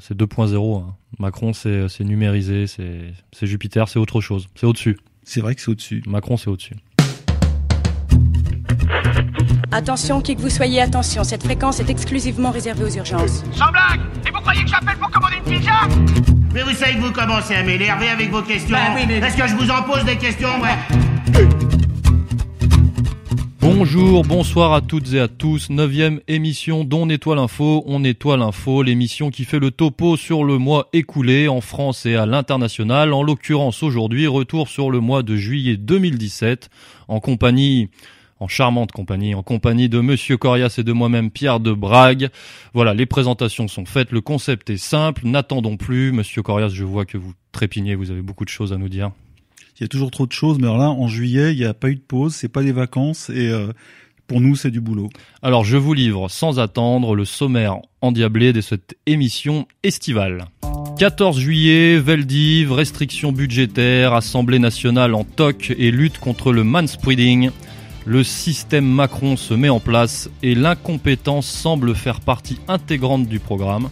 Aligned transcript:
C'est 0.00 0.16
2.0. 0.16 0.82
Hein. 0.82 0.94
Macron, 1.18 1.52
c'est 1.52 2.00
numérisé, 2.00 2.66
c'est 2.66 3.46
Jupiter, 3.46 3.88
c'est 3.88 3.98
autre 3.98 4.20
chose. 4.20 4.48
C'est 4.54 4.66
au-dessus. 4.66 4.98
C'est 5.22 5.40
vrai 5.40 5.54
que 5.54 5.60
c'est 5.60 5.70
au-dessus. 5.70 6.02
Macron, 6.06 6.36
c'est 6.36 6.50
au-dessus. 6.50 6.76
Attention, 9.72 10.20
qui 10.20 10.36
que 10.36 10.40
vous 10.40 10.50
soyez, 10.50 10.80
attention, 10.80 11.24
cette 11.24 11.42
fréquence 11.42 11.80
est 11.80 11.90
exclusivement 11.90 12.50
réservée 12.50 12.84
aux 12.84 12.96
urgences. 12.96 13.42
Sans 13.52 13.72
blague 13.72 14.00
Et 14.26 14.30
vous 14.30 14.40
croyez 14.40 14.62
que 14.62 14.70
j'appelle 14.70 14.96
pour 14.98 15.10
commander 15.10 15.36
une 15.44 15.58
pizza? 15.58 15.72
Mais 16.52 16.62
vous 16.62 16.74
savez 16.74 16.94
que 16.94 17.00
vous 17.00 17.12
commencez 17.12 17.54
à 17.56 17.64
m'énerver 17.64 18.08
avec 18.08 18.30
vos 18.30 18.42
questions. 18.42 18.76
Bah 18.76 19.00
Est-ce 19.00 19.36
que 19.36 19.48
je 19.48 19.54
vous 19.56 19.70
en 19.70 19.82
pose 19.82 20.04
des 20.04 20.16
questions, 20.16 20.60
ouais 20.60 21.73
Bonjour, 23.64 24.24
bonsoir 24.24 24.74
à 24.74 24.82
toutes 24.82 25.14
et 25.14 25.20
à 25.20 25.26
tous. 25.26 25.70
Neuvième 25.70 26.20
émission 26.28 26.84
d'On 26.84 27.06
nettoie 27.06 27.34
l'info. 27.34 27.82
On 27.86 28.00
nettoie 28.00 28.36
l'info, 28.36 28.82
l'émission 28.82 29.30
qui 29.30 29.46
fait 29.46 29.58
le 29.58 29.70
topo 29.70 30.18
sur 30.18 30.44
le 30.44 30.58
mois 30.58 30.90
écoulé 30.92 31.48
en 31.48 31.62
France 31.62 32.04
et 32.04 32.14
à 32.14 32.26
l'international. 32.26 33.14
En 33.14 33.22
l'occurrence 33.22 33.82
aujourd'hui, 33.82 34.26
retour 34.26 34.68
sur 34.68 34.90
le 34.90 35.00
mois 35.00 35.22
de 35.22 35.34
juillet 35.36 35.78
2017 35.78 36.68
en 37.08 37.20
compagnie 37.20 37.88
en 38.38 38.48
charmante 38.48 38.92
compagnie, 38.92 39.34
en 39.34 39.42
compagnie 39.42 39.88
de 39.88 40.00
Monsieur 40.00 40.36
Corias 40.36 40.74
et 40.76 40.82
de 40.82 40.92
moi-même 40.92 41.30
Pierre 41.30 41.58
de 41.58 41.72
Brague. 41.72 42.28
Voilà, 42.74 42.92
les 42.92 43.06
présentations 43.06 43.66
sont 43.66 43.86
faites, 43.86 44.12
le 44.12 44.20
concept 44.20 44.68
est 44.68 44.76
simple, 44.76 45.22
n'attendons 45.24 45.78
plus. 45.78 46.12
Monsieur 46.12 46.42
Corias, 46.42 46.68
je 46.68 46.84
vois 46.84 47.06
que 47.06 47.16
vous 47.16 47.32
trépignez, 47.52 47.94
vous 47.94 48.10
avez 48.10 48.20
beaucoup 48.20 48.44
de 48.44 48.50
choses 48.50 48.74
à 48.74 48.76
nous 48.76 48.90
dire. 48.90 49.12
Il 49.78 49.82
y 49.82 49.84
a 49.84 49.88
toujours 49.88 50.10
trop 50.10 50.26
de 50.26 50.32
choses, 50.32 50.58
mais 50.58 50.66
alors 50.66 50.78
là, 50.78 50.90
en 50.90 51.08
juillet, 51.08 51.52
il 51.52 51.58
n'y 51.58 51.64
a 51.64 51.74
pas 51.74 51.88
eu 51.88 51.96
de 51.96 52.00
pause, 52.00 52.34
c'est 52.34 52.48
pas 52.48 52.62
des 52.62 52.72
vacances 52.72 53.28
et 53.30 53.48
euh, 53.48 53.72
pour 54.26 54.40
nous, 54.40 54.54
c'est 54.54 54.70
du 54.70 54.80
boulot. 54.80 55.10
Alors, 55.42 55.64
je 55.64 55.76
vous 55.76 55.94
livre 55.94 56.28
sans 56.30 56.58
attendre 56.58 57.14
le 57.14 57.24
sommaire 57.24 57.78
endiablé 58.00 58.52
de 58.52 58.60
cette 58.60 58.96
émission 59.06 59.66
estivale. 59.82 60.46
14 60.98 61.38
juillet, 61.38 61.98
Veldiv, 61.98 62.72
restrictions 62.72 63.32
budgétaires, 63.32 64.14
Assemblée 64.14 64.60
nationale 64.60 65.14
en 65.14 65.24
toc 65.24 65.74
et 65.76 65.90
lutte 65.90 66.18
contre 66.18 66.52
le 66.52 66.62
manspreading. 66.62 67.50
Le 68.06 68.22
système 68.22 68.86
Macron 68.86 69.36
se 69.36 69.54
met 69.54 69.70
en 69.70 69.80
place 69.80 70.30
et 70.42 70.54
l'incompétence 70.54 71.46
semble 71.46 71.94
faire 71.94 72.20
partie 72.20 72.58
intégrante 72.68 73.26
du 73.26 73.40
programme. 73.40 73.88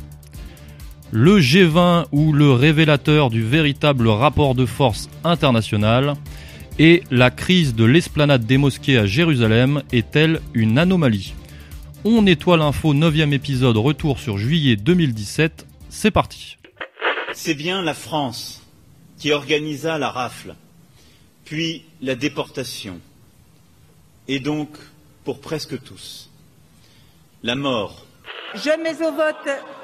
Le 1.14 1.40
G20 1.40 2.06
ou 2.10 2.32
le 2.32 2.52
révélateur 2.52 3.28
du 3.28 3.42
véritable 3.42 4.08
rapport 4.08 4.54
de 4.54 4.64
force 4.64 5.10
international 5.24 6.14
et 6.78 7.02
la 7.10 7.30
crise 7.30 7.74
de 7.74 7.84
l'esplanade 7.84 8.46
des 8.46 8.56
mosquées 8.56 8.96
à 8.96 9.04
Jérusalem 9.04 9.82
est-elle 9.92 10.40
une 10.54 10.78
anomalie? 10.78 11.34
On 12.06 12.22
nettoie 12.22 12.56
l'info 12.56 12.94
9 12.94 13.30
épisode 13.30 13.76
retour 13.76 14.18
sur 14.18 14.38
juillet 14.38 14.76
2017, 14.76 15.66
c'est 15.90 16.10
parti. 16.10 16.56
C'est 17.34 17.52
bien 17.52 17.82
la 17.82 17.92
France 17.92 18.62
qui 19.18 19.32
organisa 19.32 19.98
la 19.98 20.08
rafle, 20.08 20.54
puis 21.44 21.84
la 22.00 22.14
déportation 22.14 22.98
et 24.28 24.40
donc 24.40 24.78
pour 25.24 25.42
presque 25.42 25.78
tous. 25.82 26.30
La 27.42 27.54
mort. 27.54 28.06
Je 28.54 28.70
mets 28.82 29.06
au 29.06 29.12
vote. 29.12 29.81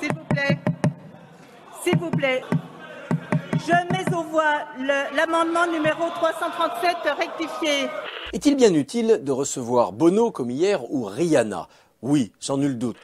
S'il 0.00 0.12
vous 0.12 0.24
plaît. 0.28 0.58
S'il 1.82 1.98
vous 1.98 2.10
plaît. 2.10 2.42
Je 3.66 3.72
mets 3.92 4.14
au 4.14 4.22
voix 4.24 4.64
l'amendement 5.16 5.66
numéro 5.72 6.10
337 6.14 6.96
rectifié. 7.16 7.88
Est-il 8.32 8.56
bien 8.56 8.74
utile 8.74 9.20
de 9.22 9.32
recevoir 9.32 9.92
Bono 9.92 10.30
comme 10.30 10.50
hier 10.50 10.80
ou 10.90 11.04
Rihanna? 11.04 11.68
Oui, 12.02 12.32
sans 12.40 12.58
nul 12.58 12.76
doute. 12.76 12.96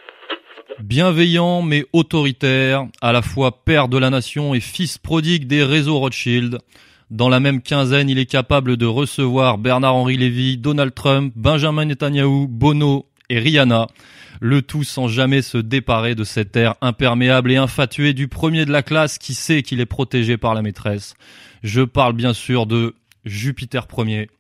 Bienveillant 0.80 1.62
mais 1.62 1.86
autoritaire, 1.92 2.86
à 3.00 3.12
la 3.12 3.22
fois 3.22 3.64
père 3.64 3.88
de 3.88 3.98
la 3.98 4.10
nation 4.10 4.54
et 4.54 4.60
fils 4.60 4.98
prodigue 4.98 5.47
des 5.47 5.62
réseaux 5.62 5.98
Rothschild, 5.98 6.58
dans 7.10 7.28
la 7.28 7.41
même 7.41 7.60
quinzaine, 7.60 8.08
il 8.08 8.19
est 8.19 8.27
capable 8.27 8.77
de 8.77 8.86
recevoir 8.86 9.58
Bernard-Henri 9.58 10.16
Lévy, 10.16 10.59
Donald 10.59 10.94
Trump, 10.94 11.32
Benjamin 11.34 11.87
Netanyahu, 11.87 12.47
Bono 12.48 13.06
et 13.28 13.38
Rihanna. 13.41 13.88
Le 14.40 14.62
tout 14.62 14.84
sans 14.84 15.06
jamais 15.06 15.42
se 15.42 15.58
déparer 15.58 16.14
de 16.14 16.24
cet 16.24 16.56
air 16.56 16.74
imperméable 16.80 17.52
et 17.52 17.56
infatué 17.56 18.14
du 18.14 18.26
premier 18.26 18.64
de 18.64 18.72
la 18.72 18.82
classe 18.82 19.18
qui 19.18 19.34
sait 19.34 19.62
qu'il 19.62 19.80
est 19.80 19.86
protégé 19.86 20.38
par 20.38 20.54
la 20.54 20.62
maîtresse. 20.62 21.14
Je 21.62 21.82
parle 21.82 22.14
bien 22.14 22.32
sûr 22.32 22.66
de 22.66 22.94
Jupiter 23.26 23.86
Ier, 23.98 24.30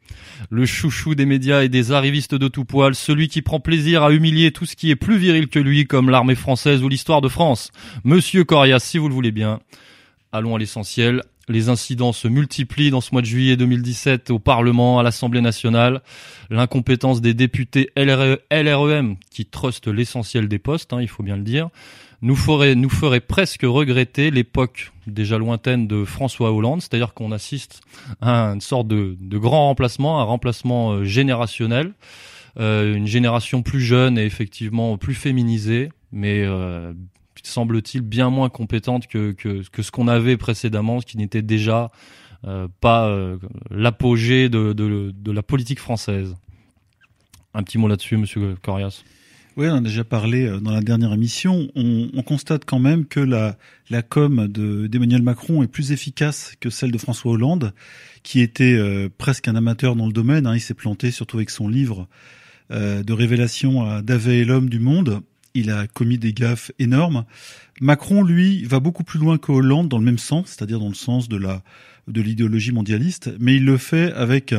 le 0.48 0.64
chouchou 0.64 1.14
des 1.14 1.26
médias 1.26 1.62
et 1.62 1.68
des 1.68 1.92
arrivistes 1.92 2.34
de 2.34 2.48
tout 2.48 2.64
poil, 2.64 2.94
celui 2.94 3.28
qui 3.28 3.42
prend 3.42 3.60
plaisir 3.60 4.02
à 4.02 4.10
humilier 4.10 4.52
tout 4.52 4.64
ce 4.64 4.74
qui 4.74 4.90
est 4.90 4.96
plus 4.96 5.18
viril 5.18 5.48
que 5.48 5.58
lui, 5.58 5.86
comme 5.86 6.08
l'armée 6.08 6.34
française 6.34 6.82
ou 6.82 6.88
l'histoire 6.88 7.20
de 7.20 7.28
France. 7.28 7.70
Monsieur 8.02 8.44
Corias, 8.44 8.80
si 8.80 8.96
vous 8.96 9.08
le 9.08 9.14
voulez 9.14 9.32
bien. 9.32 9.60
Allons 10.32 10.56
à 10.56 10.58
l'essentiel. 10.58 11.22
Les 11.48 11.68
incidents 11.68 12.12
se 12.12 12.28
multiplient 12.28 12.90
dans 12.90 13.00
ce 13.00 13.10
mois 13.12 13.22
de 13.22 13.26
juillet 13.26 13.56
2017 13.56 14.30
au 14.30 14.38
Parlement, 14.38 14.98
à 14.98 15.02
l'Assemblée 15.02 15.40
nationale. 15.40 16.02
L'incompétence 16.48 17.20
des 17.20 17.34
députés 17.34 17.90
LREM 17.96 19.16
qui 19.30 19.46
trustent 19.46 19.88
l'essentiel 19.88 20.48
des 20.48 20.58
postes, 20.58 20.92
hein, 20.92 21.00
il 21.00 21.08
faut 21.08 21.22
bien 21.22 21.36
le 21.36 21.42
dire, 21.42 21.70
nous 22.22 22.36
ferait, 22.36 22.74
nous 22.74 22.90
ferait 22.90 23.20
presque 23.20 23.62
regretter 23.62 24.30
l'époque 24.30 24.92
déjà 25.06 25.38
lointaine 25.38 25.86
de 25.86 26.04
François 26.04 26.52
Hollande, 26.52 26.82
c'est-à-dire 26.82 27.14
qu'on 27.14 27.32
assiste 27.32 27.80
à 28.20 28.52
une 28.52 28.60
sorte 28.60 28.88
de, 28.88 29.16
grand 29.38 29.66
remplacement, 29.66 30.20
un 30.20 30.24
remplacement 30.24 30.92
euh, 30.92 31.04
générationnel, 31.04 31.92
euh, 32.58 32.94
une 32.94 33.06
génération 33.06 33.62
plus 33.62 33.80
jeune 33.80 34.18
et 34.18 34.24
effectivement 34.24 34.98
plus 34.98 35.14
féminisée, 35.14 35.90
mais 36.12 36.42
euh, 36.44 36.92
semble-t-il, 37.48 38.02
bien 38.02 38.30
moins 38.30 38.48
compétente 38.48 39.06
que, 39.06 39.32
que, 39.32 39.82
ce 39.82 39.90
qu'on 39.90 40.08
avait 40.08 40.36
précédemment, 40.36 41.00
ce 41.00 41.06
qui 41.06 41.16
n'était 41.16 41.42
déjà 41.42 41.90
euh, 42.46 42.68
pas 42.80 43.08
euh, 43.08 43.36
l'apogée 43.70 44.48
de, 44.48 44.72
de, 44.72 45.32
la 45.32 45.42
politique 45.42 45.78
française. 45.78 46.36
Un 47.52 47.62
petit 47.62 47.78
mot 47.78 47.88
là-dessus, 47.88 48.16
Monsieur 48.16 48.56
Corias. 48.62 49.02
Oui, 49.56 49.66
on 49.68 49.74
a 49.74 49.80
déjà 49.80 50.04
parlé 50.04 50.46
euh, 50.46 50.60
dans 50.60 50.70
la 50.70 50.80
dernière 50.80 51.12
émission. 51.12 51.68
On, 51.74 52.08
on 52.14 52.22
constate 52.22 52.64
quand 52.64 52.78
même 52.78 53.04
que 53.04 53.20
la, 53.20 53.58
la 53.90 54.02
com 54.02 54.48
d'Emmanuel 54.48 55.22
Macron 55.22 55.62
est 55.62 55.68
plus 55.68 55.92
efficace 55.92 56.54
que 56.60 56.70
celle 56.70 56.92
de 56.92 56.98
François 56.98 57.32
Hollande, 57.32 57.74
qui 58.22 58.40
était 58.40 58.78
presque 59.18 59.48
un 59.48 59.56
amateur 59.56 59.96
dans 59.96 60.06
le 60.06 60.12
domaine. 60.12 60.46
Hein. 60.46 60.54
Il 60.54 60.60
s'est 60.60 60.74
planté 60.74 61.10
surtout 61.10 61.36
avec 61.36 61.50
son 61.50 61.68
livre 61.68 62.08
de 62.70 63.12
révélation 63.12 63.82
à 63.82 64.00
et 64.28 64.44
l'homme 64.44 64.68
du 64.68 64.78
monde 64.78 65.22
il 65.54 65.70
a 65.70 65.86
commis 65.86 66.18
des 66.18 66.32
gaffes 66.32 66.72
énormes. 66.78 67.24
Macron, 67.80 68.22
lui, 68.22 68.64
va 68.64 68.80
beaucoup 68.80 69.04
plus 69.04 69.18
loin 69.18 69.38
que 69.38 69.52
Hollande 69.52 69.88
dans 69.88 69.98
le 69.98 70.04
même 70.04 70.18
sens, 70.18 70.48
c'est-à-dire 70.48 70.78
dans 70.78 70.88
le 70.88 70.94
sens 70.94 71.28
de 71.28 71.36
la 71.36 71.62
de 72.08 72.20
l'idéologie 72.20 72.72
mondialiste, 72.72 73.30
mais 73.38 73.56
il 73.56 73.64
le 73.64 73.76
fait 73.76 74.12
avec 74.12 74.54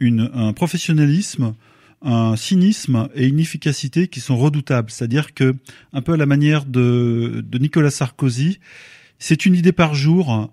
une, 0.00 0.30
un 0.34 0.52
professionnalisme, 0.52 1.54
un 2.02 2.36
cynisme 2.36 3.08
et 3.14 3.26
une 3.26 3.40
efficacité 3.40 4.08
qui 4.08 4.20
sont 4.20 4.36
redoutables. 4.36 4.90
C'est-à-dire 4.90 5.34
que, 5.34 5.54
un 5.92 6.02
peu 6.02 6.12
à 6.12 6.16
la 6.16 6.26
manière 6.26 6.64
de, 6.64 7.44
de 7.44 7.58
Nicolas 7.58 7.90
Sarkozy, 7.90 8.60
c'est 9.18 9.46
une 9.46 9.54
idée 9.54 9.72
par 9.72 9.94
jour, 9.94 10.52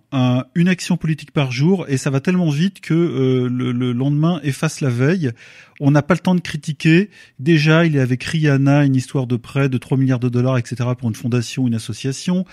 une 0.56 0.68
action 0.68 0.98
politique 0.98 1.32
par 1.32 1.52
jour, 1.52 1.86
et 1.90 1.98
ça 1.98 2.10
va 2.10 2.20
tellement 2.20 2.50
vite 2.50 2.80
que 2.80 2.94
euh, 2.94 3.50
le, 3.50 3.92
lendemain 3.92 4.40
efface 4.44 4.82
la 4.82 4.90
veille. 4.90 5.32
On 5.80 5.92
n'a 5.92 6.02
pas 6.02 6.14
le 6.14 6.20
temps 6.20 6.36
de 6.36 6.40
critiquer. 6.40 7.10
Déjà, 7.40 7.86
il 7.86 7.96
est 7.96 8.00
avec 8.00 8.24
Rihanna, 8.24 8.86
une 8.86 8.96
histoire 8.96 9.28
de 9.28 9.36
prêt 9.36 9.70
de 9.70 9.78
3 9.78 9.98
milliards 9.98 10.20
de 10.20 10.30
dollars, 10.30 10.58
etc., 10.58 10.90
pour 10.98 11.10
une 11.10 11.16
fondation, 11.16 11.68
une 11.68 11.76
association. 11.76 12.46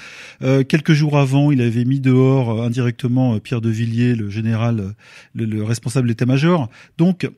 Euh, 0.43 0.65
quelques 0.65 0.95
jours 0.95 1.19
avant, 1.19 1.53
il 1.53 1.61
avait 1.61 1.85
mis 1.85 2.01
dehors 2.01 2.51
euh, 2.51 2.67
indirectement 2.67 3.39
Pierre 3.39 3.61
de 3.61 3.71
Villiers, 3.71 4.15
le 4.15 4.31
général, 4.31 4.95
le, 5.35 5.45
le 5.45 5.63
responsable 5.63 6.09
d'état-major. 6.09 6.69
Donc, 6.99 7.29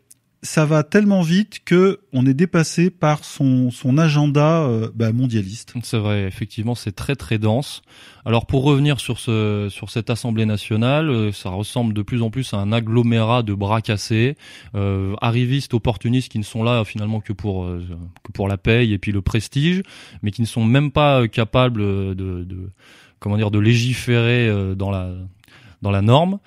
ça 0.42 0.64
va 0.64 0.82
tellement 0.82 1.22
vite 1.22 1.60
que 1.64 2.00
on 2.12 2.26
est 2.26 2.34
dépassé 2.34 2.90
par 2.90 3.24
son, 3.24 3.70
son 3.70 3.96
agenda 3.96 4.62
euh, 4.62 4.90
bah, 4.94 5.12
mondialiste. 5.12 5.74
C'est 5.82 5.98
vrai, 5.98 6.24
effectivement, 6.24 6.74
c'est 6.74 6.92
très 6.92 7.14
très 7.14 7.38
dense. 7.38 7.82
Alors 8.24 8.46
pour 8.46 8.64
revenir 8.64 9.00
sur 9.00 9.18
ce 9.18 9.68
sur 9.70 9.90
cette 9.90 10.10
Assemblée 10.10 10.46
nationale, 10.46 11.10
euh, 11.10 11.32
ça 11.32 11.50
ressemble 11.50 11.94
de 11.94 12.02
plus 12.02 12.22
en 12.22 12.30
plus 12.30 12.54
à 12.54 12.58
un 12.58 12.72
agglomérat 12.72 13.42
de 13.42 13.54
bras 13.54 13.80
cassés, 13.80 14.36
euh, 14.74 15.14
arrivistes, 15.20 15.74
opportunistes 15.74 16.30
qui 16.30 16.38
ne 16.38 16.44
sont 16.44 16.62
là 16.62 16.84
finalement 16.84 17.20
que 17.20 17.32
pour 17.32 17.64
euh, 17.64 17.80
que 18.24 18.32
pour 18.32 18.48
la 18.48 18.58
paye 18.58 18.92
et 18.92 18.98
puis 18.98 19.12
le 19.12 19.22
prestige, 19.22 19.82
mais 20.22 20.32
qui 20.32 20.40
ne 20.40 20.46
sont 20.46 20.64
même 20.64 20.90
pas 20.90 21.26
capables 21.28 21.80
de, 21.80 22.44
de 22.44 22.70
comment 23.18 23.36
dire 23.36 23.50
de 23.50 23.58
légiférer 23.58 24.74
dans 24.76 24.90
la 24.90 25.12
dans 25.82 25.90
la 25.90 26.00
norme. 26.00 26.38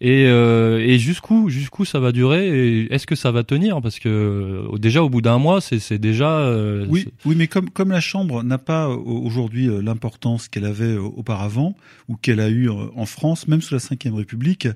Et, 0.00 0.26
euh, 0.26 0.78
et 0.78 0.98
jusqu'où 0.98 1.48
jusqu'où 1.48 1.84
ça 1.84 2.00
va 2.00 2.12
durer 2.12 2.86
est-ce 2.90 3.06
que 3.06 3.14
ça 3.14 3.30
va 3.30 3.44
tenir? 3.44 3.80
Parce 3.80 3.98
que 3.98 4.08
euh, 4.08 4.78
déjà 4.78 5.02
au 5.02 5.08
bout 5.08 5.22
d'un 5.22 5.38
mois 5.38 5.60
c'est 5.60 5.78
c'est 5.78 5.98
déjà 5.98 6.38
euh, 6.38 6.86
oui 6.88 7.08
oui 7.24 7.34
mais 7.36 7.46
comme 7.46 7.70
comme 7.70 7.90
la 7.90 8.00
chambre 8.00 8.42
n'a 8.42 8.58
pas 8.58 8.88
aujourd'hui 8.88 9.68
l'importance 9.82 10.48
qu'elle 10.48 10.64
avait 10.64 10.96
auparavant 10.96 11.76
ou 12.08 12.16
qu'elle 12.16 12.40
a 12.40 12.48
eu 12.48 12.68
en 12.70 13.06
France 13.06 13.46
même 13.46 13.62
sous 13.62 13.74
la 13.74 13.80
Ve 13.80 14.14
République 14.14 14.68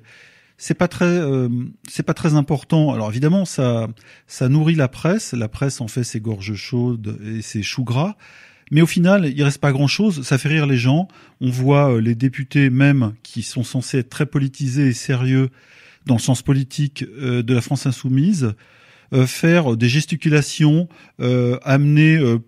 c'est 0.57 0.75
pas 0.75 0.87
très 0.87 1.21
c'est 1.89 2.03
pas 2.03 2.13
très 2.13 2.35
important. 2.35 2.93
Alors 2.93 3.09
évidemment 3.09 3.45
ça 3.45 3.87
ça 4.27 4.47
nourrit 4.47 4.75
la 4.75 4.87
presse. 4.87 5.33
La 5.33 5.49
presse 5.49 5.81
en 5.81 5.87
fait 5.87 6.03
ses 6.03 6.21
gorges 6.21 6.53
chaudes 6.53 7.19
et 7.25 7.41
ses 7.41 7.63
choux 7.63 7.83
gras 7.83 8.15
Mais 8.71 8.81
au 8.81 8.87
final, 8.87 9.31
il 9.35 9.43
reste 9.43 9.59
pas 9.59 9.71
grand-chose. 9.71 10.23
Ça 10.23 10.37
fait 10.37 10.49
rire 10.49 10.65
les 10.65 10.77
gens. 10.77 11.07
On 11.41 11.49
voit 11.49 12.01
les 12.01 12.15
députés 12.15 12.69
même 12.69 13.13
qui 13.23 13.43
sont 13.43 13.63
censés 13.63 13.99
être 13.99 14.09
très 14.09 14.25
politisés 14.25 14.87
et 14.87 14.93
sérieux 14.93 15.49
dans 16.05 16.15
le 16.15 16.19
sens 16.19 16.41
politique 16.41 17.03
de 17.03 17.53
la 17.53 17.61
France 17.61 17.85
insoumise 17.85 18.53
euh, 19.13 19.27
faire 19.27 19.77
des 19.77 19.87
gesticulations, 19.87 20.89
euh, 21.19 21.59
amener 21.63 22.15
euh, 22.15 22.39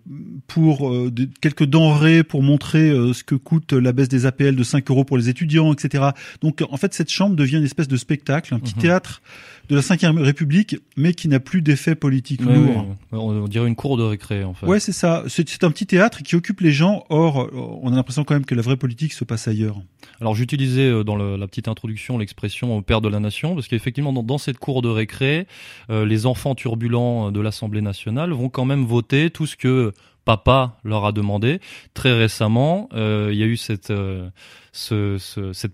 pour 0.48 0.92
quelques 1.40 1.64
denrées 1.64 2.24
pour 2.24 2.42
montrer 2.42 2.90
ce 3.12 3.22
que 3.22 3.34
coûte 3.36 3.72
la 3.72 3.92
baisse 3.92 4.08
des 4.08 4.26
APL 4.26 4.56
de 4.56 4.62
5 4.62 4.90
euros 4.90 5.04
pour 5.04 5.16
les 5.18 5.28
étudiants, 5.28 5.72
etc. 5.72 6.04
Donc 6.40 6.64
en 6.68 6.76
fait, 6.76 6.94
cette 6.94 7.10
chambre 7.10 7.36
devient 7.36 7.58
une 7.58 7.64
espèce 7.64 7.88
de 7.88 7.96
spectacle, 7.96 8.54
un 8.54 8.58
petit 8.58 8.74
mhm. 8.74 8.82
théâtre 8.82 9.22
de 9.68 9.76
la 9.76 9.80
Ve 10.12 10.18
République, 10.18 10.76
mais 10.96 11.12
qui 11.12 11.28
n'a 11.28 11.40
plus 11.40 11.62
d'effet 11.62 11.94
politique 11.94 12.40
lourd. 12.42 12.86
On 13.12 13.46
dirait 13.48 13.68
une 13.68 13.76
cour 13.76 13.96
de 13.96 14.02
récré, 14.02 14.44
en 14.44 14.54
fait. 14.54 14.66
Ouais, 14.66 14.80
c'est 14.80 14.92
ça. 14.92 15.24
C'est 15.28 15.64
un 15.64 15.70
petit 15.70 15.86
théâtre 15.86 16.22
qui 16.22 16.36
occupe 16.36 16.60
les 16.60 16.72
gens. 16.72 17.04
Or, 17.10 17.50
on 17.52 17.92
a 17.92 17.96
l'impression 17.96 18.24
quand 18.24 18.34
même 18.34 18.44
que 18.44 18.54
la 18.54 18.62
vraie 18.62 18.76
politique 18.76 19.12
se 19.12 19.24
passe 19.24 19.48
ailleurs. 19.48 19.76
Alors, 20.20 20.34
j'utilisais 20.34 20.88
euh, 20.88 21.04
dans 21.04 21.16
le, 21.16 21.36
la 21.36 21.46
petite 21.46 21.68
introduction 21.68 22.18
l'expression 22.18 22.82
père 22.82 23.00
de 23.00 23.08
la 23.08 23.20
nation, 23.20 23.54
parce 23.54 23.68
qu'effectivement, 23.68 24.12
dans, 24.12 24.22
dans, 24.22 24.38
cette 24.38 24.58
cour 24.58 24.82
de 24.82 24.88
récré, 24.88 25.46
euh, 25.90 26.06
les 26.06 26.26
enfants 26.26 26.54
turbulents 26.54 27.30
de 27.30 27.40
l'Assemblée 27.40 27.82
nationale 27.82 28.32
vont 28.32 28.48
quand 28.48 28.64
même 28.64 28.84
voter 28.84 29.30
tout 29.30 29.46
ce 29.46 29.56
que 29.56 29.92
papa 30.28 30.76
leur 30.84 31.06
a 31.06 31.12
demandé. 31.12 31.58
Très 31.94 32.12
récemment, 32.12 32.90
euh, 32.92 33.30
il 33.32 33.38
y 33.38 33.42
a 33.42 33.46
eu 33.46 33.56
cette 33.56 33.90
euh, 33.90 34.28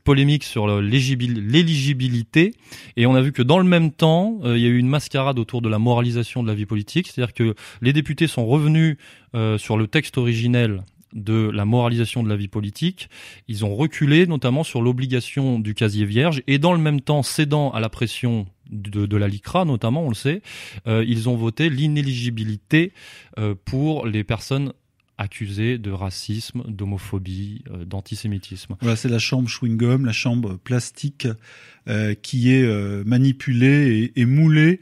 polémique 0.04 0.44
sur 0.44 0.80
l'éligibilité 0.80 2.54
et 2.96 3.06
on 3.06 3.16
a 3.16 3.20
vu 3.20 3.32
que 3.32 3.42
dans 3.42 3.58
le 3.58 3.64
même 3.64 3.90
temps, 3.90 4.38
euh, 4.44 4.56
il 4.56 4.62
y 4.62 4.66
a 4.66 4.68
eu 4.68 4.78
une 4.78 4.86
mascarade 4.86 5.40
autour 5.40 5.60
de 5.60 5.68
la 5.68 5.80
moralisation 5.80 6.40
de 6.44 6.46
la 6.46 6.54
vie 6.54 6.66
politique, 6.66 7.08
c'est-à-dire 7.08 7.34
que 7.34 7.56
les 7.82 7.92
députés 7.92 8.28
sont 8.28 8.46
revenus 8.46 8.96
sur 9.56 9.76
le 9.76 9.88
texte 9.88 10.16
originel 10.16 10.84
de 11.14 11.50
la 11.50 11.64
moralisation 11.64 12.22
de 12.22 12.28
la 12.28 12.36
vie 12.36 12.48
politique. 12.48 13.08
Ils 13.48 13.64
ont 13.64 13.74
reculé 13.74 14.26
notamment 14.26 14.64
sur 14.64 14.82
l'obligation 14.82 15.58
du 15.58 15.74
casier 15.74 16.04
vierge 16.04 16.42
et 16.46 16.58
dans 16.58 16.72
le 16.72 16.78
même 16.78 17.00
temps 17.00 17.22
cédant 17.22 17.70
à 17.70 17.80
la 17.80 17.88
pression 17.88 18.46
de, 18.70 19.16
la 19.16 19.28
LICRA 19.28 19.64
notamment, 19.64 20.04
on 20.04 20.08
le 20.08 20.14
sait, 20.14 20.42
euh, 20.86 21.04
ils 21.06 21.28
ont 21.28 21.36
voté 21.36 21.70
l'inéligibilité 21.70 22.92
euh, 23.38 23.54
pour 23.64 24.06
les 24.06 24.24
personnes 24.24 24.72
accusées 25.18 25.78
de 25.78 25.90
racisme, 25.90 26.62
d'homophobie, 26.66 27.62
euh, 27.70 27.84
d'antisémitisme. 27.84 28.76
Voilà, 28.80 28.96
c'est 28.96 29.08
la 29.08 29.18
chambre 29.18 29.48
chewing-gum, 29.48 30.04
la 30.04 30.12
chambre 30.12 30.56
plastique 30.56 31.28
euh, 31.88 32.14
qui 32.14 32.52
est 32.52 32.62
euh, 32.62 33.04
manipulée 33.06 34.12
et, 34.16 34.20
et 34.20 34.24
moulée 34.24 34.80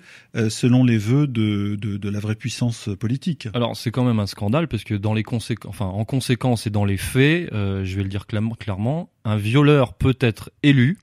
selon 0.48 0.82
les 0.82 0.96
vœux 0.96 1.26
de, 1.26 1.76
de, 1.78 1.98
de, 1.98 2.08
la 2.08 2.18
vraie 2.18 2.34
puissance 2.34 2.88
politique. 2.98 3.48
Alors 3.52 3.76
c'est 3.76 3.90
quand 3.90 4.04
même 4.04 4.18
un 4.18 4.26
scandale 4.26 4.66
parce 4.66 4.82
que 4.82 4.94
dans 4.94 5.12
les 5.12 5.22
conséquences, 5.22 5.68
enfin 5.68 5.84
en 5.84 6.06
conséquence 6.06 6.66
et 6.66 6.70
dans 6.70 6.86
les 6.86 6.96
faits, 6.96 7.50
je 7.52 7.96
vais 7.96 8.02
le 8.02 8.08
dire 8.08 8.26
clairement, 8.26 9.10
un 9.26 9.36
violeur 9.36 9.92
peut 9.92 10.16
être 10.20 10.50
élu 10.62 10.96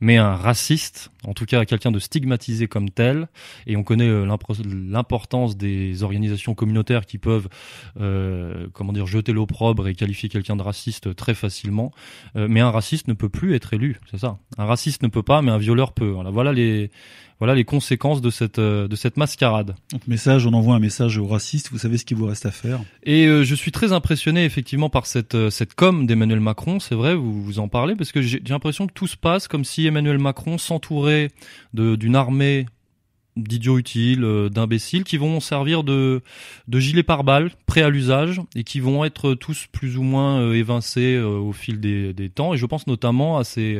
mais 0.00 0.16
un 0.16 0.34
raciste, 0.34 1.10
en 1.26 1.34
tout 1.34 1.44
cas 1.44 1.64
quelqu'un 1.64 1.90
de 1.90 1.98
stigmatisé 1.98 2.68
comme 2.68 2.90
tel, 2.90 3.28
et 3.66 3.76
on 3.76 3.82
connaît 3.82 4.08
euh, 4.08 4.24
l'importance 4.26 5.56
des 5.56 6.02
organisations 6.02 6.54
communautaires 6.54 7.06
qui 7.06 7.18
peuvent, 7.18 7.48
euh, 8.00 8.68
comment 8.72 8.92
dire, 8.92 9.06
jeter 9.06 9.32
l'opprobre 9.32 9.88
et 9.88 9.94
qualifier 9.94 10.28
quelqu'un 10.28 10.56
de 10.56 10.62
raciste 10.62 11.14
très 11.14 11.34
facilement. 11.34 11.92
Euh, 12.36 12.46
mais 12.48 12.60
un 12.60 12.70
raciste 12.70 13.08
ne 13.08 13.14
peut 13.14 13.28
plus 13.28 13.54
être 13.54 13.74
élu, 13.74 13.98
c'est 14.10 14.18
ça. 14.18 14.38
Un 14.58 14.64
raciste 14.64 15.02
ne 15.02 15.08
peut 15.08 15.22
pas, 15.22 15.42
mais 15.42 15.50
un 15.50 15.58
violeur 15.58 15.92
peut. 15.92 16.10
Voilà, 16.10 16.30
voilà 16.30 16.52
les 16.52 16.90
voilà 17.38 17.54
les 17.54 17.64
conséquences 17.64 18.22
de 18.22 18.30
cette 18.30 18.58
de 18.58 18.96
cette 18.96 19.18
mascarade. 19.18 19.74
Donc 19.92 20.06
message, 20.06 20.46
on 20.46 20.54
envoie 20.54 20.74
un 20.74 20.78
message 20.78 21.18
aux 21.18 21.26
racistes. 21.26 21.68
Vous 21.70 21.78
savez 21.78 21.98
ce 21.98 22.06
qu'il 22.06 22.16
vous 22.16 22.24
reste 22.24 22.46
à 22.46 22.50
faire. 22.50 22.80
Et 23.02 23.26
euh, 23.26 23.44
je 23.44 23.54
suis 23.54 23.72
très 23.72 23.92
impressionné 23.92 24.44
effectivement 24.44 24.88
par 24.88 25.04
cette 25.06 25.50
cette 25.50 25.74
com 25.74 26.06
d'Emmanuel 26.06 26.40
Macron. 26.40 26.80
C'est 26.80 26.94
vrai, 26.94 27.14
vous 27.14 27.42
vous 27.42 27.58
en 27.58 27.68
parlez 27.68 27.94
parce 27.94 28.12
que 28.12 28.22
j'ai 28.22 28.40
l'impression 28.48 28.86
que 28.86 28.92
tout 28.92 29.06
se 29.06 29.16
passe 29.16 29.48
comme 29.48 29.64
si 29.64 29.86
Emmanuel 29.86 30.18
Macron 30.18 30.56
s'entourait 30.56 31.15
d'une 31.74 32.16
armée 32.16 32.66
d'idiots 33.36 33.78
utiles, 33.78 34.24
euh, 34.24 34.48
d'imbéciles, 34.48 35.04
qui 35.04 35.18
vont 35.18 35.40
servir 35.40 35.84
de, 35.84 36.22
gilets 36.72 37.02
pare-balles 37.02 37.50
prêts 37.66 37.82
à 37.82 37.90
l'usage 37.90 38.40
et 38.54 38.64
qui 38.64 38.80
vont 38.80 39.04
être 39.04 39.34
tous 39.34 39.66
plus 39.70 39.98
ou 39.98 40.02
moins 40.02 40.40
euh, 40.40 40.54
évincés 40.54 41.14
euh, 41.14 41.26
au 41.26 41.52
fil 41.52 41.80
des, 41.80 42.12
des, 42.12 42.30
temps. 42.30 42.54
Et 42.54 42.56
je 42.56 42.66
pense 42.66 42.86
notamment 42.86 43.38
à 43.38 43.44
ces, 43.44 43.78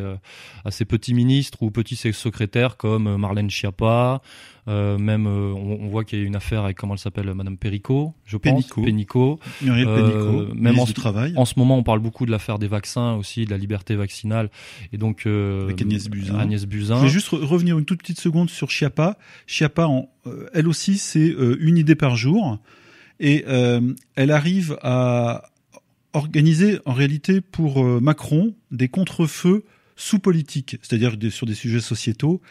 à 0.64 0.70
ces 0.70 0.84
petits 0.84 1.14
ministres 1.14 1.62
ou 1.62 1.70
petits 1.70 1.96
secrétaires 1.96 2.76
comme 2.76 3.16
Marlène 3.16 3.50
Schiappa, 3.50 4.20
euh, 4.68 4.98
même, 4.98 5.26
euh, 5.26 5.52
on, 5.54 5.78
on, 5.82 5.88
voit 5.88 6.04
qu'il 6.04 6.18
y 6.18 6.22
a 6.22 6.24
une 6.24 6.34
affaire 6.34 6.64
avec 6.64 6.76
comment 6.76 6.94
elle 6.94 6.98
s'appelle, 6.98 7.32
Madame 7.34 7.56
Perico, 7.56 8.14
je 8.24 8.36
pense. 8.36 8.66
Pénicaud. 8.66 9.38
Muriel 9.62 9.86
euh, 9.86 10.52
même 10.54 10.78
en, 10.78 10.86
travail. 10.86 11.32
en 11.36 11.44
ce 11.44 11.54
moment, 11.56 11.78
on 11.78 11.84
parle 11.84 12.00
beaucoup 12.00 12.26
de 12.26 12.32
l'affaire 12.32 12.58
des 12.58 12.66
vaccins 12.66 13.14
aussi, 13.14 13.44
de 13.44 13.50
la 13.50 13.58
liberté 13.58 13.94
vaccinale, 13.94 14.50
et 14.92 14.98
donc 14.98 15.26
euh, 15.26 15.64
avec 15.64 15.82
Agnès 15.82 16.08
Buzyn. 16.08 16.38
Agnès 16.38 16.66
Buzyn. 16.66 16.98
Je 16.98 17.02
vais 17.04 17.08
juste 17.08 17.28
revenir 17.28 17.78
une 17.78 17.84
toute 17.84 18.00
petite 18.00 18.18
seconde 18.18 18.50
sur 18.50 18.70
Chiappa. 18.70 19.18
Chiappa, 19.46 19.86
en, 19.86 20.08
elle 20.52 20.66
aussi, 20.66 20.98
c'est 20.98 21.32
une 21.60 21.78
idée 21.78 21.94
par 21.94 22.16
jour, 22.16 22.58
et 23.20 23.44
elle 23.46 24.30
arrive 24.30 24.76
à 24.82 25.44
organiser 26.12 26.80
en 26.86 26.92
réalité 26.92 27.40
pour 27.40 27.84
Macron 28.00 28.54
des 28.72 28.88
contre-feux 28.88 29.64
sous 29.96 30.18
politique, 30.18 30.76
c'est-à-dire 30.82 31.16
sur 31.30 31.46
des 31.46 31.54
sujets 31.54 31.80
sociétaux 31.80 32.42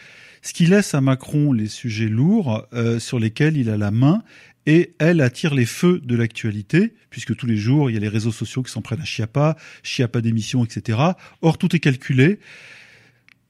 ce 0.45 0.53
qui 0.53 0.67
laisse 0.67 0.93
à 0.93 1.01
Macron 1.01 1.53
les 1.53 1.67
sujets 1.67 2.07
lourds 2.07 2.67
euh, 2.71 2.99
sur 2.99 3.17
lesquels 3.17 3.57
il 3.57 3.67
a 3.67 3.77
la 3.77 3.89
main 3.89 4.21
et 4.67 4.93
elle 4.99 5.21
attire 5.21 5.55
les 5.55 5.65
feux 5.65 5.99
de 6.03 6.15
l'actualité, 6.15 6.93
puisque 7.09 7.35
tous 7.35 7.47
les 7.47 7.57
jours, 7.57 7.89
il 7.89 7.95
y 7.95 7.97
a 7.97 7.99
les 7.99 8.07
réseaux 8.07 8.31
sociaux 8.31 8.61
qui 8.61 8.71
s'en 8.71 8.83
prennent 8.83 9.01
à 9.01 9.05
Chiappa, 9.05 9.57
Chiappa 9.81 10.21
d'émission, 10.21 10.63
etc. 10.63 10.99
Or, 11.41 11.57
tout 11.57 11.75
est 11.75 11.79
calculé 11.79 12.39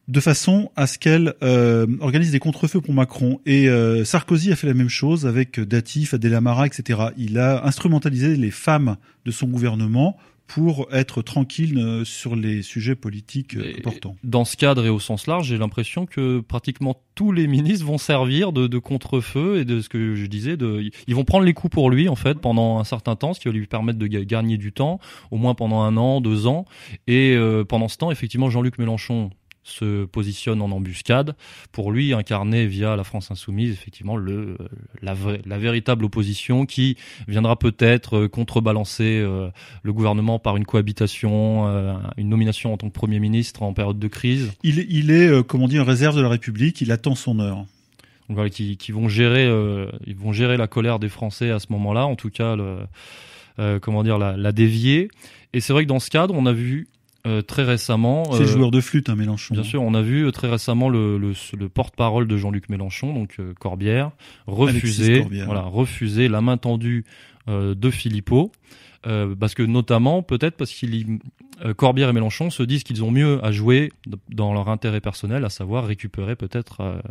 de 0.07 0.19
façon 0.21 0.71
à 0.77 0.87
ce 0.87 0.97
qu'elle 0.97 1.33
euh, 1.43 1.85
organise 1.99 2.31
des 2.31 2.39
contre-feux 2.39 2.79
pour 2.79 2.93
Macron. 2.93 3.41
Et 3.45 3.67
euh, 3.67 4.05
Sarkozy 4.05 4.53
a 4.53 4.55
fait 4.55 4.67
la 4.67 4.73
même 4.73 4.87
chose 4.87 5.25
avec 5.25 5.59
Datif, 5.59 6.13
Adela 6.13 6.39
Mara, 6.39 6.65
etc. 6.65 7.07
Il 7.17 7.39
a 7.39 7.65
instrumentalisé 7.65 8.37
les 8.37 8.51
femmes 8.51 8.95
de 9.25 9.31
son 9.31 9.47
gouvernement 9.47 10.15
pour 10.47 10.87
être 10.91 11.21
tranquille 11.21 11.77
euh, 11.77 12.05
sur 12.05 12.35
les 12.35 12.61
sujets 12.61 12.95
politiques 12.95 13.55
euh, 13.55 13.73
importants. 13.77 14.15
Dans 14.23 14.45
ce 14.45 14.55
cadre 14.55 14.85
et 14.85 14.89
au 14.89 14.99
sens 14.99 15.27
large, 15.27 15.47
j'ai 15.47 15.57
l'impression 15.57 16.05
que 16.05 16.39
pratiquement 16.39 17.01
tous 17.15 17.31
les 17.31 17.47
ministres 17.47 17.85
vont 17.85 17.97
servir 17.97 18.51
de, 18.51 18.67
de 18.67 18.77
contre-feu 18.77 19.59
et 19.59 19.65
de 19.65 19.81
ce 19.81 19.89
que 19.89 20.15
je 20.15 20.25
disais, 20.27 20.57
de, 20.57 20.89
ils 21.07 21.15
vont 21.15 21.23
prendre 21.23 21.45
les 21.45 21.53
coups 21.53 21.73
pour 21.73 21.89
lui 21.89 22.09
en 22.09 22.15
fait 22.15 22.39
pendant 22.39 22.77
un 22.77 22.83
certain 22.83 23.15
temps, 23.15 23.33
ce 23.33 23.39
qui 23.39 23.47
va 23.47 23.53
lui 23.53 23.65
permettre 23.65 23.97
de 23.97 24.07
gagner 24.07 24.57
du 24.57 24.71
temps, 24.71 24.99
au 25.31 25.37
moins 25.37 25.55
pendant 25.55 25.81
un 25.81 25.97
an, 25.97 26.21
deux 26.21 26.45
ans. 26.47 26.65
Et 27.07 27.35
euh, 27.35 27.63
pendant 27.63 27.87
ce 27.87 27.97
temps, 27.97 28.11
effectivement, 28.11 28.49
Jean-Luc 28.49 28.77
Mélenchon 28.77 29.31
se 29.65 30.05
positionne 30.05 30.61
en 30.61 30.71
embuscade. 30.71 31.35
Pour 31.71 31.91
lui 31.91 32.13
incarner 32.13 32.67
via 32.67 32.95
la 32.95 33.03
France 33.03 33.31
insoumise 33.31 33.71
effectivement 33.71 34.15
le 34.15 34.57
la, 35.01 35.15
la 35.45 35.57
véritable 35.57 36.05
opposition 36.05 36.65
qui 36.67 36.97
viendra 37.27 37.57
peut-être 37.57 38.17
euh, 38.17 38.27
contrebalancer 38.29 39.19
euh, 39.19 39.49
le 39.81 39.91
gouvernement 39.91 40.37
par 40.37 40.55
une 40.55 40.65
cohabitation 40.65 41.67
euh, 41.67 41.95
une 42.17 42.29
nomination 42.29 42.73
en 42.73 42.77
tant 42.77 42.87
que 42.87 42.93
premier 42.93 43.19
ministre 43.19 43.63
en 43.63 43.73
période 43.73 43.97
de 43.97 44.07
crise. 44.07 44.53
Il 44.61 44.79
est, 44.79 44.87
il 44.87 45.09
est 45.09 45.45
comme 45.47 45.63
on 45.63 45.67
dit 45.67 45.79
en 45.79 45.83
réserve 45.83 46.15
de 46.15 46.21
la 46.21 46.29
République. 46.29 46.79
Il 46.81 46.91
attend 46.91 47.15
son 47.15 47.39
heure. 47.39 47.65
Donc, 48.27 48.35
voilà, 48.37 48.49
qui, 48.49 48.77
qui 48.77 48.91
vont 48.91 49.09
gérer 49.09 49.45
ils 50.05 50.15
vont 50.15 50.31
gérer 50.31 50.57
la 50.57 50.67
colère 50.67 50.99
des 50.99 51.09
Français 51.09 51.49
à 51.49 51.59
ce 51.59 51.67
moment-là. 51.71 52.05
En 52.05 52.15
tout 52.15 52.29
cas 52.29 52.55
le, 52.55 53.79
comment 53.79 54.03
dire 54.03 54.19
la, 54.19 54.37
la 54.37 54.51
dévier. 54.51 55.09
Et 55.53 55.59
c'est 55.59 55.73
vrai 55.73 55.83
que 55.83 55.89
dans 55.89 55.99
ce 55.99 56.11
cadre 56.11 56.35
on 56.35 56.45
a 56.45 56.53
vu 56.53 56.87
euh, 57.25 57.41
très 57.41 57.63
récemment. 57.63 58.23
C'est 58.33 58.43
euh, 58.43 58.47
joueur 58.47 58.71
de 58.71 58.81
flûte, 58.81 59.09
hein, 59.09 59.15
Mélenchon. 59.15 59.53
Bien 59.53 59.63
sûr, 59.63 59.81
on 59.81 59.93
a 59.93 60.01
vu 60.01 60.25
euh, 60.25 60.31
très 60.31 60.49
récemment 60.49 60.89
le, 60.89 61.17
le, 61.17 61.33
le 61.57 61.69
porte-parole 61.69 62.27
de 62.27 62.37
Jean-Luc 62.37 62.69
Mélenchon, 62.69 63.13
donc 63.13 63.35
euh, 63.39 63.53
Corbière, 63.59 64.11
refuser, 64.47 65.25
voilà, 65.45 65.61
refuser 65.61 66.27
la 66.27 66.41
main 66.41 66.57
tendue 66.57 67.05
de 67.47 67.89
Philippot. 67.91 68.51
parce 69.03 69.53
que 69.53 69.61
notamment, 69.63 70.23
peut-être 70.23 70.57
parce 70.57 70.71
qu'il 70.71 71.19
Corbière 71.77 72.09
et 72.09 72.13
Mélenchon 72.13 72.49
se 72.49 72.63
disent 72.63 72.83
qu'ils 72.83 73.03
ont 73.03 73.11
mieux 73.11 73.43
à 73.45 73.51
jouer 73.51 73.91
dans 74.29 74.53
leur 74.53 74.67
intérêt 74.69 74.99
personnel, 75.01 75.45
à 75.45 75.49
savoir 75.49 75.85
récupérer 75.85 76.35
peut-être 76.35 77.01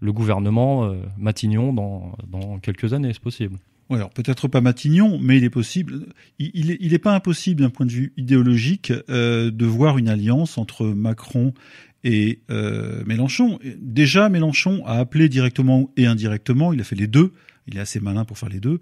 le 0.00 0.12
gouvernement 0.12 0.92
Matignon 1.16 1.72
dans, 1.72 2.16
dans 2.28 2.58
quelques 2.58 2.92
années, 2.92 3.12
c'est 3.12 3.22
possible. 3.22 3.58
Alors 3.90 4.10
peut-être 4.10 4.48
pas 4.48 4.60
Matignon, 4.60 5.18
mais 5.22 5.36
il 5.36 5.44
est 5.44 5.50
possible. 5.50 6.06
Il 6.38 6.92
est 6.92 6.98
pas 6.98 7.14
impossible 7.14 7.62
d'un 7.62 7.70
point 7.70 7.86
de 7.86 7.92
vue 7.92 8.12
idéologique 8.16 8.92
euh, 9.08 9.50
de 9.50 9.64
voir 9.64 9.98
une 9.98 10.08
alliance 10.08 10.58
entre 10.58 10.86
Macron 10.86 11.54
et 12.02 12.40
euh, 12.50 13.04
Mélenchon. 13.06 13.58
Déjà, 13.78 14.28
Mélenchon 14.28 14.82
a 14.86 14.98
appelé 14.98 15.28
directement 15.28 15.90
et 15.96 16.06
indirectement, 16.06 16.72
il 16.72 16.80
a 16.80 16.84
fait 16.84 16.96
les 16.96 17.06
deux, 17.06 17.32
il 17.66 17.76
est 17.76 17.80
assez 17.80 18.00
malin 18.00 18.24
pour 18.24 18.38
faire 18.38 18.48
les 18.48 18.60
deux, 18.60 18.80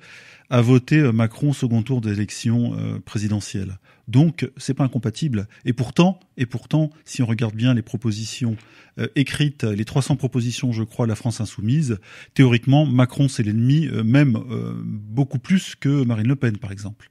à 0.50 0.61
voter 0.61 0.99
euh, 0.99 1.12
Macron 1.12 1.50
au 1.50 1.55
second 1.55 1.83
tour 1.83 2.00
d'élection 2.00 2.76
euh, 2.79 2.99
présidentielle. 2.99 3.79
Donc, 4.09 4.50
c'est 4.57 4.75
pas 4.75 4.85
incompatible. 4.85 5.47
Et 5.64 5.73
pourtant, 5.73 6.21
et 6.37 6.47
pourtant, 6.47 6.91
si 7.05 7.23
on 7.23 7.26
regarde 7.26 7.55
bien 7.55 7.73
les 7.73 7.83
propositions 7.83 8.57
euh, 8.99 9.07
écrites, 9.17 9.64
les 9.64 9.85
300 9.85 10.17
propositions, 10.17 10.73
je 10.73 10.83
crois, 10.83 11.07
de 11.07 11.11
la 11.11 11.17
France 11.17 11.41
insoumise, 11.41 11.99
théoriquement, 12.35 12.85
Macron 12.85 13.29
c'est 13.29 13.43
l'ennemi, 13.43 13.88
même 14.05 14.38
beaucoup 14.85 15.38
plus 15.38 15.75
que 15.75 16.05
Marine 16.05 16.29
Le 16.29 16.37
Pen, 16.37 16.59
par 16.59 16.73
exemple. 16.73 17.11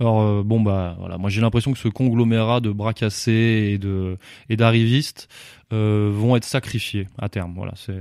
Alors 0.00 0.42
bon 0.42 0.60
bah 0.60 0.96
voilà, 0.98 1.16
moi 1.16 1.30
j'ai 1.30 1.40
l'impression 1.40 1.72
que 1.72 1.78
ce 1.78 1.86
conglomérat 1.86 2.60
de 2.60 2.72
bras 2.72 2.92
cassés 2.92 3.70
et 3.72 3.78
de 3.78 4.16
et 4.48 4.56
d'arrivistes 4.56 5.28
vont 5.70 6.34
être 6.34 6.44
sacrifiés 6.44 7.06
à 7.18 7.28
terme. 7.28 7.54
Voilà, 7.54 7.72
c'est 7.76 7.96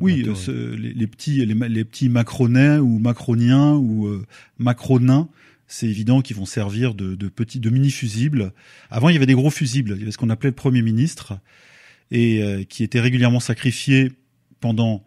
oui, 0.00 0.22
les, 0.22 0.92
les, 0.92 1.06
petits 1.06 1.46
les, 1.46 1.54
les, 1.68 1.84
petits 1.84 2.10
macronais 2.10 2.76
ou 2.78 2.98
macroniens 2.98 3.72
ou 3.72 4.22
macronins 4.58 5.28
c'est 5.68 5.86
évident 5.86 6.22
qu'ils 6.22 6.36
vont 6.36 6.46
servir 6.46 6.94
de, 6.94 7.14
de 7.14 7.28
petits, 7.28 7.60
de 7.60 7.70
mini 7.70 7.90
fusibles. 7.90 8.52
Avant, 8.90 9.08
il 9.08 9.14
y 9.14 9.16
avait 9.16 9.26
des 9.26 9.34
gros 9.34 9.50
fusibles. 9.50 9.92
Il 9.96 9.98
y 9.98 10.02
avait 10.02 10.12
ce 10.12 10.18
qu'on 10.18 10.30
appelait 10.30 10.50
le 10.50 10.54
premier 10.54 10.82
ministre 10.82 11.38
et 12.10 12.42
euh, 12.42 12.62
qui 12.64 12.84
était 12.84 13.00
régulièrement 13.00 13.40
sacrifié 13.40 14.12
pendant, 14.60 15.04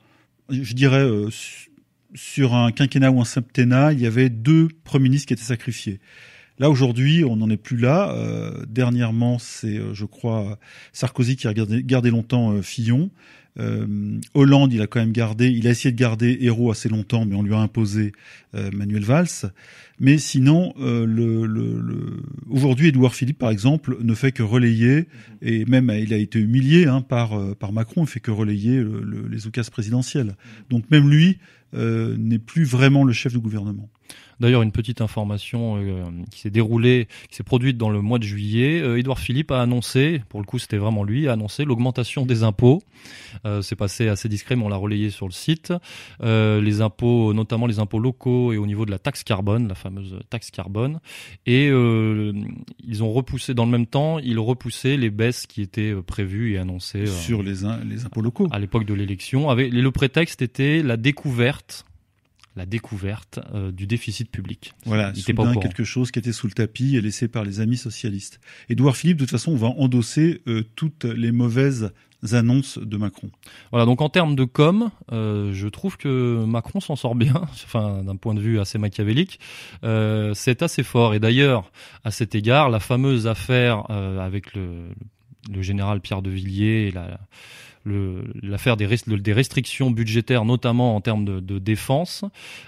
je 0.49 0.73
dirais, 0.73 0.99
euh, 0.99 1.29
sur 2.15 2.55
un 2.55 2.71
quinquennat 2.71 3.11
ou 3.11 3.21
un 3.21 3.25
septennat, 3.25 3.93
il 3.93 3.99
y 3.99 4.07
avait 4.07 4.29
deux 4.29 4.67
premiers 4.83 5.05
ministres 5.05 5.27
qui 5.27 5.33
étaient 5.33 5.43
sacrifiés. 5.43 5.99
Là 6.57 6.69
aujourd'hui, 6.69 7.23
on 7.23 7.37
n'en 7.37 7.49
est 7.49 7.57
plus 7.57 7.77
là. 7.77 8.11
Euh, 8.11 8.65
dernièrement, 8.67 9.39
c'est, 9.39 9.79
je 9.93 10.05
crois, 10.05 10.59
Sarkozy 10.91 11.37
qui 11.37 11.47
a 11.47 11.53
gardé, 11.53 12.09
longtemps 12.09 12.61
Fillon. 12.61 13.09
Euh, 13.59 14.19
Hollande, 14.33 14.73
il 14.73 14.81
a 14.81 14.87
quand 14.87 14.99
même 14.99 15.11
gardé, 15.11 15.49
il 15.49 15.67
a 15.67 15.71
essayé 15.71 15.91
de 15.91 15.97
garder 15.97 16.37
Hérault 16.41 16.71
assez 16.71 16.87
longtemps, 16.87 17.25
mais 17.25 17.35
on 17.35 17.43
lui 17.43 17.53
a 17.53 17.59
imposé 17.59 18.13
euh, 18.55 18.69
Manuel 18.71 19.03
Valls. 19.03 19.51
Mais 19.99 20.17
sinon, 20.17 20.73
euh, 20.79 22.21
aujourd'hui, 22.49 22.87
Édouard 22.87 23.13
Philippe, 23.13 23.37
par 23.37 23.49
exemple, 23.49 23.97
ne 24.01 24.13
fait 24.13 24.31
que 24.31 24.43
relayer, 24.43 25.07
et 25.41 25.65
même 25.65 25.91
il 25.95 26.13
a 26.13 26.17
été 26.17 26.39
humilié 26.39 26.85
hein, 26.85 27.01
par, 27.01 27.55
par 27.55 27.71
Macron, 27.71 28.03
il 28.03 28.07
fait 28.07 28.19
que 28.19 28.31
relayer 28.31 28.83
les 29.29 29.47
occasions 29.47 29.71
présidentielles. 29.71 30.35
Donc 30.69 30.89
même 30.91 31.09
lui 31.09 31.39
n'est 31.73 32.39
plus 32.39 32.63
vraiment 32.63 33.03
le 33.03 33.13
chef 33.13 33.33
du 33.33 33.39
gouvernement. 33.39 33.89
D'ailleurs, 34.39 34.61
une 34.61 34.71
petite 34.71 35.01
information 35.01 35.77
euh, 35.77 36.05
qui 36.31 36.39
s'est 36.39 36.49
déroulée, 36.49 37.07
qui 37.29 37.35
s'est 37.35 37.43
produite 37.43 37.77
dans 37.77 37.89
le 37.89 38.01
mois 38.01 38.19
de 38.19 38.23
juillet. 38.23 38.81
Euh, 38.81 38.97
Édouard 38.97 39.19
Philippe 39.19 39.51
a 39.51 39.61
annoncé, 39.61 40.21
pour 40.29 40.39
le 40.39 40.45
coup 40.45 40.59
c'était 40.59 40.77
vraiment 40.77 41.03
lui, 41.03 41.27
a 41.27 41.33
annoncé 41.33 41.65
l'augmentation 41.65 42.25
des 42.25 42.43
impôts. 42.43 42.81
Euh, 43.45 43.61
c'est 43.61 43.75
passé 43.75 44.07
assez 44.07 44.29
discret, 44.29 44.55
mais 44.55 44.63
on 44.63 44.69
l'a 44.69 44.77
relayé 44.77 45.09
sur 45.09 45.25
le 45.25 45.33
site. 45.33 45.73
Euh, 46.21 46.61
les 46.61 46.79
impôts, 46.79 47.33
notamment 47.33 47.67
les 47.67 47.79
impôts 47.79 47.99
locaux 47.99 48.53
et 48.53 48.57
au 48.57 48.65
niveau 48.65 48.85
de 48.85 48.91
la 48.91 48.99
taxe 48.99 49.23
carbone, 49.23 49.67
la 49.67 49.75
fameuse 49.89 50.19
taxe 50.29 50.51
carbone. 50.51 50.99
Et 51.45 51.67
ils 51.67 53.03
ont 53.03 53.11
repoussé, 53.11 53.53
dans 53.53 53.65
le 53.65 53.71
même 53.71 53.87
temps, 53.87 54.19
ils 54.19 54.39
repoussaient 54.39 54.97
les 54.97 55.09
baisses 55.09 55.47
qui 55.47 55.61
étaient 55.61 55.93
prévues 56.05 56.53
et 56.53 56.57
annoncées. 56.57 57.07
sur 57.07 57.43
les, 57.43 57.55
les 57.85 58.05
impôts 58.05 58.21
locaux. 58.21 58.47
À 58.51 58.59
l'époque 58.59 58.85
de 58.85 58.93
l'élection. 58.93 59.53
Le 59.53 59.89
prétexte 59.89 60.41
était 60.41 60.83
la 60.83 60.97
découverte 60.97 61.85
la 62.55 62.65
découverte 62.65 63.39
euh, 63.53 63.71
du 63.71 63.87
déficit 63.87 64.29
public. 64.29 64.73
Voilà, 64.85 65.13
c'est 65.15 65.33
pas 65.33 65.55
quelque 65.55 65.85
chose 65.85 66.11
qui 66.11 66.19
était 66.19 66.33
sous 66.33 66.47
le 66.47 66.53
tapis 66.53 66.97
et 66.97 67.01
laissé 67.01 67.27
par 67.27 67.43
les 67.45 67.61
amis 67.61 67.77
socialistes. 67.77 68.41
Édouard 68.69 68.97
Philippe, 68.97 69.17
de 69.17 69.23
toute 69.23 69.31
façon, 69.31 69.55
va 69.55 69.67
endosser 69.67 70.41
euh, 70.47 70.63
toutes 70.75 71.05
les 71.05 71.31
mauvaises 71.31 71.93
annonces 72.31 72.77
de 72.77 72.97
Macron. 72.97 73.29
Voilà, 73.71 73.85
donc 73.85 74.01
en 74.01 74.09
termes 74.09 74.35
de 74.35 74.43
com, 74.43 74.89
euh, 75.11 75.51
je 75.53 75.67
trouve 75.67 75.97
que 75.97 76.43
Macron 76.45 76.79
s'en 76.79 76.95
sort 76.95 77.15
bien, 77.15 77.33
enfin 77.51 78.03
d'un 78.03 78.15
point 78.15 78.33
de 78.33 78.41
vue 78.41 78.59
assez 78.59 78.77
machiavélique. 78.77 79.39
c'est 80.33 80.61
assez 80.61 80.83
fort. 80.83 81.13
Et 81.13 81.19
d'ailleurs, 81.19 81.71
à 82.03 82.11
cet 82.11 82.35
égard, 82.35 82.69
la 82.69 82.79
fameuse 82.79 83.27
affaire 83.27 83.89
avec 83.89 84.53
le, 84.53 84.89
le, 85.51 85.61
général 85.61 86.01
Pierre 86.01 86.21
de 86.21 86.29
Villiers 86.29 86.87
et 86.87 86.91
la 86.91 87.19
l'affaire 87.85 88.77
des, 88.77 88.87
des, 89.07 89.33
restrictions 89.33 89.91
budgétaires, 89.91 90.45
notamment 90.45 90.95
en 90.95 91.01
termes 91.01 91.25
de, 91.25 91.39
de 91.39 91.59
défense, 91.59 92.25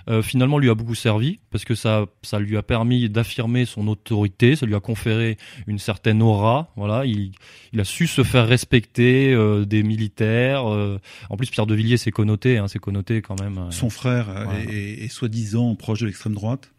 euh, 0.08 0.22
finalement 0.22 0.58
lui 0.58 0.70
a 0.70 0.76
beaucoup 0.76 0.96
servi 0.96 1.40
parce 1.52 1.66
que 1.66 1.76
ça, 1.76 2.06
ça 2.22 2.40
lui 2.40 2.58
a 2.58 2.64
permis 2.64 3.10
d'affirmer 3.10 3.66
son 3.66 3.88
autorité, 3.88 4.56
ça 4.56 4.66
lui 4.66 4.76
a 4.76 4.80
conféré 4.80 5.38
une 5.68 5.80
certaine 5.80 6.22
aura. 6.22 6.72
Voilà, 6.76 7.06
il, 7.06 7.32
il 7.74 7.80
a 7.80 7.84
su 7.84 8.08
se 8.08 8.24
faire 8.24 8.48
respecter 8.48 9.34
euh, 9.34 9.66
des 9.66 9.84
militaires. 9.84 10.72
Euh. 10.72 11.00
en 11.30 11.38
plus, 11.38 11.50
Pierre 11.50 11.68
de 11.68 11.76
Villiers 11.76 11.98
s'est 11.98 12.12
connoté, 12.12 12.58
hein, 12.58 12.68
c'est 12.68 12.80
connoté 12.80 13.22
quand 13.22 13.40
même. 13.40 13.68
Son 13.72 13.90
frère 13.90 14.28
est, 14.70 15.04
est 15.04 15.10
soi-disant 15.10 15.76
proche 15.76 16.00
de 16.00 16.06
l'extrême 16.06 16.34
droite. 16.34 16.72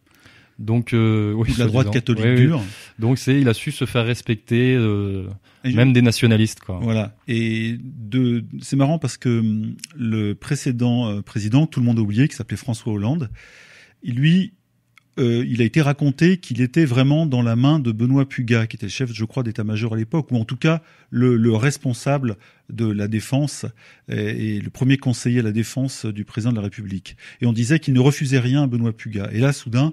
Donc 0.58 0.92
euh, 0.92 1.32
oui, 1.32 1.52
la 1.58 1.66
droite 1.66 1.90
catholique 1.90 2.36
dure. 2.36 2.62
Donc 2.98 3.18
c'est, 3.18 3.40
il 3.40 3.48
a 3.48 3.54
su 3.54 3.72
se 3.72 3.84
faire 3.84 4.04
respecter, 4.04 4.74
euh, 4.74 5.26
même 5.64 5.92
des 5.92 6.02
nationalistes, 6.02 6.60
quoi. 6.60 6.78
Voilà. 6.82 7.16
Et 7.28 7.76
de, 7.82 8.44
c'est 8.60 8.76
marrant 8.76 8.98
parce 8.98 9.16
que 9.16 9.40
hum, 9.40 9.76
le 9.96 10.34
précédent 10.34 11.10
euh, 11.10 11.22
président, 11.22 11.66
tout 11.66 11.80
le 11.80 11.86
monde 11.86 11.98
a 11.98 12.02
oublié, 12.02 12.28
qui 12.28 12.36
s'appelait 12.36 12.56
François 12.56 12.92
Hollande, 12.92 13.30
lui, 14.04 14.52
euh, 15.18 15.44
il 15.46 15.60
a 15.60 15.64
été 15.64 15.82
raconté 15.82 16.38
qu'il 16.38 16.60
était 16.62 16.86
vraiment 16.86 17.26
dans 17.26 17.42
la 17.42 17.54
main 17.54 17.78
de 17.78 17.92
Benoît 17.92 18.26
Pugat, 18.26 18.66
qui 18.66 18.76
était 18.76 18.86
le 18.86 18.90
chef, 18.90 19.12
je 19.12 19.24
crois, 19.24 19.42
d'état-major 19.42 19.94
à 19.94 19.96
l'époque, 19.96 20.30
ou 20.30 20.36
en 20.36 20.44
tout 20.44 20.56
cas 20.56 20.80
le, 21.10 21.36
le, 21.36 21.54
responsable 21.54 22.36
de 22.70 22.90
la 22.90 23.08
défense 23.08 23.66
et, 24.08 24.56
et, 24.56 24.60
le 24.60 24.70
premier 24.70 24.96
conseiller 24.96 25.40
à 25.40 25.42
la 25.42 25.52
défense 25.52 26.06
du 26.06 26.24
président 26.24 26.50
de 26.50 26.56
la 26.56 26.62
République. 26.62 27.16
Et 27.42 27.46
on 27.46 27.52
disait 27.52 27.78
qu'il 27.78 27.92
ne 27.92 28.00
refusait 28.00 28.38
rien 28.38 28.62
à 28.62 28.66
Benoît 28.66 28.96
Pugat. 28.96 29.28
Et 29.32 29.40
là, 29.40 29.52
soudain, 29.52 29.92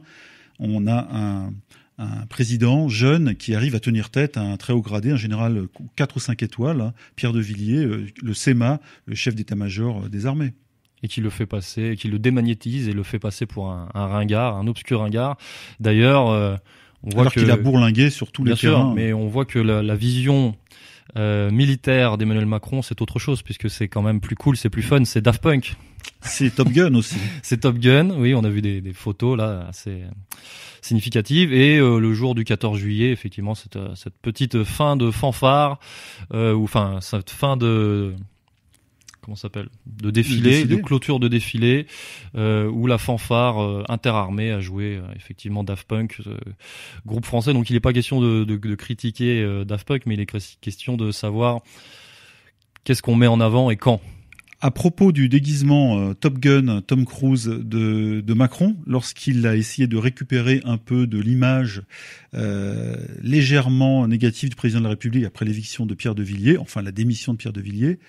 on 0.60 0.88
a 0.88 1.08
un, 1.12 1.54
un, 1.98 2.26
président 2.28 2.90
jeune 2.90 3.36
qui 3.36 3.56
arrive 3.56 3.76
à 3.76 3.80
tenir 3.80 4.10
tête 4.10 4.38
à 4.38 4.42
un 4.42 4.58
très 4.58 4.74
haut 4.74 4.82
gradé, 4.82 5.12
un 5.12 5.18
général 5.18 5.68
4 5.96 6.18
ou 6.18 6.20
5 6.20 6.44
étoiles, 6.44 6.82
hein, 6.82 6.94
Pierre 7.16 7.34
de 7.34 7.40
Villiers, 7.40 7.84
euh, 7.84 8.08
le 8.22 8.34
SEMA, 8.34 8.80
le 9.06 9.16
chef 9.16 9.36
d'état-major 9.36 10.04
euh, 10.06 10.10
des 10.10 10.26
armées. 10.26 10.54
Et 11.02 11.08
qui 11.08 11.22
le 11.22 11.30
fait 11.30 11.46
passer, 11.46 11.96
qui 11.98 12.10
le 12.10 12.20
démagnétise 12.20 12.90
et 12.90 12.94
le 12.94 13.04
fait 13.04 13.20
passer 13.20 13.46
pour 13.46 13.72
un, 13.72 13.88
un 13.94 14.08
ringard, 14.08 14.58
un 14.58 14.68
obscur 14.68 15.00
ringard. 15.00 15.38
D'ailleurs, 15.80 16.30
euh, 16.30 16.58
on 17.04 17.10
voit 17.12 17.30
qu'il 17.30 17.50
a 17.50 17.56
bourlingué 17.56 18.10
sur 18.10 18.34
tous 18.34 18.44
les 18.44 18.56
terrains. 18.56 18.94
mais 18.94 19.14
on 19.14 19.28
voit 19.30 19.46
que 19.46 19.60
la, 19.60 19.82
la 19.82 19.96
vision 19.96 20.58
euh, 21.18 21.52
militaire 21.52 22.18
d'Emmanuel 22.18 22.46
Macron, 22.46 22.82
c'est 22.82 23.02
autre 23.02 23.20
chose 23.20 23.42
puisque 23.42 23.70
c'est 23.70 23.88
quand 23.88 24.02
même 24.02 24.22
plus 24.22 24.36
cool, 24.36 24.58
c'est 24.58 24.70
plus 24.70 24.84
fun, 24.84 25.04
c'est 25.06 25.22
Daft 25.22 25.42
Punk. 25.42 25.76
C'est 26.22 26.54
Top 26.56 26.70
Gun 26.70 26.96
aussi. 26.96 27.18
c'est 27.44 27.62
Top 27.62 27.78
Gun, 27.78 28.12
oui, 28.12 28.34
on 28.34 28.44
a 28.44 28.50
vu 28.50 28.62
des, 28.62 28.82
des 28.82 28.94
photos 28.94 29.38
là 29.38 29.66
assez 29.68 30.04
significatives 30.82 31.54
et 31.54 31.78
euh, 31.78 32.00
le 32.00 32.14
jour 32.14 32.36
du 32.36 32.44
14 32.44 32.78
juillet, 32.78 33.12
effectivement, 33.12 33.56
cette, 33.56 33.76
euh, 33.76 33.96
cette 33.96 34.18
petite 34.22 34.64
fin 34.64 34.96
de 34.96 35.12
fanfare 35.12 35.80
euh, 36.34 36.54
ou 36.54 36.64
enfin 36.64 37.00
cette 37.02 37.30
fin 37.30 37.58
de 37.58 38.16
comment 39.22 39.36
s'appelle? 39.36 39.70
De 39.86 40.12
défilé, 40.12 40.66
de 40.66 40.76
clôture 40.76 41.20
de 41.20 41.28
défilé 41.28 41.88
euh, 42.36 42.70
où 42.70 42.88
la 42.88 42.98
fanfare 42.98 43.62
euh, 43.62 43.84
interarmée 43.90 44.52
a 44.52 44.60
joué 44.60 44.96
euh, 44.98 45.02
effectivement 45.16 45.64
Daft 45.64 45.88
Punk 45.88 46.22
groupe 47.06 47.26
français. 47.26 47.54
Donc 47.54 47.70
il 47.70 47.74
n'est 47.74 47.80
pas 47.80 47.94
question 47.94 48.22
de, 48.22 48.44
de, 48.44 48.58
de 48.58 48.76
critiquer 48.76 49.64
Daft 49.66 49.88
Punk 49.88 50.04
mais 50.06 50.16
il 50.16 50.20
est 50.20 50.60
question 50.62 50.98
de 50.98 51.12
savoir 51.12 51.62
qu'est-ce 52.84 53.02
qu'on 53.02 53.16
met 53.16 53.28
en 53.28 53.40
avant 53.40 53.70
et 53.70 53.78
quand. 53.78 54.02
À 54.62 54.72
propos 54.72 55.14
du 55.14 55.30
déguisement 55.30 56.14
Top 56.16 56.38
Gun 56.38 56.82
Tom 56.82 57.06
Cruise 57.06 57.46
de, 57.46 58.20
de 58.20 58.34
Macron, 58.34 58.76
lorsqu'il 58.86 59.48
a 59.48 59.56
essayé 59.56 59.88
de 59.88 59.96
récupérer 59.96 60.60
un 60.66 60.76
peu 60.76 61.08
de 61.08 61.18
l'image 61.18 61.84
euh, 62.34 62.98
légèrement 63.22 64.06
négative 64.06 64.50
du 64.50 64.58
président 64.58 64.82
de 64.82 64.84
la 64.84 64.90
République 64.90 65.24
après 65.24 65.46
l'éviction 65.46 65.86
de 65.86 65.94
Pierre 65.94 66.14
de 66.14 66.24
Villiers, 66.24 66.58
enfin 66.58 66.82
la 66.82 66.92
démission 66.92 67.32
de 67.32 67.38
Pierre 67.38 67.54
de 67.54 67.62
Villiers, 67.62 68.00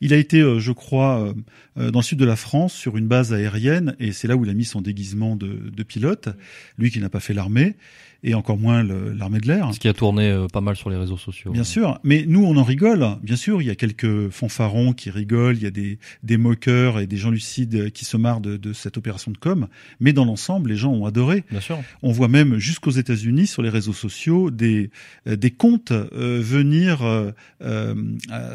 il 0.00 0.14
a 0.14 0.16
été, 0.16 0.40
euh, 0.40 0.58
je 0.58 0.72
crois, 0.72 1.20
euh, 1.20 1.34
euh, 1.78 1.90
dans 1.90 2.00
le 2.00 2.04
sud 2.04 2.18
de 2.18 2.24
la 2.24 2.36
France, 2.36 2.72
sur 2.74 2.96
une 2.96 3.06
base 3.06 3.32
aérienne, 3.32 3.96
et 3.98 4.12
c'est 4.12 4.28
là 4.28 4.36
où 4.36 4.44
il 4.44 4.50
a 4.50 4.54
mis 4.54 4.64
son 4.64 4.80
déguisement 4.80 5.36
de, 5.36 5.70
de 5.70 5.82
pilote, 5.82 6.28
lui 6.78 6.90
qui 6.90 7.00
n'a 7.00 7.08
pas 7.08 7.20
fait 7.20 7.34
l'armée 7.34 7.76
et 8.22 8.34
encore 8.34 8.58
moins 8.58 8.82
l'armée 8.82 9.40
de 9.40 9.46
l'air. 9.46 9.72
Ce 9.74 9.80
qui 9.80 9.88
a 9.88 9.94
tourné 9.94 10.46
pas 10.52 10.60
mal 10.60 10.76
sur 10.76 10.90
les 10.90 10.96
réseaux 10.96 11.16
sociaux. 11.16 11.52
Bien 11.52 11.64
sûr, 11.64 11.98
mais 12.04 12.24
nous 12.26 12.44
on 12.44 12.56
en 12.56 12.62
rigole. 12.62 13.06
Bien 13.22 13.36
sûr, 13.36 13.62
il 13.62 13.66
y 13.66 13.70
a 13.70 13.74
quelques 13.74 14.30
fanfarons 14.30 14.92
qui 14.92 15.10
rigolent, 15.10 15.56
il 15.56 15.62
y 15.62 15.66
a 15.66 15.70
des, 15.70 15.98
des 16.22 16.36
moqueurs 16.36 17.00
et 17.00 17.06
des 17.06 17.16
gens 17.16 17.30
lucides 17.30 17.90
qui 17.92 18.04
se 18.04 18.16
marrent 18.16 18.40
de, 18.40 18.56
de 18.56 18.72
cette 18.72 18.96
opération 18.96 19.30
de 19.30 19.38
com. 19.38 19.68
Mais 20.00 20.12
dans 20.12 20.24
l'ensemble, 20.24 20.70
les 20.70 20.76
gens 20.76 20.92
ont 20.92 21.06
adoré. 21.06 21.44
Bien 21.50 21.60
sûr. 21.60 21.78
On 22.02 22.12
voit 22.12 22.28
même 22.28 22.58
jusqu'aux 22.58 22.90
États-Unis 22.90 23.46
sur 23.46 23.62
les 23.62 23.70
réseaux 23.70 23.92
sociaux 23.92 24.50
des 24.50 24.90
des 25.26 25.50
comptes 25.50 25.92
venir 25.92 27.02
euh, 27.62 27.94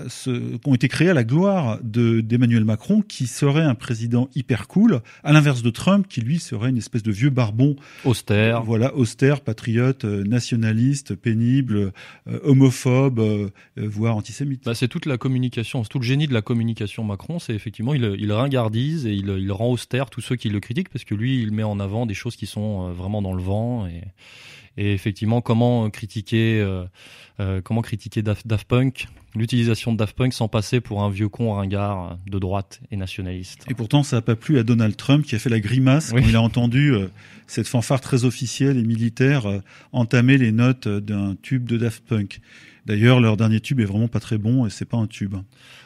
ce, 0.09 0.57
qui 0.57 0.69
ont 0.69 0.73
été 0.73 0.87
créés 0.87 1.09
à 1.09 1.13
la 1.13 1.23
gloire 1.23 1.79
d'Emmanuel 1.83 2.65
Macron, 2.65 3.01
qui 3.01 3.27
serait 3.27 3.63
un 3.63 3.75
président 3.75 4.29
hyper 4.35 4.67
cool, 4.67 5.01
à 5.23 5.31
l'inverse 5.31 5.61
de 5.61 5.69
Trump, 5.69 6.07
qui 6.07 6.21
lui 6.21 6.39
serait 6.39 6.69
une 6.69 6.77
espèce 6.77 7.03
de 7.03 7.11
vieux 7.11 7.29
barbon 7.29 7.75
austère, 8.03 8.63
voilà, 8.63 8.95
austère, 8.95 9.41
patriote, 9.55 10.03
euh, 10.03 10.23
nationaliste, 10.25 11.15
pénible, 11.15 11.93
euh, 12.27 12.39
homophobe, 12.43 13.19
euh, 13.19 13.49
voire 13.77 14.17
antisémite. 14.17 14.65
Bah, 14.65 14.75
c'est 14.75 14.89
toute 14.89 15.05
la 15.05 15.17
communication, 15.17 15.81
tout 15.83 15.99
le 15.99 16.03
génie 16.03 16.27
de 16.27 16.33
la 16.33 16.41
communication 16.41 17.05
Macron, 17.05 17.39
c'est 17.39 17.53
effectivement 17.53 17.93
il, 17.93 18.31
ringardise 18.33 19.05
et 19.05 19.13
il, 19.13 19.51
rend 19.51 19.71
austère 19.71 20.09
tous 20.09 20.19
ceux 20.19 20.35
qui 20.35 20.49
le 20.49 20.59
critiquent 20.59 20.89
parce 20.89 21.05
que 21.05 21.15
lui 21.15 21.41
il 21.41 21.51
met 21.51 21.63
en 21.63 21.79
avant 21.79 22.05
des 22.05 22.13
choses 22.13 22.35
qui 22.35 22.45
sont 22.45 22.91
vraiment 22.91 23.21
dans 23.21 23.33
le 23.33 23.41
vent 23.41 23.87
et 24.77 24.93
effectivement, 24.93 25.39
comment 25.39 25.89
critiquer, 25.89 26.65
comment 27.63 27.81
critiquer 27.81 28.21
Daft, 28.21 28.65
Punk, 28.67 29.07
l'utilisation 29.35 29.93
de 29.93 29.97
Daft 29.97 30.15
Punk 30.15 30.33
sans 30.33 30.47
passer 30.47 30.81
pour 30.81 31.03
un 31.03 31.09
vieux 31.09 31.29
con 31.29 31.53
ringard 31.53 32.17
de 32.27 32.39
droite 32.39 32.81
et 32.91 32.97
nationaliste. 32.97 33.65
Et 33.69 33.73
pourtant, 33.73 34.03
ça 34.03 34.17
n'a 34.17 34.21
pas 34.21 34.35
plu 34.35 34.57
à 34.59 34.63
Donald 34.63 34.95
Trump 34.95 35.25
qui 35.25 35.35
a 35.35 35.39
fait 35.39 35.49
la 35.49 35.59
grimace 35.59 36.11
quand 36.11 36.17
il 36.17 36.35
a 36.35 36.41
entendu 36.41 36.93
euh, 36.93 37.07
cette 37.47 37.67
fanfare 37.67 38.01
très 38.01 38.25
officielle 38.25 38.77
et 38.77 38.83
militaire 38.83 39.45
entamer 39.91 40.37
les 40.37 40.51
notes 40.51 40.87
d'un 40.87 41.35
tube 41.41 41.65
de 41.65 41.77
Daft 41.77 42.03
Punk. 42.05 42.41
D'ailleurs, 42.85 43.19
leur 43.19 43.35
dernier 43.35 43.59
tube 43.59 43.79
est 43.79 43.85
vraiment 43.85 44.07
pas 44.07 44.19
très 44.19 44.37
bon 44.37 44.67
et 44.67 44.69
c'est 44.69 44.85
pas 44.85 44.97
un 44.97 45.07
tube. 45.07 45.35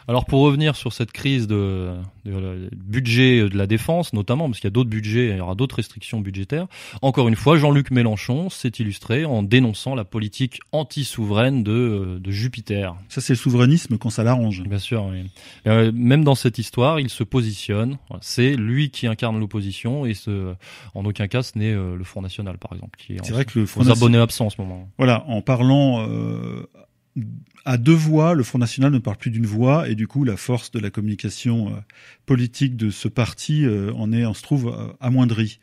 Alors 0.10 0.26
pour 0.26 0.42
revenir 0.42 0.76
sur 0.76 0.92
cette 0.92 1.12
crise 1.12 1.48
de, 1.48 1.92
de, 2.26 2.70
budget 2.76 3.48
de 3.48 3.58
la 3.58 3.68
défense, 3.68 4.12
notamment 4.12 4.48
parce 4.48 4.60
qu'il 4.60 4.68
y 4.68 4.72
a 4.72 4.72
d'autres 4.72 4.90
budgets, 4.90 5.30
il 5.30 5.38
y 5.38 5.40
aura 5.40 5.56
d'autres 5.56 5.78
restrictions 5.78 6.20
budgétaires. 6.20 6.68
Encore 7.02 7.28
une 7.30 7.36
fois, 7.36 7.58
Jean-Luc 7.58 7.92
Mélenchon 7.92 8.50
s'est 8.50 8.74
illustré 8.80 9.24
en 9.24 9.44
dénonçant 9.44 9.96
la 9.96 10.04
politique 10.04 10.60
anti-souveraine 10.72 11.64
de, 11.64 12.20
de 12.20 12.32
Jupiter. 12.32 12.96
Ça, 13.08 13.22
c'est 13.22 13.36
souverainisme 13.40 13.98
quand 13.98 14.10
ça 14.10 14.24
l'arrange. 14.24 14.64
Bien 14.64 14.80
sûr. 14.80 15.06
Oui. 15.06 15.30
Euh, 15.68 15.92
même 15.94 16.24
dans 16.24 16.36
cette 16.36 16.58
histoire, 16.58 17.00
il 17.00 17.10
se 17.10 17.24
positionne. 17.24 17.98
C'est 18.22 18.56
lui 18.56 18.92
qui 18.92 19.08
incarne 19.08 19.40
l'opposition 19.40 20.06
et 20.06 20.14
ce, 20.14 20.54
en 20.94 21.06
aucun 21.06 21.28
cas, 21.28 21.44
ce 21.44 21.58
n'est 21.58 21.74
euh, 21.74 21.96
le 21.96 22.04
Front 22.04 22.22
National, 22.22 22.58
par 22.58 22.74
exemple, 22.74 22.98
qui 23.00 23.14
est, 23.14 23.32
vrai 23.32 23.46
que 23.46 23.60
le 23.60 23.66
Front 23.66 23.88
abonnés 23.88 24.18
absents 24.18 24.48
en 24.48 24.50
ce 24.50 24.62
moment. 24.62 24.90
Voilà, 24.98 25.26
en 25.28 25.42
parlant. 25.42 26.06
Euh 26.08 26.68
à 27.66 27.78
deux 27.78 27.92
voix, 27.92 28.34
le 28.34 28.44
Front 28.44 28.60
National 28.60 28.94
ne 28.94 29.00
parle 29.00 29.18
plus 29.18 29.30
d'une 29.30 29.46
voix, 29.46 29.90
et 29.90 29.96
du 29.96 30.08
coup, 30.08 30.24
la 30.24 30.38
force 30.38 30.72
de 30.72 30.80
la 30.80 30.90
communication 30.90 31.74
politique 32.26 32.78
de 32.78 32.90
ce 32.92 33.10
parti 33.10 33.66
en 33.68 34.14
est, 34.14 34.26
on 34.26 34.34
se 34.34 34.42
trouve 34.42 34.96
amoindrie. 35.02 35.60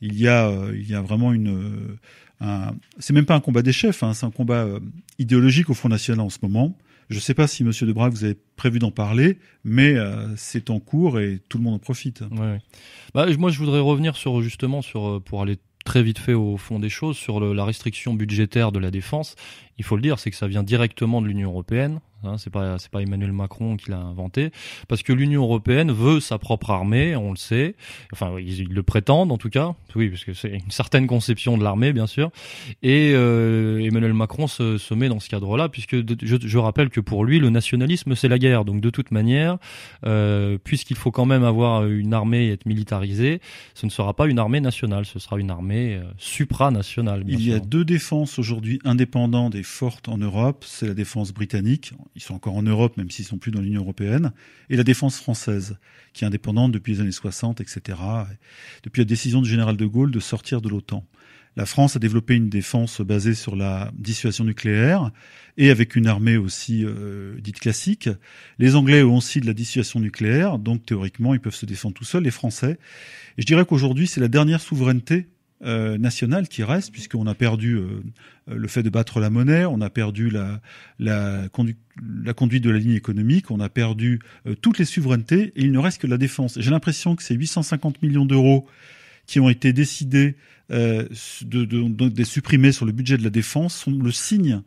Il 0.00 0.18
y 0.18 0.26
a, 0.26 0.50
il 0.72 0.88
y 0.88 0.94
a 0.94 1.02
vraiment 1.02 1.34
une, 1.34 1.98
c'est 2.98 3.12
même 3.12 3.26
pas 3.26 3.34
un 3.34 3.40
combat 3.40 3.62
des 3.62 3.72
chefs, 3.72 4.02
hein, 4.02 4.14
c'est 4.14 4.26
un 4.26 4.30
combat 4.30 4.66
idéologique 5.18 5.70
au 5.70 5.74
Front 5.74 5.88
National 5.88 6.20
en 6.20 6.30
ce 6.30 6.38
moment. 6.42 6.76
Je 7.08 7.16
ne 7.16 7.20
sais 7.20 7.34
pas 7.34 7.46
si 7.46 7.64
Monsieur 7.64 7.86
Debrac 7.86 8.12
vous 8.12 8.24
avez 8.24 8.36
prévu 8.56 8.78
d'en 8.78 8.90
parler, 8.90 9.38
mais 9.64 9.94
c'est 10.36 10.70
en 10.70 10.80
cours 10.80 11.20
et 11.20 11.40
tout 11.48 11.58
le 11.58 11.64
monde 11.64 11.74
en 11.74 11.78
profite. 11.78 12.24
Bah, 13.14 13.26
moi, 13.38 13.50
je 13.50 13.58
voudrais 13.58 13.80
revenir 13.80 14.16
sur 14.16 14.42
justement 14.42 14.82
sur 14.82 15.22
pour 15.22 15.42
aller 15.42 15.58
très 15.84 16.02
vite 16.02 16.18
fait 16.18 16.34
au 16.34 16.56
fond 16.56 16.80
des 16.80 16.88
choses 16.88 17.16
sur 17.16 17.40
la 17.40 17.64
restriction 17.64 18.12
budgétaire 18.12 18.72
de 18.72 18.80
la 18.80 18.90
défense. 18.90 19.36
Il 19.78 19.84
faut 19.84 19.96
le 19.96 20.02
dire, 20.02 20.18
c'est 20.18 20.30
que 20.30 20.36
ça 20.36 20.48
vient 20.48 20.64
directement 20.64 21.22
de 21.22 21.28
l'Union 21.28 21.50
européenne. 21.50 22.00
Hein, 22.26 22.36
c'est 22.38 22.50
pas 22.50 22.78
c'est 22.78 22.90
pas 22.90 23.02
Emmanuel 23.02 23.32
Macron 23.32 23.76
qui 23.76 23.90
l'a 23.90 23.98
inventé 23.98 24.50
parce 24.88 25.02
que 25.02 25.12
l'Union 25.12 25.42
européenne 25.42 25.92
veut 25.92 26.20
sa 26.20 26.38
propre 26.38 26.70
armée, 26.70 27.16
on 27.16 27.30
le 27.30 27.36
sait. 27.36 27.74
Enfin, 28.12 28.36
ils, 28.38 28.68
le 28.68 28.82
prétendent 28.82 29.32
en 29.32 29.38
tout 29.38 29.50
cas. 29.50 29.74
Oui, 29.94 30.08
parce 30.08 30.24
que 30.24 30.34
c'est 30.34 30.50
une 30.50 30.70
certaine 30.70 31.06
conception 31.06 31.56
de 31.56 31.64
l'armée, 31.64 31.92
bien 31.92 32.06
sûr. 32.06 32.30
Et 32.82 33.12
euh, 33.14 33.78
Emmanuel 33.78 34.12
Macron 34.12 34.46
se, 34.46 34.78
se, 34.78 34.94
met 34.94 35.08
dans 35.08 35.20
ce 35.20 35.28
cadre-là, 35.28 35.68
puisque 35.68 35.96
je, 35.96 36.36
je, 36.40 36.58
rappelle 36.58 36.90
que 36.90 37.00
pour 37.00 37.24
lui, 37.24 37.38
le 37.38 37.50
nationalisme 37.50 38.14
c'est 38.14 38.28
la 38.28 38.38
guerre. 38.38 38.64
Donc 38.64 38.80
de 38.80 38.90
toute 38.90 39.10
manière, 39.10 39.56
euh, 40.04 40.58
puisqu'il 40.62 40.96
faut 40.96 41.10
quand 41.10 41.26
même 41.26 41.44
avoir 41.44 41.86
une 41.86 42.12
armée 42.12 42.46
et 42.46 42.52
être 42.52 42.66
militarisé, 42.66 43.40
ce 43.74 43.86
ne 43.86 43.90
sera 43.90 44.14
pas 44.14 44.26
une 44.26 44.38
armée 44.38 44.60
nationale, 44.60 45.06
ce 45.06 45.18
sera 45.18 45.38
une 45.38 45.50
armée 45.50 45.94
euh, 45.94 46.04
supranationale. 46.18 47.24
Il 47.26 47.46
y 47.46 47.52
a 47.52 47.60
deux 47.60 47.84
défenses 47.84 48.38
aujourd'hui 48.38 48.78
indépendantes 48.84 49.54
et 49.54 49.62
fortes 49.62 50.08
en 50.08 50.18
Europe. 50.18 50.64
C'est 50.66 50.86
la 50.86 50.94
défense 50.94 51.32
britannique 51.32 51.92
ils 52.16 52.22
sont 52.22 52.34
encore 52.34 52.54
en 52.54 52.62
Europe, 52.62 52.96
même 52.96 53.10
s'ils 53.10 53.26
sont 53.26 53.38
plus 53.38 53.52
dans 53.52 53.60
l'Union 53.60 53.82
européenne, 53.82 54.32
et 54.70 54.76
la 54.76 54.82
défense 54.84 55.18
française, 55.18 55.76
qui 56.14 56.24
est 56.24 56.26
indépendante 56.26 56.72
depuis 56.72 56.94
les 56.94 57.00
années 57.00 57.12
60, 57.12 57.60
etc., 57.60 57.98
depuis 58.82 59.02
la 59.02 59.04
décision 59.04 59.42
du 59.42 59.48
général 59.48 59.76
de 59.76 59.86
Gaulle 59.86 60.10
de 60.10 60.20
sortir 60.20 60.62
de 60.62 60.68
l'OTAN. 60.68 61.04
La 61.56 61.64
France 61.64 61.96
a 61.96 61.98
développé 61.98 62.34
une 62.34 62.50
défense 62.50 63.00
basée 63.00 63.34
sur 63.34 63.56
la 63.56 63.90
dissuasion 63.96 64.44
nucléaire 64.44 65.10
et 65.56 65.70
avec 65.70 65.96
une 65.96 66.06
armée 66.06 66.36
aussi 66.36 66.84
euh, 66.84 67.38
dite 67.40 67.60
classique. 67.60 68.10
Les 68.58 68.76
Anglais 68.76 69.02
ont 69.02 69.16
aussi 69.16 69.40
de 69.40 69.46
la 69.46 69.54
dissuasion 69.54 70.00
nucléaire, 70.00 70.58
donc 70.58 70.84
théoriquement 70.84 71.32
ils 71.32 71.40
peuvent 71.40 71.54
se 71.54 71.64
défendre 71.64 71.94
tout 71.94 72.04
seuls, 72.04 72.24
les 72.24 72.30
Français. 72.30 72.78
Je 73.38 73.44
dirais 73.44 73.64
qu'aujourd'hui 73.64 74.06
c'est 74.06 74.20
la 74.20 74.28
dernière 74.28 74.60
souveraineté 74.60 75.28
euh, 75.64 75.96
nationale 75.96 76.48
qui 76.48 76.62
reste, 76.62 76.92
puisqu'on 76.92 77.26
a 77.26 77.34
perdu 77.34 77.76
euh, 77.76 78.02
le 78.46 78.68
fait 78.68 78.82
de 78.82 78.90
battre 78.90 79.20
la 79.20 79.30
monnaie, 79.30 79.64
on 79.64 79.80
a 79.80 79.88
perdu 79.88 80.28
la, 80.28 80.60
la, 80.98 81.48
la 82.24 82.34
conduite 82.34 82.62
de 82.62 82.68
la 82.68 82.78
ligne 82.78 82.92
économique, 82.92 83.50
on 83.50 83.60
a 83.60 83.70
perdu 83.70 84.20
euh, 84.46 84.54
toutes 84.54 84.78
les 84.78 84.84
souverainetés, 84.84 85.54
et 85.56 85.62
il 85.62 85.72
ne 85.72 85.78
reste 85.78 86.02
que 86.02 86.06
la 86.06 86.18
défense. 86.18 86.58
J'ai 86.60 86.70
l'impression 86.70 87.16
que 87.16 87.22
ces 87.22 87.34
850 87.34 88.02
millions 88.02 88.26
d'euros 88.26 88.66
qui 89.26 89.40
ont 89.40 89.48
été 89.48 89.72
décidés 89.72 90.36
de, 90.68 91.08
de, 91.42 91.64
de, 91.64 92.08
de, 92.08 92.24
supprimer 92.24 92.70
sur 92.70 92.84
le 92.84 92.92
budget 92.92 93.16
de 93.16 93.24
la 93.24 93.30
défense 93.30 93.74
sont 93.76 93.92
le 93.92 94.12
signe 94.12 94.60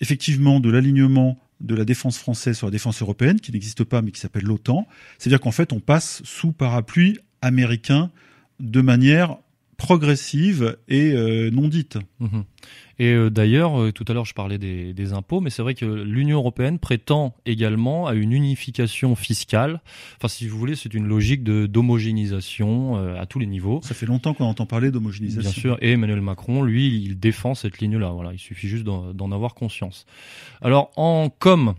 effectivement 0.00 0.60
de 0.60 0.70
l'alignement 0.70 1.38
de 1.60 1.74
la 1.74 1.84
défense 1.84 2.18
française 2.18 2.56
sur 2.56 2.68
la 2.68 2.70
défense 2.70 3.02
européenne, 3.02 3.40
qui 3.40 3.50
n'existe 3.50 3.82
pas 3.82 4.02
mais 4.02 4.12
qui 4.12 4.20
s'appelle 4.20 4.44
l'OTAN. 4.44 4.86
C'est-à-dire 5.18 5.40
qu'en 5.40 5.52
fait, 5.52 5.72
on 5.72 5.80
passe 5.80 6.22
sous 6.24 6.52
parapluie 6.52 7.18
américain 7.42 8.10
de 8.60 8.80
manière 8.80 9.38
progressive 9.76 10.76
et 10.88 11.12
euh, 11.12 11.50
non 11.50 11.68
dite. 11.68 11.98
Mhm. 12.20 12.44
Et 12.98 13.12
euh, 13.12 13.28
d'ailleurs, 13.28 13.78
euh, 13.78 13.92
tout 13.92 14.06
à 14.08 14.14
l'heure, 14.14 14.24
je 14.24 14.32
parlais 14.32 14.56
des, 14.56 14.94
des 14.94 15.12
impôts, 15.12 15.40
mais 15.40 15.50
c'est 15.50 15.60
vrai 15.60 15.74
que 15.74 15.84
l'Union 15.84 16.38
européenne 16.38 16.78
prétend 16.78 17.34
également 17.44 18.06
à 18.06 18.14
une 18.14 18.32
unification 18.32 19.14
fiscale. 19.14 19.82
Enfin, 20.16 20.28
si 20.28 20.48
vous 20.48 20.58
voulez, 20.58 20.76
c'est 20.76 20.94
une 20.94 21.06
logique 21.06 21.44
de 21.44 21.66
d'homogénéisation 21.66 22.96
à 23.16 23.26
tous 23.26 23.38
les 23.38 23.46
niveaux. 23.46 23.80
Ça 23.82 23.94
fait 23.94 24.06
longtemps 24.06 24.32
qu'on 24.32 24.46
entend 24.46 24.64
parler 24.64 24.90
d'homogénéisation. 24.90 25.50
Bien 25.50 25.60
sûr, 25.60 25.78
et 25.82 25.92
Emmanuel 25.92 26.22
Macron, 26.22 26.62
lui, 26.62 26.88
il 26.88 27.18
défend 27.18 27.54
cette 27.54 27.78
ligne-là. 27.80 28.10
Voilà, 28.10 28.32
il 28.32 28.38
suffit 28.38 28.68
juste 28.68 28.84
d'en 28.84 29.32
avoir 29.32 29.54
conscience. 29.54 30.06
Alors, 30.62 30.90
en 30.96 31.28
com, 31.28 31.74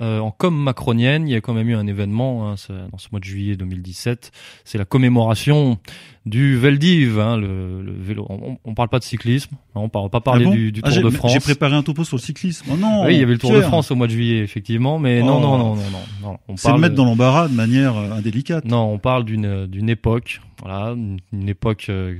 euh, 0.00 0.18
en 0.18 0.30
com 0.30 0.54
macronienne, 0.54 1.28
il 1.28 1.32
y 1.32 1.34
a 1.34 1.40
quand 1.40 1.54
même 1.54 1.68
eu 1.68 1.74
un 1.74 1.86
événement 1.86 2.48
hein, 2.50 2.54
dans 2.90 2.98
ce 2.98 3.08
mois 3.10 3.20
de 3.20 3.24
juillet 3.24 3.56
2017. 3.56 4.32
C'est 4.64 4.78
la 4.78 4.84
commémoration 4.84 5.78
du 6.26 6.56
Veldiv, 6.56 7.18
hein, 7.18 7.36
le, 7.36 7.82
le, 7.82 7.92
vélo. 7.92 8.26
On, 8.28 8.56
on, 8.64 8.74
parle 8.74 8.88
pas 8.88 8.98
de 8.98 9.04
cyclisme, 9.04 9.54
hein, 9.74 9.80
on 9.80 9.88
parle 9.88 10.08
pas 10.10 10.20
parler 10.20 10.46
ah 10.48 10.54
du, 10.54 10.72
du 10.72 10.80
ah, 10.82 10.90
Tour 10.90 11.02
de 11.02 11.10
France. 11.10 11.32
J'ai 11.32 11.40
préparé 11.40 11.74
un 11.74 11.82
topo 11.82 12.04
sur 12.04 12.16
le 12.16 12.22
cyclisme. 12.22 12.66
Oh 12.72 12.76
non. 12.76 13.04
Oui, 13.04 13.14
il 13.14 13.20
y 13.20 13.22
avait 13.22 13.34
le 13.34 13.38
Tour 13.38 13.52
de 13.52 13.60
France 13.60 13.90
au 13.90 13.94
mois 13.94 14.06
de 14.06 14.12
juillet, 14.12 14.38
effectivement, 14.42 14.98
mais 14.98 15.20
non, 15.20 15.40
non, 15.40 15.58
non, 15.58 15.74
non, 15.74 15.76
non, 15.76 15.82
non. 16.22 16.38
On 16.48 16.54
parle 16.54 16.80
mettre 16.80 16.94
dans 16.94 17.04
l'embarras 17.04 17.48
de 17.48 17.54
manière 17.54 17.96
euh, 17.96 18.12
indélicate. 18.12 18.64
Non, 18.64 18.92
on 18.92 18.98
parle 18.98 19.24
d'une 19.24 19.66
d'une 19.66 19.88
époque, 19.88 20.40
voilà, 20.62 20.94
une, 21.32 21.48
époque. 21.48 21.86
Euh, 21.88 22.16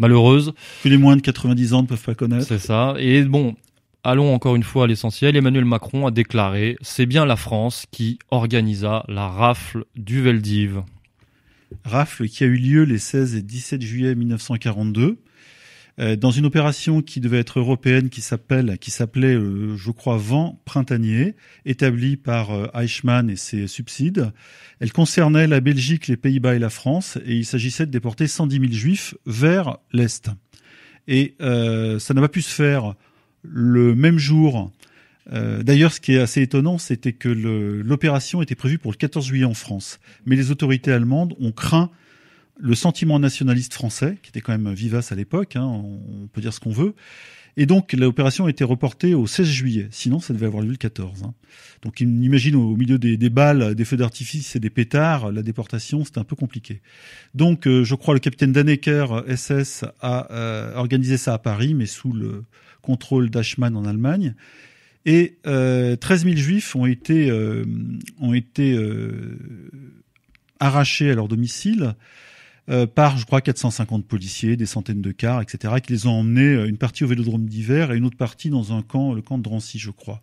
malheureuse. 0.00 0.52
Que 0.82 0.88
les 0.88 0.96
moins 0.96 1.14
de 1.14 1.20
90 1.20 1.74
ans 1.74 1.82
ne 1.82 1.86
peuvent 1.86 2.02
pas 2.02 2.14
connaître. 2.14 2.46
C'est 2.46 2.58
ça. 2.58 2.94
Et 2.98 3.22
bon, 3.22 3.54
Allons 4.02 4.32
encore 4.32 4.56
une 4.56 4.62
fois 4.62 4.84
à 4.84 4.86
l'essentiel. 4.86 5.36
Emmanuel 5.36 5.66
Macron 5.66 6.06
a 6.06 6.10
déclaré 6.10 6.78
c'est 6.80 7.04
bien 7.04 7.26
la 7.26 7.36
France 7.36 7.84
qui 7.90 8.18
organisa 8.30 9.04
la 9.08 9.28
rafle 9.28 9.84
du 9.94 10.22
Veldiv. 10.22 10.80
Rafle 11.84 12.26
qui 12.26 12.44
a 12.44 12.46
eu 12.46 12.56
lieu 12.56 12.84
les 12.84 12.98
16 12.98 13.36
et 13.36 13.42
17 13.42 13.82
juillet 13.82 14.14
1942 14.14 15.18
euh, 15.98 16.16
dans 16.16 16.30
une 16.30 16.46
opération 16.46 17.02
qui 17.02 17.20
devait 17.20 17.40
être 17.40 17.58
européenne 17.58 18.08
qui 18.08 18.22
s'appelle 18.22 18.78
s'appelait 18.80 19.34
euh, 19.34 19.76
je 19.76 19.90
crois 19.90 20.16
vent 20.16 20.62
printanier 20.64 21.36
établie 21.66 22.16
par 22.16 22.52
euh, 22.52 22.68
Eichmann 22.72 23.28
et 23.28 23.36
ses 23.36 23.66
subsides. 23.66 24.32
Elle 24.80 24.92
concernait 24.92 25.46
la 25.46 25.60
Belgique, 25.60 26.06
les 26.06 26.16
Pays-Bas 26.16 26.54
et 26.54 26.58
la 26.58 26.70
France 26.70 27.18
et 27.26 27.34
il 27.34 27.44
s'agissait 27.44 27.84
de 27.84 27.90
déporter 27.90 28.28
110 28.28 28.60
000 28.60 28.72
juifs 28.72 29.14
vers 29.26 29.76
l'est. 29.92 30.30
Et 31.06 31.34
ça 31.40 32.14
n'a 32.14 32.20
pas 32.20 32.28
pu 32.28 32.40
se 32.40 32.54
faire 32.54 32.94
le 33.42 33.94
même 33.94 34.18
jour. 34.18 34.72
Euh, 35.32 35.62
d'ailleurs, 35.62 35.92
ce 35.92 36.00
qui 36.00 36.14
est 36.14 36.18
assez 36.18 36.42
étonnant, 36.42 36.78
c'était 36.78 37.12
que 37.12 37.28
l'opération 37.28 38.42
était 38.42 38.54
prévue 38.54 38.78
pour 38.78 38.90
le 38.90 38.96
14 38.96 39.26
juillet 39.26 39.44
en 39.44 39.54
France. 39.54 40.00
Mais 40.26 40.36
les 40.36 40.50
autorités 40.50 40.92
allemandes 40.92 41.34
ont 41.40 41.52
craint 41.52 41.90
le 42.58 42.74
sentiment 42.74 43.18
nationaliste 43.18 43.72
français, 43.72 44.18
qui 44.22 44.30
était 44.30 44.40
quand 44.40 44.56
même 44.56 44.72
vivace 44.72 45.12
à 45.12 45.14
l'époque, 45.14 45.56
hein, 45.56 45.64
on 45.64 46.26
peut 46.26 46.40
dire 46.40 46.52
ce 46.52 46.60
qu'on 46.60 46.72
veut. 46.72 46.94
Et 47.56 47.66
donc 47.66 47.92
l'opération 47.92 48.46
a 48.46 48.50
été 48.50 48.64
reportée 48.64 49.14
au 49.14 49.26
16 49.26 49.46
juillet, 49.46 49.88
sinon 49.90 50.20
ça 50.20 50.32
devait 50.32 50.46
avoir 50.46 50.62
lieu 50.62 50.70
le 50.70 50.76
14. 50.76 51.24
Hein. 51.24 51.34
Donc 51.82 52.00
imagine 52.00 52.54
au 52.54 52.76
milieu 52.76 52.98
des, 52.98 53.30
balles, 53.30 53.74
des 53.74 53.84
feux 53.84 53.96
d'artifice 53.96 54.54
et 54.56 54.60
des 54.60 54.70
pétards, 54.70 55.32
la 55.32 55.42
déportation, 55.42 56.04
c'était 56.04 56.20
un 56.20 56.24
peu 56.24 56.36
compliqué. 56.36 56.80
Donc 57.34 57.66
euh, 57.66 57.82
je 57.82 57.94
crois 57.94 58.14
le 58.14 58.20
capitaine 58.20 58.52
Dannecker, 58.52 59.24
SS, 59.34 59.84
a 60.00 60.32
euh, 60.32 60.74
organisé 60.76 61.16
ça 61.16 61.34
à 61.34 61.38
Paris, 61.38 61.74
mais 61.74 61.86
sous 61.86 62.12
le 62.12 62.44
contrôle 62.80 63.30
d'Ashman 63.30 63.76
en 63.76 63.84
Allemagne. 63.84 64.34
Et 65.06 65.38
euh, 65.46 65.96
13 65.96 66.24
000 66.24 66.36
juifs 66.36 66.76
ont 66.76 66.86
été, 66.86 67.30
euh, 67.30 67.64
ont 68.20 68.34
été 68.34 68.74
euh, 68.74 69.38
arrachés 70.58 71.10
à 71.10 71.14
leur 71.14 71.28
domicile 71.28 71.94
euh, 72.68 72.86
par, 72.86 73.16
je 73.16 73.24
crois, 73.24 73.40
450 73.40 74.06
policiers, 74.06 74.56
des 74.56 74.66
centaines 74.66 75.00
de 75.00 75.10
cars, 75.10 75.40
etc., 75.40 75.74
qui 75.82 75.92
les 75.92 76.06
ont 76.06 76.20
emmenés 76.20 76.52
une 76.68 76.76
partie 76.76 77.02
au 77.02 77.08
Vélodrome 77.08 77.46
d'hiver 77.46 77.90
et 77.92 77.96
une 77.96 78.04
autre 78.04 78.18
partie 78.18 78.50
dans 78.50 78.76
un 78.76 78.82
camp, 78.82 79.14
le 79.14 79.22
camp 79.22 79.38
de 79.38 79.42
Drancy, 79.42 79.78
je 79.78 79.90
crois. 79.90 80.20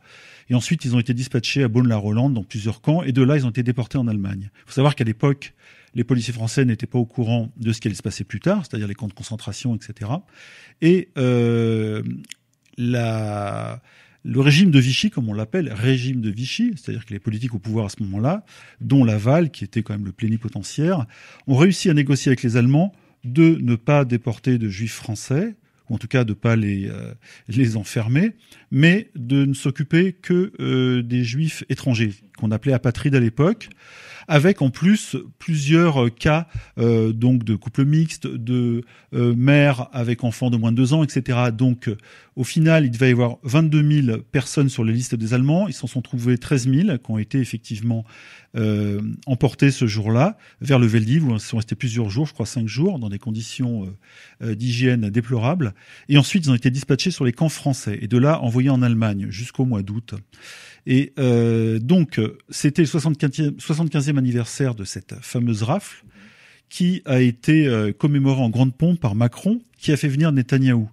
Et 0.50 0.56
ensuite, 0.56 0.86
ils 0.86 0.96
ont 0.96 1.00
été 1.00 1.14
dispatchés 1.14 1.64
à 1.64 1.68
Beaune-la-Rolande 1.68 2.36
dans 2.36 2.44
plusieurs 2.44 2.80
camps, 2.82 3.02
et 3.04 3.12
de 3.12 3.24
là, 3.24 3.36
ils 3.36 3.46
ont 3.46 3.50
été 3.50 3.64
déportés 3.64 3.98
en 3.98 4.08
Allemagne. 4.08 4.52
Il 4.54 4.68
faut 4.68 4.74
savoir 4.74 4.96
qu'à 4.96 5.04
l'époque, 5.04 5.56
les 5.96 6.04
policiers 6.04 6.34
français 6.34 6.64
n'étaient 6.64 6.86
pas 6.86 7.00
au 7.00 7.06
courant 7.06 7.52
de 7.58 7.74
ce 7.74 7.82
qui 7.82 7.88
allait 7.88 7.96
se 7.96 8.04
passer 8.04 8.24
plus 8.24 8.40
tard, 8.40 8.64
c'est-à-dire 8.66 8.88
les 8.88 8.96
camps 8.96 9.08
de 9.08 9.14
concentration, 9.14 9.76
etc. 9.76 10.12
Et 10.82 11.10
la, 12.78 13.82
le 14.24 14.42
régime 14.42 14.72
de 14.72 14.80
Vichy, 14.80 15.10
comme 15.10 15.30
on 15.30 15.34
l'appelle, 15.34 15.72
régime 15.72 16.20
de 16.22 16.30
Vichy, 16.30 16.74
c'est-à-dire 16.76 17.06
que 17.06 17.14
les 17.14 17.20
politiques 17.20 17.54
au 17.56 17.60
pouvoir 17.60 17.86
à 17.86 17.90
ce 17.90 18.04
moment-là, 18.04 18.46
dont 18.82 19.06
Laval, 19.06 19.52
qui 19.52 19.64
était 19.64 19.84
quand 19.84 19.94
même 19.94 20.06
le 20.06 20.12
plénipotentiaire, 20.12 21.06
ont 21.48 21.56
réussi 21.56 21.90
à 21.90 21.94
négocier 21.94 22.30
avec 22.30 22.44
les 22.44 22.58
Allemands 22.58 22.94
de 23.24 23.58
ne 23.62 23.76
pas 23.76 24.06
déporter 24.06 24.58
de 24.58 24.68
juifs 24.68 24.96
français, 24.96 25.56
ou 25.90 25.96
en 25.96 25.98
tout 25.98 26.08
cas 26.08 26.26
de 26.26 26.34
pas 26.34 26.58
les 26.58 26.90
euh, 26.90 27.14
les 27.48 27.78
enfermer, 27.78 28.34
mais 28.70 29.10
de 29.16 29.46
ne 29.46 29.54
s'occuper 29.54 30.14
que 30.14 30.52
euh, 30.60 31.02
des 31.02 31.24
juifs 31.24 31.64
étrangers 31.70 32.14
qu'on 32.38 32.52
appelait 32.52 32.74
apatrides 32.74 33.16
à 33.16 33.20
l'époque, 33.20 33.70
avec 34.28 34.62
en 34.62 34.70
plus 34.70 35.16
plusieurs 35.40 36.14
cas 36.14 36.48
euh, 36.78 37.14
donc 37.14 37.44
de 37.44 37.56
couples 37.56 37.86
mixtes, 37.86 38.28
de 38.28 38.84
euh, 39.14 39.34
mères 39.36 39.88
avec 39.94 40.24
enfants 40.24 40.50
de 40.50 40.58
moins 40.58 40.72
de 40.72 40.78
deux 40.78 40.94
ans, 40.94 41.04
etc. 41.04 41.50
Donc 41.54 41.90
au 42.38 42.44
final, 42.44 42.86
il 42.86 42.92
devait 42.92 43.10
y 43.10 43.14
avoir 43.14 43.38
22 43.44 44.04
000 44.06 44.18
personnes 44.32 44.70
sur 44.70 44.84
les 44.84 44.94
listes 44.94 45.16
des 45.16 45.34
Allemands. 45.34 45.68
Ils 45.68 45.74
s'en 45.74 45.88
sont 45.88 46.04
trouvés 46.04 46.38
13 46.38 46.70
000 46.70 46.98
qui 47.00 47.12
ont 47.12 47.18
été 47.18 47.40
effectivement 47.40 48.06
euh, 48.56 49.02
emportés 49.26 49.72
ce 49.72 49.88
jour-là 49.88 50.38
vers 50.62 50.78
le 50.78 50.86
Veldiv, 50.88 51.28
où 51.28 51.34
ils 51.34 51.40
sont 51.40 51.58
restés 51.58 51.76
plusieurs 51.76 52.10
jours, 52.10 52.28
je 52.28 52.34
crois 52.34 52.46
cinq 52.46 52.68
jours, 52.68 53.00
dans 53.00 53.10
des 53.10 53.18
conditions 53.18 53.92
euh, 54.44 54.56
d'hygiène 54.56 55.10
déplorables. 55.10 55.74
Et 56.10 56.18
ensuite, 56.20 56.46
ils 56.46 56.52
ont 56.52 56.56
été 56.56 56.70
dispatchés 56.70 57.10
sur 57.10 57.26
les 57.26 57.34
camps 57.34 57.50
français 57.50 57.98
et 58.02 58.08
de 58.08 58.18
là 58.18 58.40
envoyés 58.42 58.70
en 58.70 58.84
Allemagne 58.84 59.28
jusqu'au 59.30 59.66
mois 59.66 59.82
d'août. 59.82 60.14
Et 60.90 61.12
euh, 61.20 61.80
donc, 61.80 62.20
c'était 62.50 62.82
le 62.82 62.88
75e, 62.88 63.58
75e 63.60 64.18
anniversaire 64.18 64.74
de 64.74 64.86
cette 64.86 65.16
fameuse 65.22 65.62
rafle 65.64 66.06
qui 66.70 67.02
a 67.06 67.20
été 67.20 67.68
euh, 67.68 67.92
commémorée 67.92 68.42
en 68.42 68.50
grande 68.50 68.74
pompe 68.74 69.00
par 69.00 69.14
Macron, 69.14 69.62
qui 69.78 69.92
a 69.92 69.98
fait 69.98 70.08
venir 70.08 70.32
Netanyahou. 70.32 70.90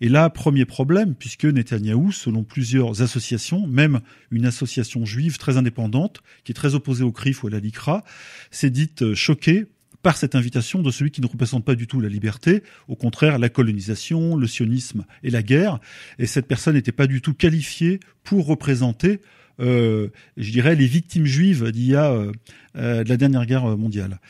Et 0.00 0.08
là, 0.08 0.28
premier 0.30 0.64
problème, 0.64 1.14
puisque 1.14 1.44
Netanyahou, 1.44 2.10
selon 2.10 2.42
plusieurs 2.42 3.02
associations, 3.02 3.68
même 3.68 4.00
une 4.32 4.46
association 4.46 5.04
juive 5.04 5.38
très 5.38 5.56
indépendante, 5.56 6.22
qui 6.42 6.50
est 6.50 6.54
très 6.54 6.74
opposée 6.74 7.04
au 7.04 7.12
CRIF 7.12 7.44
ou 7.44 7.46
à 7.46 7.50
la 7.50 7.60
LICRA, 7.60 8.04
s'est 8.50 8.70
dite 8.70 9.02
euh, 9.02 9.14
choquée 9.14 9.66
par 10.06 10.16
cette 10.16 10.36
invitation 10.36 10.82
de 10.82 10.92
celui 10.92 11.10
qui 11.10 11.20
ne 11.20 11.26
représente 11.26 11.64
pas 11.64 11.74
du 11.74 11.88
tout 11.88 12.00
la 12.00 12.08
liberté, 12.08 12.62
au 12.86 12.94
contraire 12.94 13.40
la 13.40 13.48
colonisation, 13.48 14.36
le 14.36 14.46
sionisme 14.46 15.04
et 15.24 15.30
la 15.30 15.42
guerre. 15.42 15.80
Et 16.20 16.26
cette 16.26 16.46
personne 16.46 16.74
n'était 16.74 16.92
pas 16.92 17.08
du 17.08 17.20
tout 17.20 17.34
qualifiée 17.34 17.98
pour 18.22 18.46
représenter 18.46 19.20
euh, 19.58 20.10
je 20.36 20.52
dirais, 20.52 20.76
les 20.76 20.86
victimes 20.86 21.24
juives 21.24 21.72
d'il 21.72 21.96
euh, 21.96 22.30
euh, 22.76 23.02
de 23.02 23.08
la 23.08 23.16
dernière 23.16 23.46
guerre 23.46 23.76
mondiale. 23.76 24.20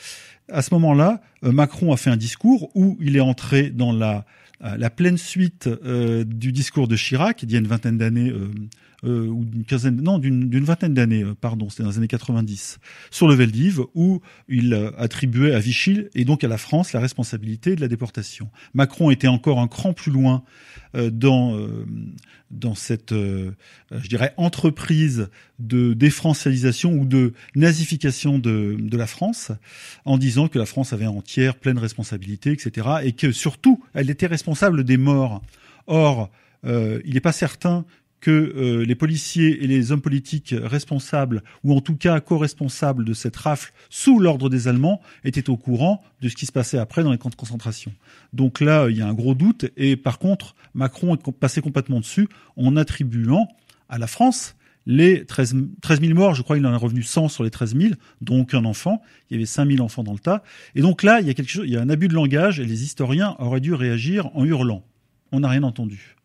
À 0.50 0.62
ce 0.62 0.72
moment-là, 0.72 1.20
Macron 1.42 1.92
a 1.92 1.98
fait 1.98 2.08
un 2.08 2.16
discours 2.16 2.70
où 2.74 2.96
il 2.98 3.14
est 3.14 3.20
entré 3.20 3.68
dans 3.68 3.92
la, 3.92 4.24
la 4.60 4.88
pleine 4.88 5.18
suite 5.18 5.68
du 5.68 6.52
discours 6.52 6.88
de 6.88 6.96
Chirac, 6.96 7.44
d'il 7.44 7.52
y 7.52 7.56
a 7.56 7.58
une 7.58 7.66
vingtaine 7.66 7.98
d'années 7.98 8.32
euh, 9.04 9.28
ou 9.28 9.44
d'une 9.44 9.64
quinzaine, 9.64 10.00
non, 10.00 10.18
d'une 10.18 10.64
vingtaine 10.64 10.94
d'années, 10.94 11.22
euh, 11.22 11.34
pardon, 11.38 11.68
c'était 11.68 11.82
dans 11.82 11.90
les 11.90 11.98
années 11.98 12.08
90, 12.08 12.78
sur 13.10 13.28
le 13.28 13.34
Veldiv, 13.34 13.80
où 13.94 14.22
il 14.48 14.72
euh, 14.72 14.90
attribuait 14.96 15.54
à 15.54 15.58
Vichy 15.58 16.04
et 16.14 16.24
donc 16.24 16.44
à 16.44 16.48
la 16.48 16.56
France 16.56 16.94
la 16.94 17.00
responsabilité 17.00 17.76
de 17.76 17.82
la 17.82 17.88
déportation. 17.88 18.48
Macron 18.72 19.10
était 19.10 19.28
encore 19.28 19.60
un 19.60 19.68
cran 19.68 19.92
plus 19.92 20.12
loin 20.12 20.42
dans 20.94 21.58
dans 22.50 22.74
cette, 22.74 23.12
je 23.12 24.08
dirais, 24.08 24.32
entreprise 24.38 25.28
de 25.58 25.92
défrancialisation 25.92 26.92
ou 26.92 27.04
de 27.04 27.34
nazification 27.54 28.38
de, 28.38 28.76
de 28.78 28.96
la 28.96 29.06
France, 29.06 29.52
en 30.06 30.16
disant 30.16 30.48
que 30.48 30.58
la 30.58 30.64
France 30.64 30.94
avait 30.94 31.06
entière 31.06 31.56
pleine 31.56 31.78
responsabilité, 31.78 32.52
etc., 32.52 32.88
et 33.02 33.12
que 33.12 33.30
surtout, 33.32 33.82
elle 33.92 34.08
était 34.08 34.26
responsable 34.26 34.84
des 34.84 34.96
morts. 34.96 35.42
Or, 35.86 36.30
il 36.64 37.12
n'est 37.12 37.20
pas 37.20 37.32
certain 37.32 37.84
que 38.20 38.30
euh, 38.30 38.84
les 38.84 38.94
policiers 38.94 39.62
et 39.62 39.66
les 39.66 39.92
hommes 39.92 40.00
politiques 40.00 40.54
responsables, 40.56 41.42
ou 41.64 41.74
en 41.74 41.80
tout 41.80 41.96
cas 41.96 42.20
co-responsables 42.20 43.04
de 43.04 43.14
cette 43.14 43.36
rafle 43.36 43.72
sous 43.90 44.18
l'ordre 44.18 44.48
des 44.48 44.68
Allemands, 44.68 45.00
étaient 45.24 45.50
au 45.50 45.56
courant 45.56 46.02
de 46.22 46.28
ce 46.28 46.34
qui 46.34 46.46
se 46.46 46.52
passait 46.52 46.78
après 46.78 47.02
dans 47.02 47.12
les 47.12 47.18
camps 47.18 47.30
de 47.30 47.34
concentration. 47.34 47.92
Donc 48.32 48.60
là, 48.60 48.88
il 48.88 48.96
y 48.96 49.02
a 49.02 49.06
un 49.06 49.14
gros 49.14 49.34
doute, 49.34 49.66
et 49.76 49.96
par 49.96 50.18
contre, 50.18 50.54
Macron 50.74 51.14
est 51.14 51.32
passé 51.32 51.60
complètement 51.60 52.00
dessus 52.00 52.28
en 52.56 52.76
attribuant 52.76 53.48
à 53.88 53.98
la 53.98 54.06
France 54.06 54.56
les 54.86 55.24
13, 55.24 55.54
000 55.82 56.14
morts, 56.14 56.34
je 56.34 56.42
crois 56.42 56.56
qu'il 56.56 56.66
en 56.66 56.72
a 56.72 56.76
revenu 56.76 57.02
100 57.02 57.28
sur 57.28 57.42
les 57.42 57.50
13 57.50 57.76
000, 57.76 57.94
donc 58.20 58.54
un 58.54 58.64
enfant. 58.64 59.02
Il 59.28 59.34
y 59.34 59.36
avait 59.36 59.46
5 59.46 59.68
000 59.68 59.84
enfants 59.84 60.04
dans 60.04 60.12
le 60.12 60.20
tas. 60.20 60.42
Et 60.74 60.80
donc 60.80 61.02
là, 61.02 61.20
il 61.20 61.26
y 61.26 61.30
a 61.30 61.34
quelque 61.34 61.50
chose, 61.50 61.64
il 61.66 61.72
y 61.72 61.76
a 61.76 61.80
un 61.80 61.90
abus 61.90 62.08
de 62.08 62.14
langage 62.14 62.60
et 62.60 62.64
les 62.64 62.84
historiens 62.84 63.34
auraient 63.40 63.60
dû 63.60 63.74
réagir 63.74 64.30
en 64.36 64.44
hurlant. 64.44 64.84
On 65.32 65.40
n'a 65.40 65.48
rien 65.48 65.64
entendu. 65.64 66.15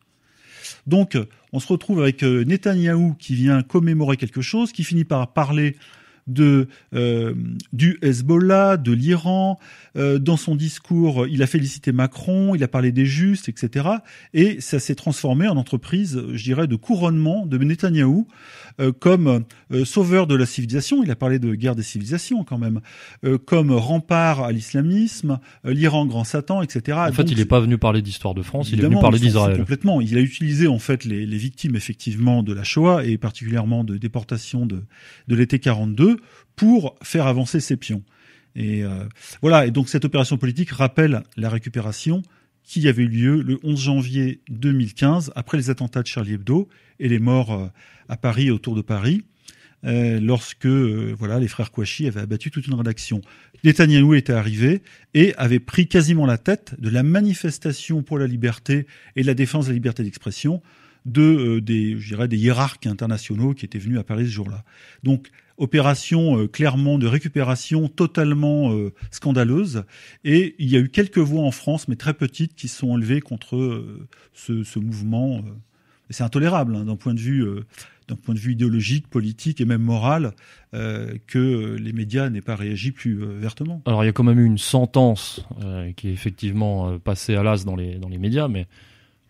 Donc, 0.87 1.17
on 1.53 1.59
se 1.59 1.67
retrouve 1.67 2.01
avec 2.01 2.23
euh, 2.23 2.43
Netanyahou 2.43 3.15
qui 3.19 3.35
vient 3.35 3.61
commémorer 3.61 4.17
quelque 4.17 4.41
chose, 4.41 4.71
qui 4.71 4.83
finit 4.83 5.05
par 5.05 5.33
parler 5.33 5.75
de 6.27 6.67
euh, 6.93 7.33
du 7.73 7.97
Hezbollah, 8.01 8.77
de 8.77 8.91
l'Iran. 8.91 9.59
Euh, 9.97 10.19
dans 10.19 10.37
son 10.37 10.55
discours, 10.55 11.27
il 11.27 11.43
a 11.43 11.47
félicité 11.47 11.91
Macron, 11.91 12.55
il 12.55 12.63
a 12.63 12.67
parlé 12.67 12.91
des 12.91 13.05
justes, 13.05 13.49
etc. 13.49 13.89
Et 14.33 14.61
ça 14.61 14.79
s'est 14.79 14.95
transformé 14.95 15.47
en 15.47 15.57
entreprise, 15.57 16.23
je 16.33 16.43
dirais, 16.43 16.67
de 16.67 16.75
couronnement 16.75 17.45
de 17.45 17.57
Netanyahou 17.57 18.27
euh, 18.79 18.91
comme 18.91 19.43
sauveur 19.83 20.27
de 20.27 20.35
la 20.35 20.45
civilisation. 20.45 21.03
Il 21.03 21.11
a 21.11 21.15
parlé 21.15 21.39
de 21.39 21.53
guerre 21.55 21.75
des 21.75 21.83
civilisations 21.83 22.43
quand 22.43 22.57
même, 22.57 22.81
comme 23.45 23.71
rempart 23.71 24.43
à 24.43 24.51
l'islamisme, 24.51 25.39
l'Iran 25.63 26.05
grand 26.05 26.23
Satan, 26.23 26.61
etc. 26.61 26.97
En 27.09 27.11
fait, 27.11 27.23
il 27.23 27.37
n'est 27.37 27.45
pas 27.45 27.59
venu 27.59 27.77
parler 27.77 28.01
d'histoire 28.01 28.33
de 28.33 28.41
France, 28.41 28.69
il 28.71 28.79
est 28.79 28.83
venu 28.83 28.99
parler 28.99 29.19
d'Israël. 29.19 29.57
Complètement. 29.57 30.01
Il 30.01 30.17
a 30.17 30.21
utilisé 30.21 30.67
en 30.67 30.79
fait 30.79 31.05
les, 31.05 31.25
les, 31.25 31.37
victimes 31.37 31.75
effectivement 31.75 32.43
de 32.43 32.53
la 32.53 32.63
Shoah 32.63 33.05
et 33.05 33.17
particulièrement 33.17 33.83
de 33.83 33.97
déportation 33.97 34.65
de, 34.65 34.83
de 35.27 35.35
l'été 35.35 35.59
42 35.59 36.17
pour 36.55 36.95
faire 37.01 37.27
avancer 37.27 37.59
ses 37.59 37.77
pions. 37.77 38.03
Et 38.55 38.83
euh, 38.83 39.05
voilà. 39.41 39.65
Et 39.65 39.71
donc 39.71 39.89
cette 39.89 40.05
opération 40.05 40.37
politique 40.37 40.71
rappelle 40.71 41.23
la 41.37 41.49
récupération 41.49 42.21
qui 42.63 42.87
avait 42.87 43.03
eu 43.03 43.07
lieu 43.07 43.41
le 43.41 43.59
11 43.63 43.79
janvier 43.79 44.41
2015 44.49 45.31
après 45.35 45.57
les 45.57 45.69
attentats 45.69 46.03
de 46.03 46.07
Charlie 46.07 46.33
Hebdo 46.33 46.69
et 46.99 47.09
les 47.09 47.19
morts 47.19 47.53
euh, 47.53 47.67
à 48.07 48.17
Paris 48.17 48.51
autour 48.51 48.75
de 48.75 48.81
Paris. 48.81 49.23
Euh, 49.83 50.19
lorsque 50.19 50.67
voilà 50.67 51.39
les 51.39 51.47
frères 51.47 51.71
Kouachi 51.71 52.05
avaient 52.05 52.21
abattu 52.21 52.51
toute 52.51 52.67
une 52.67 52.75
rédaction. 52.75 53.21
Netanyahu 53.63 54.15
était 54.15 54.33
arrivé 54.33 54.83
et 55.15 55.33
avait 55.37 55.59
pris 55.59 55.87
quasiment 55.87 56.27
la 56.27 56.37
tête 56.37 56.75
de 56.79 56.89
la 56.89 57.01
manifestation 57.01 58.03
pour 58.03 58.19
la 58.19 58.27
liberté 58.27 58.85
et 59.15 59.23
la 59.23 59.33
défense 59.33 59.65
de 59.65 59.71
la 59.71 59.75
liberté 59.75 60.03
d'expression 60.03 60.61
de 61.05 61.59
des 61.59 61.99
je 61.99 62.09
dirais 62.09 62.27
des 62.27 62.37
hiérarques 62.37 62.85
internationaux 62.85 63.55
qui 63.55 63.65
étaient 63.65 63.79
venus 63.79 63.97
à 63.97 64.03
Paris 64.03 64.25
ce 64.25 64.31
jour-là. 64.31 64.63
Donc 65.01 65.29
opération 65.61 66.37
euh, 66.37 66.47
clairement 66.47 66.97
de 66.97 67.07
récupération 67.07 67.87
totalement 67.87 68.73
euh, 68.73 68.93
scandaleuse. 69.11 69.83
Et 70.23 70.55
il 70.59 70.69
y 70.69 70.75
a 70.75 70.79
eu 70.79 70.89
quelques 70.89 71.19
voix 71.19 71.43
en 71.43 71.51
France, 71.51 71.87
mais 71.87 71.95
très 71.95 72.13
petites, 72.13 72.55
qui 72.55 72.67
sont 72.67 72.97
élevées 72.97 73.21
contre 73.21 73.55
euh, 73.55 74.07
ce, 74.33 74.63
ce, 74.63 74.79
mouvement. 74.79 75.41
c'est 76.09 76.23
intolérable 76.23 76.75
hein, 76.75 76.85
d'un 76.85 76.95
point 76.95 77.13
de 77.13 77.19
vue 77.19 77.45
d'un 78.11 78.17
point 78.17 78.35
de 78.35 78.39
vue 78.39 78.51
idéologique, 78.51 79.07
politique 79.07 79.61
et 79.61 79.65
même 79.65 79.81
moral, 79.81 80.33
euh, 80.73 81.15
que 81.27 81.77
les 81.79 81.93
médias 81.93 82.29
n'aient 82.29 82.41
pas 82.41 82.55
réagi 82.55 82.91
plus 82.91 83.15
vertement. 83.15 83.81
Alors 83.85 84.03
il 84.03 84.07
y 84.07 84.09
a 84.09 84.11
quand 84.11 84.25
même 84.25 84.39
eu 84.39 84.45
une 84.45 84.57
sentence 84.57 85.45
euh, 85.63 85.91
qui 85.93 86.09
est 86.09 86.11
effectivement 86.11 86.99
passée 86.99 87.35
à 87.35 87.43
l'as 87.43 87.63
dans 87.63 87.75
les, 87.75 87.95
dans 87.95 88.09
les 88.09 88.17
médias, 88.17 88.49
mais 88.49 88.67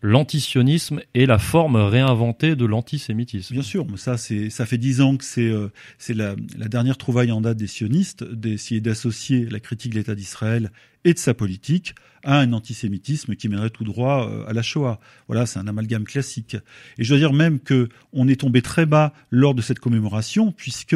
l'antisionisme 0.02 1.02
est 1.14 1.26
la 1.26 1.38
forme 1.38 1.76
réinventée 1.76 2.56
de 2.56 2.66
l'antisémitisme. 2.66 3.54
Bien 3.54 3.64
sûr, 3.64 3.86
mais 3.90 3.98
ça 3.98 4.18
c'est 4.18 4.50
ça 4.50 4.66
fait 4.66 4.78
dix 4.78 5.02
ans 5.02 5.18
que 5.18 5.24
c'est 5.24 5.50
euh, 5.50 5.70
c'est 5.98 6.14
la, 6.14 6.36
la, 6.58 6.68
dernière 6.68 6.98
trouvaille 6.98 7.32
en 7.32 7.42
date 7.42 7.58
des 7.58 7.68
sionistes 7.68 8.24
d'essayer 8.24 8.82
d'associer 8.82 9.46
la 9.46 9.60
critique 9.60 9.92
de 9.94 10.00
l'État 10.00 10.16
d'Israël 10.16 10.72
et 11.04 11.14
de 11.14 11.20
sa 11.20 11.34
politique 11.34 11.96
à 12.24 12.40
un 12.40 12.54
antisémitisme 12.54 13.36
qui 13.36 13.50
mènerait 13.50 13.70
tout 13.70 13.84
droit 13.84 14.28
euh, 14.30 14.46
à 14.48 14.54
la 14.54 14.62
Shoah. 14.62 15.00
Voilà, 15.28 15.46
c'est 15.46 15.60
un 15.60 15.68
amalgame 15.68 16.04
classique. 16.04 16.56
Et 16.98 17.04
je 17.04 17.10
dois 17.10 17.18
dire 17.18 17.34
même 17.34 17.60
que 17.60 17.90
on 18.14 18.28
est 18.28 18.42
tombé 18.42 18.62
très 18.62 18.86
bas 18.86 19.14
lors 19.30 19.56
de 19.56 19.62
cette 19.62 19.80
commémoration 19.80 20.52
puisque 20.52 20.96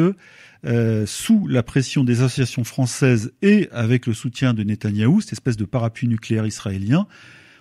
euh, 0.64 1.06
sous 1.06 1.46
la 1.46 1.62
pression 1.62 2.04
des 2.04 2.22
associations 2.22 2.64
françaises 2.64 3.32
et 3.42 3.68
avec 3.72 4.06
le 4.06 4.14
soutien 4.14 4.54
de 4.54 4.62
Netanyahou, 4.62 5.20
cette 5.20 5.32
espèce 5.32 5.56
de 5.56 5.64
parapluie 5.64 6.08
nucléaire 6.08 6.46
israélien, 6.46 7.06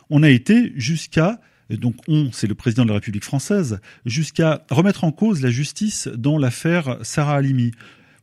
on 0.10 0.24
a 0.24 0.30
été 0.30 0.74
jusqu'à 0.76 1.39
donc 1.70 1.96
on, 2.08 2.32
c'est 2.32 2.48
le 2.48 2.56
président 2.56 2.84
de 2.84 2.89
la 2.89 2.96
République 2.96 3.24
française, 3.24 3.80
jusqu'à 4.06 4.65
remettre 4.70 5.04
en 5.04 5.12
cause 5.12 5.41
la 5.41 5.50
justice 5.50 6.08
dans 6.08 6.38
l'affaire 6.38 7.00
Sarah 7.02 7.38
Halimi. 7.38 7.72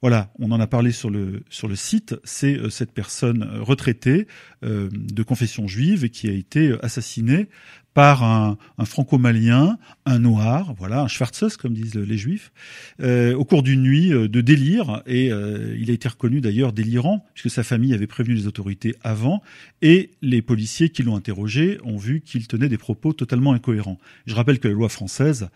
Voilà, 0.01 0.33
on 0.40 0.51
en 0.51 0.59
a 0.59 0.66
parlé 0.66 0.90
sur 0.90 1.11
le 1.11 1.42
sur 1.49 1.68
le 1.68 1.77
site. 1.77 2.16
C'est 2.25 2.57
euh, 2.57 2.71
cette 2.71 2.92
personne 2.92 3.49
retraitée 3.61 4.27
euh, 4.64 4.88
de 4.92 5.23
confession 5.23 5.68
juive 5.68 6.09
qui 6.09 6.29
a 6.29 6.33
été 6.33 6.75
assassinée 6.83 7.49
par 7.94 8.24
un, 8.24 8.57
un 8.78 8.85
franco-malien, 8.85 9.78
un 10.07 10.18
noir, 10.18 10.74
voilà, 10.78 11.02
un 11.02 11.09
Schwarzes 11.09 11.57
comme 11.57 11.74
disent 11.74 11.94
les 11.94 12.16
juifs, 12.16 12.52
euh, 13.00 13.35
au 13.35 13.44
cours 13.44 13.62
d'une 13.62 13.83
nuit 13.83 14.12
euh, 14.12 14.28
de 14.28 14.40
délire. 14.40 15.02
Et 15.07 15.31
euh, 15.31 15.76
il 15.78 15.90
a 15.90 15.92
été 15.92 16.09
reconnu 16.09 16.40
d'ailleurs 16.40 16.72
délirant, 16.72 17.24
puisque 17.35 17.55
sa 17.55 17.62
famille 17.62 17.92
avait 17.92 18.07
prévenu 18.07 18.35
les 18.35 18.46
autorités 18.46 18.94
avant, 19.02 19.42
et 19.83 20.11
les 20.22 20.42
policiers 20.42 20.88
qui 20.88 21.02
l'ont 21.02 21.16
interrogé 21.16 21.78
ont 21.85 21.98
vu 21.98 22.20
qu'il 22.20 22.46
tenait 22.46 22.68
des 22.68 22.78
propos 22.78 23.12
totalement 23.12 23.52
incohérents. 23.52 23.98
Je 24.26 24.35
rappelle 24.35 24.59
que 24.59 24.68
la 24.68 24.74
loi 24.74 24.88
française 24.88 25.48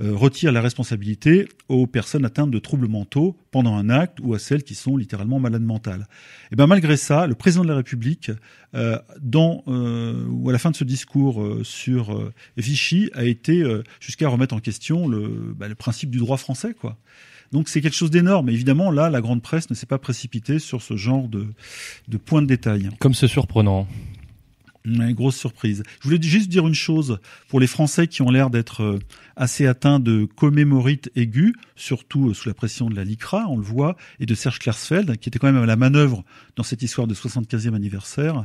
retire 0.00 0.50
la 0.50 0.60
responsabilité 0.60 1.48
aux 1.68 1.86
personnes 1.86 2.24
atteintes 2.24 2.50
de 2.50 2.58
troubles 2.58 2.88
mentaux 2.88 3.36
pendant 3.52 3.76
un 3.76 3.90
acte 3.90 4.18
ou 4.20 4.34
à 4.34 4.40
celles 4.40 4.64
qui 4.64 4.74
sont 4.74 4.96
littéralement 4.96 5.38
malades 5.38 5.62
mentales. 5.62 6.08
Et 6.50 6.56
ben 6.56 6.66
malgré 6.66 6.96
ça, 6.96 7.28
le 7.28 7.36
président 7.36 7.62
de 7.62 7.68
la 7.68 7.76
République, 7.76 8.32
dans 9.20 9.62
ou 9.66 10.48
à 10.48 10.52
la 10.52 10.58
fin 10.58 10.70
de 10.70 10.76
ce 10.76 10.84
discours 10.84 11.44
sur 11.62 12.32
Vichy, 12.56 13.10
a 13.14 13.24
été 13.24 13.64
jusqu'à 14.00 14.28
remettre 14.28 14.54
en 14.54 14.60
question 14.60 15.08
le, 15.08 15.54
bah, 15.56 15.68
le 15.68 15.74
principe 15.74 16.10
du 16.10 16.18
droit 16.18 16.36
français, 16.36 16.74
quoi. 16.74 16.96
Donc 17.52 17.68
c'est 17.68 17.80
quelque 17.80 17.94
chose 17.94 18.10
d'énorme. 18.10 18.48
Évidemment, 18.48 18.90
là, 18.90 19.10
la 19.10 19.20
grande 19.20 19.40
presse 19.40 19.70
ne 19.70 19.76
s'est 19.76 19.86
pas 19.86 19.98
précipitée 19.98 20.58
sur 20.58 20.82
ce 20.82 20.96
genre 20.96 21.28
de, 21.28 21.46
de 22.08 22.16
points 22.16 22.42
de 22.42 22.48
détail. 22.48 22.88
Comme 22.98 23.14
c'est 23.14 23.28
surprenant. 23.28 23.86
Une 24.86 25.12
grosse 25.12 25.36
surprise. 25.36 25.82
Je 26.00 26.08
voulais 26.08 26.20
juste 26.20 26.50
dire 26.50 26.66
une 26.66 26.74
chose 26.74 27.18
pour 27.48 27.58
les 27.58 27.66
Français 27.66 28.06
qui 28.06 28.20
ont 28.20 28.30
l'air 28.30 28.50
d'être 28.50 28.82
euh, 28.82 28.98
assez 29.34 29.66
atteints 29.66 29.98
de 29.98 30.26
commémorite 30.26 31.10
aiguë, 31.16 31.54
surtout 31.74 32.28
euh, 32.28 32.34
sous 32.34 32.48
la 32.48 32.54
pression 32.54 32.90
de 32.90 32.94
la 32.94 33.02
LICRA, 33.02 33.46
on 33.48 33.56
le 33.56 33.62
voit, 33.62 33.96
et 34.20 34.26
de 34.26 34.34
Serge 34.34 34.58
Klarsfeld, 34.58 35.16
qui 35.16 35.30
était 35.30 35.38
quand 35.38 35.50
même 35.50 35.62
à 35.62 35.64
la 35.64 35.76
manœuvre 35.76 36.22
dans 36.56 36.64
cette 36.64 36.82
histoire 36.82 37.06
de 37.06 37.14
75e 37.14 37.74
anniversaire. 37.74 38.44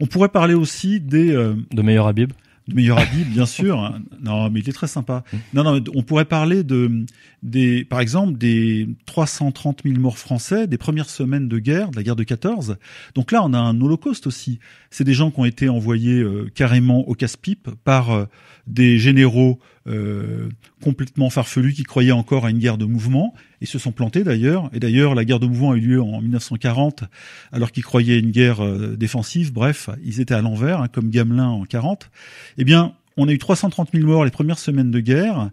On 0.00 0.06
pourrait 0.06 0.30
parler 0.30 0.54
aussi 0.54 0.98
des... 0.98 1.32
Euh, 1.32 1.54
de 1.70 1.82
Meilleur 1.82 2.08
Habib 2.08 2.32
de 2.68 2.74
meilleur 2.74 2.98
habit, 2.98 3.24
bien 3.24 3.46
sûr. 3.46 3.98
Non, 4.20 4.50
mais 4.50 4.60
il 4.60 4.68
est 4.68 4.72
très 4.72 4.86
sympa. 4.86 5.24
Mmh. 5.32 5.36
Non, 5.54 5.64
non, 5.64 5.84
on 5.94 6.02
pourrait 6.02 6.26
parler 6.26 6.62
de, 6.62 7.06
des, 7.42 7.84
par 7.84 8.00
exemple, 8.00 8.36
des 8.36 8.88
330 9.06 9.82
000 9.84 9.98
morts 9.98 10.18
français 10.18 10.66
des 10.66 10.78
premières 10.78 11.08
semaines 11.08 11.48
de 11.48 11.58
guerre, 11.58 11.90
de 11.90 11.96
la 11.96 12.02
guerre 12.02 12.16
de 12.16 12.24
14. 12.24 12.76
Donc 13.14 13.32
là, 13.32 13.42
on 13.44 13.52
a 13.52 13.58
un 13.58 13.80
holocauste 13.80 14.26
aussi. 14.26 14.58
C'est 14.90 15.04
des 15.04 15.14
gens 15.14 15.30
qui 15.30 15.40
ont 15.40 15.44
été 15.44 15.68
envoyés 15.68 16.20
euh, 16.20 16.50
carrément 16.54 17.08
au 17.08 17.14
casse-pipe 17.14 17.70
par 17.84 18.10
euh, 18.10 18.24
des 18.66 18.98
généraux 18.98 19.60
euh, 19.86 20.48
complètement 20.82 21.30
farfelus 21.30 21.72
qui 21.72 21.84
croyaient 21.84 22.12
encore 22.12 22.44
à 22.44 22.50
une 22.50 22.58
guerre 22.58 22.76
de 22.76 22.84
mouvement 22.84 23.34
et 23.60 23.66
se 23.66 23.78
sont 23.78 23.92
plantés 23.92 24.24
d'ailleurs. 24.24 24.68
Et 24.72 24.80
d'ailleurs, 24.80 25.14
la 25.14 25.24
guerre 25.24 25.40
de 25.40 25.46
mouvement 25.46 25.72
a 25.72 25.76
eu 25.76 25.80
lieu 25.80 26.02
en 26.02 26.20
1940 26.20 27.04
alors 27.52 27.70
qu'ils 27.72 27.84
croyaient 27.84 28.14
à 28.14 28.18
une 28.18 28.30
guerre 28.30 28.60
défensive. 28.96 29.52
Bref, 29.52 29.88
ils 30.04 30.20
étaient 30.20 30.34
à 30.34 30.42
l'envers, 30.42 30.82
hein, 30.82 30.88
comme 30.88 31.08
Gamelin 31.08 31.48
en 31.48 31.64
40. 31.64 32.10
Eh 32.58 32.64
bien, 32.64 32.94
on 33.16 33.28
a 33.28 33.32
eu 33.32 33.38
330 33.38 33.90
000 33.94 34.06
morts 34.06 34.24
les 34.24 34.30
premières 34.30 34.58
semaines 34.58 34.90
de 34.90 35.00
guerre. 35.00 35.50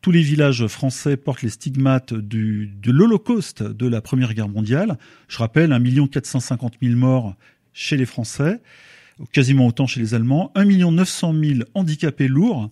Tous 0.00 0.10
les 0.10 0.22
villages 0.22 0.66
français 0.66 1.16
portent 1.16 1.42
les 1.42 1.50
stigmates 1.50 2.14
de 2.14 2.90
l'Holocauste 2.90 3.62
de 3.62 3.86
la 3.86 4.00
Première 4.00 4.34
Guerre 4.34 4.48
mondiale. 4.48 4.98
Je 5.28 5.38
rappelle, 5.38 5.72
1 5.72 6.06
450 6.06 6.74
000 6.80 6.94
morts 6.96 7.34
chez 7.72 7.96
les 7.96 8.06
Français, 8.06 8.60
quasiment 9.32 9.66
autant 9.66 9.86
chez 9.86 10.00
les 10.00 10.14
Allemands, 10.14 10.52
1 10.54 10.64
900 10.64 11.34
000 11.34 11.60
handicapés 11.74 12.28
lourds, 12.28 12.70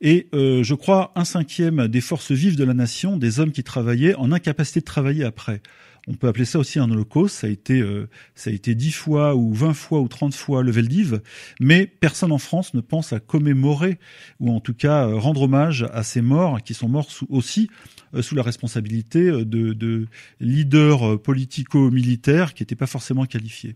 et 0.00 0.28
euh, 0.34 0.62
je 0.62 0.74
crois 0.74 1.12
un 1.14 1.24
cinquième 1.24 1.88
des 1.88 2.00
forces 2.00 2.32
vives 2.32 2.56
de 2.56 2.64
la 2.64 2.74
nation, 2.74 3.16
des 3.16 3.40
hommes 3.40 3.52
qui 3.52 3.62
travaillaient 3.62 4.14
en 4.16 4.32
incapacité 4.32 4.80
de 4.80 4.84
travailler 4.84 5.24
après. 5.24 5.62
On 6.06 6.14
peut 6.14 6.28
appeler 6.28 6.44
ça 6.44 6.58
aussi 6.58 6.78
un 6.78 6.90
holocauste. 6.90 7.36
Ça 7.36 7.46
a 7.46 7.50
été, 7.50 7.80
euh, 7.80 8.08
ça 8.34 8.50
a 8.50 8.52
été 8.52 8.74
dix 8.74 8.92
fois 8.92 9.34
ou 9.34 9.52
vingt 9.52 9.74
fois 9.74 10.00
ou 10.00 10.08
trente 10.08 10.34
fois 10.34 10.62
le 10.62 10.70
Veldiv, 10.70 11.20
mais 11.60 11.86
personne 11.86 12.32
en 12.32 12.38
France 12.38 12.74
ne 12.74 12.80
pense 12.80 13.12
à 13.12 13.20
commémorer 13.20 13.98
ou 14.40 14.50
en 14.50 14.60
tout 14.60 14.74
cas 14.74 15.08
euh, 15.08 15.16
rendre 15.16 15.42
hommage 15.42 15.86
à 15.92 16.02
ces 16.02 16.20
morts 16.20 16.62
qui 16.62 16.74
sont 16.74 16.88
morts 16.88 17.10
sous, 17.10 17.26
aussi 17.30 17.70
euh, 18.14 18.22
sous 18.22 18.34
la 18.34 18.42
responsabilité 18.42 19.30
de, 19.30 19.72
de 19.72 20.06
leaders 20.40 21.20
politico-militaires 21.22 22.54
qui 22.54 22.62
n'étaient 22.62 22.74
pas 22.76 22.86
forcément 22.86 23.24
qualifiés. 23.24 23.74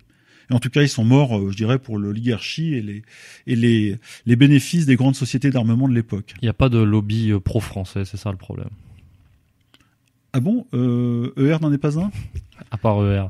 En 0.51 0.61
tout 0.61 0.71
cas, 0.71 0.83
ils 0.83 0.89
sont 0.89 1.05
morts, 1.05 1.51
je 1.51 1.57
dirais, 1.57 1.79
pour 1.79 1.99
l'oligarchie 1.99 2.73
et 2.73 2.81
les 2.81 3.03
et 3.47 3.55
les 3.55 3.99
les 4.25 4.37
bénéfices 4.37 4.87
des 4.87 4.97
grandes 4.97 5.15
sociétés 5.15 5.51
d'armement 5.51 5.89
de 5.89 5.95
l'époque. 5.95 6.35
Il 6.41 6.47
n'y 6.47 6.49
a 6.49 6.55
pas 6.55 6.71
de 6.71 6.79
lobby 6.79 7.33
pro-français, 7.45 8.07
c'est 8.07 8.17
ça 8.17 8.31
le 8.31 8.39
problème? 8.39 8.71
Ah 10.33 10.41
bon 10.41 10.67
euh, 10.75 11.33
ER 11.37 11.59
n'en 11.61 11.73
est 11.73 11.79
pas 11.79 11.99
un? 11.99 12.11
À 12.71 12.77
part 12.77 13.03
ER. 13.05 13.27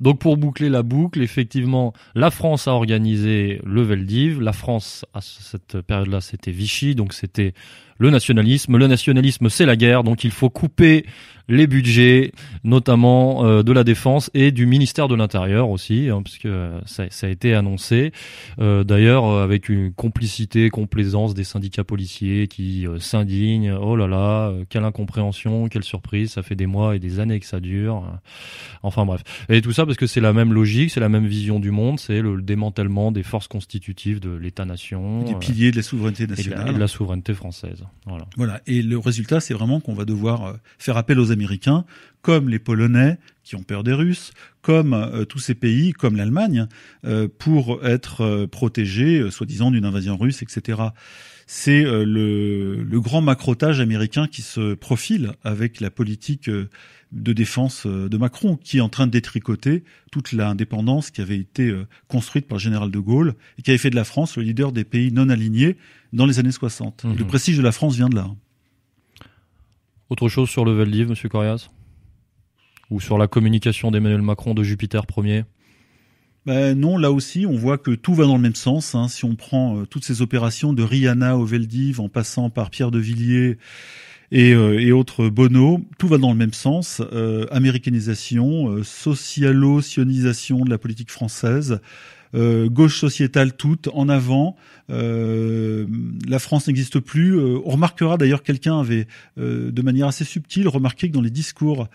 Donc 0.00 0.18
pour 0.18 0.36
boucler 0.36 0.68
la 0.68 0.82
boucle, 0.82 1.22
effectivement, 1.22 1.92
la 2.14 2.30
France 2.30 2.68
a 2.68 2.72
organisé 2.72 3.60
le 3.64 3.82
Veldiv. 3.82 4.40
La 4.40 4.52
France, 4.52 5.04
à 5.14 5.20
cette 5.20 5.80
période-là, 5.80 6.20
c'était 6.20 6.50
Vichy, 6.50 6.94
donc 6.94 7.12
c'était 7.12 7.54
le 7.98 8.10
nationalisme. 8.10 8.76
Le 8.76 8.86
nationalisme, 8.86 9.48
c'est 9.48 9.66
la 9.66 9.76
guerre, 9.76 10.02
donc 10.02 10.24
il 10.24 10.32
faut 10.32 10.50
couper 10.50 11.04
les 11.50 11.66
budgets, 11.66 12.32
notamment 12.64 13.44
euh, 13.44 13.62
de 13.62 13.72
la 13.72 13.84
défense 13.84 14.30
et 14.34 14.52
du 14.52 14.66
ministère 14.66 15.08
de 15.08 15.16
l'Intérieur 15.16 15.68
aussi, 15.68 16.08
hein, 16.08 16.22
puisque 16.22 16.48
ça, 16.86 17.04
ça, 17.10 17.26
a 17.26 17.30
été 17.30 17.54
annoncé. 17.54 18.12
Euh, 18.60 18.84
D'ailleurs, 18.84 19.26
euh, 19.26 19.44
avec 19.44 19.68
une 19.68 19.92
complicité, 19.92 20.70
complaisance 20.70 21.34
des 21.34 21.42
syndicats 21.44 21.82
policiers 21.82 22.46
qui 22.46 22.86
euh, 22.86 23.00
s'indignent. 23.00 23.72
Oh 23.72 23.96
là 23.96 24.06
là, 24.06 24.52
quelle 24.68 24.84
incompréhension, 24.84 25.68
quelle 25.68 25.82
surprise, 25.82 26.32
ça 26.32 26.42
fait 26.42 26.54
des 26.54 26.66
mois 26.66 26.94
et 26.94 27.00
des 27.00 27.18
années 27.18 27.40
que 27.40 27.46
ça 27.46 27.60
dure. 27.60 28.04
Enfin 28.82 29.04
bref. 29.04 29.22
Et 29.48 29.60
tout 29.62 29.72
ça 29.72 29.86
parce 29.86 29.96
que 29.96 30.06
c'est 30.06 30.20
la 30.20 30.32
même 30.32 30.52
logique, 30.52 30.90
c'est 30.90 31.00
la 31.00 31.08
même 31.08 31.26
vision 31.26 31.60
du 31.60 31.70
monde, 31.70 31.98
c'est 31.98 32.20
le, 32.20 32.40
démantèlement 32.40 33.12
des 33.12 33.22
forces 33.22 33.48
constitutives 33.48 34.20
de 34.20 34.30
l'État-nation. 34.30 35.24
Des 35.24 35.34
piliers 35.34 35.70
de 35.70 35.76
la 35.76 35.82
souveraineté 35.82 36.26
nationale. 36.26 36.70
Et 36.70 36.72
de 36.72 36.78
la, 36.78 36.88
souveraineté 36.88 37.34
française. 37.34 37.84
Voilà. 38.06 38.26
Voilà. 38.36 38.60
Et 38.66 38.82
le 38.82 38.98
résultat, 38.98 39.40
c'est 39.40 39.54
vraiment 39.54 39.80
qu'on 39.80 39.94
va 39.94 40.04
devoir 40.04 40.56
faire 40.78 40.96
appel 40.96 41.18
aux 41.18 41.32
Américains, 41.32 41.84
comme 42.22 42.48
les 42.48 42.58
Polonais 42.58 43.18
qui 43.44 43.56
ont 43.56 43.62
peur 43.62 43.82
des 43.82 43.92
Russes, 43.92 44.32
comme 44.62 44.94
euh, 44.94 45.24
tous 45.24 45.38
ces 45.38 45.54
pays, 45.54 45.92
comme 45.92 46.16
l'Allemagne, 46.16 46.66
euh, 47.04 47.26
pour 47.26 47.84
être 47.84 48.20
euh, 48.20 48.46
protégés, 48.46 49.30
soi-disant, 49.30 49.70
d'une 49.70 49.84
invasion 49.84 50.16
russe, 50.16 50.42
etc. 50.42 50.80
C'est 51.46 51.82
le, 51.82 52.76
le, 52.76 53.00
grand 53.00 53.22
macrotage 53.22 53.80
américain 53.80 54.28
qui 54.28 54.40
se 54.40 54.74
profile 54.74 55.32
avec 55.42 55.80
la 55.80 55.90
politique 55.90 56.48
de 57.12 57.32
défense 57.32 57.86
de 57.86 58.16
Macron, 58.16 58.56
qui 58.56 58.78
est 58.78 58.80
en 58.80 58.88
train 58.88 59.06
de 59.06 59.12
détricoter 59.12 59.84
toute 60.12 60.32
l'indépendance 60.32 61.10
qui 61.10 61.20
avait 61.20 61.38
été 61.38 61.74
construite 62.08 62.46
par 62.46 62.58
le 62.58 62.62
général 62.62 62.90
de 62.90 62.98
Gaulle 62.98 63.34
et 63.58 63.62
qui 63.62 63.70
avait 63.70 63.78
fait 63.78 63.90
de 63.90 63.96
la 63.96 64.04
France 64.04 64.36
le 64.36 64.42
leader 64.44 64.72
des 64.72 64.84
pays 64.84 65.12
non 65.12 65.28
alignés 65.28 65.76
dans 66.12 66.26
les 66.26 66.38
années 66.38 66.52
60. 66.52 67.04
Le 67.04 67.10
mhm. 67.10 67.26
prestige 67.26 67.56
de 67.56 67.62
la 67.62 67.72
France 67.72 67.96
vient 67.96 68.08
de 68.08 68.16
là. 68.16 68.28
Autre 70.08 70.28
chose 70.28 70.48
sur 70.48 70.64
le 70.64 70.72
Veldiv, 70.72 71.08
Monsieur 71.08 71.28
Corias? 71.28 71.68
Ou 72.90 73.00
sur 73.00 73.18
la 73.18 73.28
communication 73.28 73.92
d'Emmanuel 73.92 74.22
Macron 74.22 74.54
de 74.54 74.62
Jupiter 74.62 75.04
1er 75.06 75.44
ben 76.46 76.78
non, 76.78 76.96
là 76.96 77.12
aussi, 77.12 77.44
on 77.46 77.54
voit 77.54 77.76
que 77.76 77.90
tout 77.90 78.14
va 78.14 78.24
dans 78.24 78.36
le 78.36 78.42
même 78.42 78.54
sens. 78.54 78.94
Hein. 78.94 79.08
Si 79.08 79.26
on 79.26 79.36
prend 79.36 79.76
euh, 79.76 79.84
toutes 79.84 80.04
ces 80.04 80.22
opérations 80.22 80.72
de 80.72 80.82
Rihanna 80.82 81.36
au 81.36 81.44
Veldiv, 81.44 82.00
en 82.00 82.08
passant 82.08 82.48
par 82.48 82.70
Pierre 82.70 82.90
de 82.90 82.98
Villiers 82.98 83.58
et, 84.32 84.52
euh, 84.54 84.80
et 84.80 84.92
autres 84.92 85.28
Bono, 85.28 85.80
tout 85.98 86.08
va 86.08 86.18
dans 86.18 86.30
le 86.30 86.38
même 86.38 86.52
sens. 86.52 87.02
Euh, 87.12 87.46
américanisation, 87.50 88.70
euh, 88.70 88.82
socialo-sionisation 88.84 90.64
de 90.64 90.70
la 90.70 90.78
politique 90.78 91.10
française, 91.10 91.80
euh, 92.34 92.68
gauche 92.68 93.00
sociétale 93.00 93.56
toute 93.56 93.88
en 93.92 94.08
avant. 94.08 94.56
Euh, 94.90 95.86
la 96.28 96.38
France 96.38 96.68
n'existe 96.68 97.00
plus. 97.00 97.36
Euh, 97.36 97.58
on 97.64 97.70
remarquera 97.70 98.16
d'ailleurs 98.18 98.42
quelqu'un 98.42 98.80
avait 98.80 99.06
de 99.36 99.82
manière 99.82 100.06
assez 100.06 100.24
subtile 100.24 100.68
remarqué 100.68 101.08
que 101.08 101.14
dans 101.14 101.22
les 101.22 101.30
discours 101.30 101.88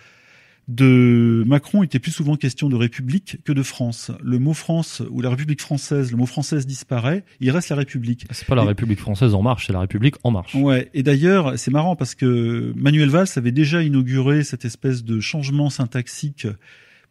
de 0.67 1.43
Macron, 1.45 1.83
il 1.83 1.85
était 1.85 1.99
plus 1.99 2.11
souvent 2.11 2.37
question 2.37 2.69
de 2.69 2.75
République 2.75 3.37
que 3.45 3.53
de 3.53 3.61
France. 3.61 4.11
Le 4.23 4.39
mot 4.39 4.53
France 4.53 5.03
ou 5.11 5.21
la 5.21 5.29
République 5.29 5.61
française, 5.61 6.11
le 6.11 6.17
mot 6.17 6.25
française 6.25 6.65
disparaît, 6.65 7.23
il 7.39 7.51
reste 7.51 7.69
la 7.69 7.75
République. 7.75 8.25
C'est 8.31 8.47
pas 8.47 8.55
la 8.55 8.63
République 8.63 8.99
française 8.99 9.35
en 9.35 9.43
marche, 9.43 9.67
c'est 9.67 9.73
la 9.73 9.81
République 9.81 10.15
en 10.23 10.31
marche. 10.31 10.55
Ouais. 10.55 10.89
Et 10.95 11.03
d'ailleurs, 11.03 11.59
c'est 11.59 11.71
marrant 11.71 11.95
parce 11.95 12.15
que 12.15 12.73
Manuel 12.75 13.09
Valls 13.09 13.27
avait 13.35 13.51
déjà 13.51 13.83
inauguré 13.83 14.43
cette 14.43 14.65
espèce 14.65 15.03
de 15.03 15.19
changement 15.19 15.69
syntaxique 15.69 16.47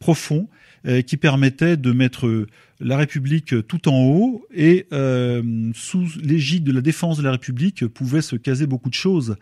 profond 0.01 0.49
euh, 0.87 1.03
qui 1.03 1.17
permettait 1.17 1.77
de 1.77 1.93
mettre 1.93 2.47
la 2.81 2.97
République 2.97 3.55
tout 3.69 3.89
en 3.89 4.03
haut 4.03 4.45
et 4.53 4.87
euh, 4.93 5.71
sous 5.75 6.09
l'égide 6.21 6.65
de 6.65 6.73
la 6.73 6.81
défense 6.81 7.19
de 7.19 7.23
la 7.23 7.31
République 7.31 7.87
pouvait 7.87 8.21
se 8.21 8.35
caser 8.35 8.67
beaucoup 8.67 8.91
de 8.91 8.95
choses. 8.95 9.37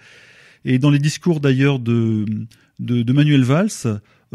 Et 0.65 0.79
dans 0.79 0.91
les 0.91 0.99
discours 0.99 1.41
d'ailleurs 1.41 1.79
de, 1.79 2.27
de, 2.83 3.13
Manuel 3.13 3.43
Valls, 3.43 3.69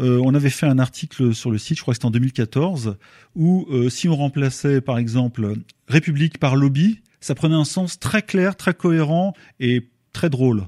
euh, 0.00 0.20
on 0.22 0.34
avait 0.34 0.50
fait 0.50 0.66
un 0.66 0.78
article 0.78 1.34
sur 1.34 1.50
le 1.50 1.58
site, 1.58 1.76
je 1.76 1.82
crois 1.82 1.92
que 1.92 1.96
c'était 1.96 2.06
en 2.06 2.10
2014, 2.10 2.96
où 3.34 3.66
si 3.88 4.08
on 4.08 4.16
remplaçait 4.16 4.80
par 4.80 4.98
exemple 4.98 5.54
République 5.88 6.38
par 6.38 6.56
lobby, 6.56 7.00
ça 7.20 7.34
prenait 7.34 7.54
un 7.54 7.64
sens 7.64 7.98
très 7.98 8.22
clair, 8.22 8.56
très 8.56 8.74
cohérent 8.74 9.34
et 9.60 9.88
très 10.12 10.30
drôle. 10.30 10.64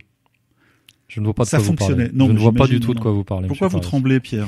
Je 1.09 1.21
ne 1.21 1.25
vois 1.25 1.35
pas 1.35 1.43
de 1.45 1.49
ça 1.49 1.59
quoi 1.59 1.67
fonctionnait. 1.67 2.05
vous 2.05 2.11
parlez. 2.11 2.19
Non, 2.19 2.27
je 2.29 2.33
ne 2.33 2.39
vois 2.39 2.53
pas 2.53 2.67
du 2.67 2.81
tout 2.81 2.95
de 2.95 3.01
quoi 3.01 3.11
vous 3.11 3.25
parlez. 3.25 3.49
Pourquoi 3.49 3.69
vous 3.69 3.81
tremblez, 3.81 4.21
Pierre? 4.21 4.47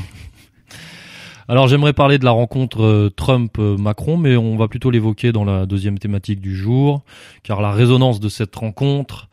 Alors 1.49 1.67
j'aimerais 1.67 1.93
parler 1.93 2.19
de 2.19 2.25
la 2.25 2.31
rencontre 2.31 2.83
euh, 2.83 3.11
Trump-Macron, 3.11 4.17
mais 4.17 4.37
on 4.37 4.57
va 4.57 4.69
plutôt 4.69 4.91
l'évoquer 4.91 5.33
dans 5.33 5.45
la 5.45 5.67
deuxième 5.67 5.99
thématique 5.99 6.41
du 6.41 6.57
jour, 6.57 7.03
car 7.43 7.61
la 7.61 7.73
résonance 7.73 8.21
de 8.21 8.29
cette 8.29 8.55
rencontre 8.55 9.29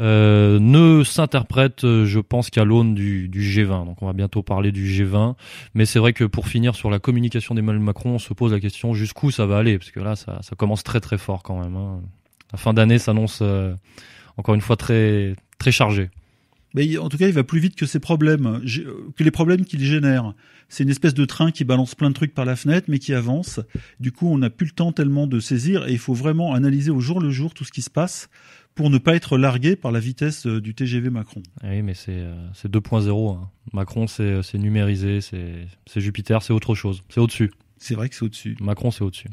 euh, 0.00 0.58
ne 0.60 1.02
s'interprète, 1.02 1.84
euh, 1.84 2.04
je 2.04 2.20
pense, 2.20 2.50
qu'à 2.50 2.64
l'aune 2.64 2.94
du, 2.94 3.28
du, 3.28 3.42
G20. 3.42 3.84
Donc 3.84 4.00
on 4.02 4.06
va 4.06 4.12
bientôt 4.12 4.42
parler 4.42 4.70
du 4.70 4.86
G20, 4.86 5.34
mais 5.74 5.86
c'est 5.86 5.98
vrai 5.98 6.12
que 6.12 6.24
pour 6.24 6.46
finir 6.46 6.76
sur 6.76 6.88
la 6.88 6.98
communication 7.00 7.54
d'Emmanuel 7.54 7.82
Macron, 7.82 8.10
on 8.10 8.18
se 8.18 8.32
pose 8.32 8.52
la 8.52 8.60
question 8.60 8.94
jusqu'où 8.94 9.30
ça 9.30 9.46
va 9.46 9.58
aller, 9.58 9.78
parce 9.78 9.90
que 9.90 10.00
là, 10.00 10.14
ça, 10.14 10.38
ça 10.42 10.54
commence 10.54 10.84
très 10.84 11.00
très 11.00 11.18
fort 11.18 11.42
quand 11.42 11.60
même. 11.60 11.74
Hein. 11.74 12.00
La 12.52 12.58
fin 12.58 12.72
d'année 12.72 12.98
s'annonce 12.98 13.40
euh, 13.42 13.74
encore 14.36 14.54
une 14.54 14.60
fois 14.60 14.76
très 14.76 15.34
très 15.58 15.72
chargée. 15.72 16.10
Mais 16.74 16.98
en 16.98 17.08
tout 17.08 17.16
cas, 17.16 17.26
il 17.26 17.32
va 17.32 17.44
plus 17.44 17.60
vite 17.60 17.76
que 17.76 17.86
ses 17.86 17.98
problèmes, 17.98 18.60
que 19.16 19.24
les 19.24 19.30
problèmes 19.30 19.64
qu'il 19.64 19.82
génère. 19.82 20.34
C'est 20.68 20.84
une 20.84 20.90
espèce 20.90 21.14
de 21.14 21.24
train 21.24 21.50
qui 21.50 21.64
balance 21.64 21.94
plein 21.94 22.10
de 22.10 22.14
trucs 22.14 22.34
par 22.34 22.44
la 22.44 22.56
fenêtre, 22.56 22.86
mais 22.88 22.98
qui 22.98 23.14
avance. 23.14 23.58
Du 24.00 24.12
coup, 24.12 24.28
on 24.28 24.36
n'a 24.36 24.50
plus 24.50 24.66
le 24.66 24.72
temps 24.72 24.92
tellement 24.92 25.26
de 25.26 25.40
saisir, 25.40 25.88
et 25.88 25.92
il 25.92 25.98
faut 25.98 26.12
vraiment 26.12 26.52
analyser 26.52 26.90
au 26.90 27.00
jour 27.00 27.20
le 27.20 27.30
jour 27.30 27.54
tout 27.54 27.64
ce 27.64 27.72
qui 27.72 27.80
se 27.80 27.88
passe 27.88 28.28
pour 28.78 28.90
ne 28.90 28.98
pas 28.98 29.16
être 29.16 29.38
largué 29.38 29.74
par 29.74 29.90
la 29.90 29.98
vitesse 29.98 30.46
euh, 30.46 30.60
du 30.60 30.72
TGV 30.72 31.10
Macron. 31.10 31.42
Ah 31.64 31.70
oui, 31.70 31.82
mais 31.82 31.94
c'est 31.94 32.12
euh, 32.12 32.36
2.0. 32.64 33.34
Hein. 33.34 33.50
Macron, 33.72 34.06
c'est 34.06 34.54
numérisé, 34.54 35.20
c'est 35.20 35.66
Jupiter, 35.96 36.42
c'est 36.42 36.52
autre 36.52 36.76
chose. 36.76 37.02
C'est 37.08 37.18
au-dessus. 37.18 37.50
C'est 37.76 37.96
vrai 37.96 38.08
que 38.08 38.14
c'est 38.14 38.24
au-dessus. 38.24 38.56
Macron, 38.60 38.92
c'est 38.92 39.02
au-dessus. 39.02 39.30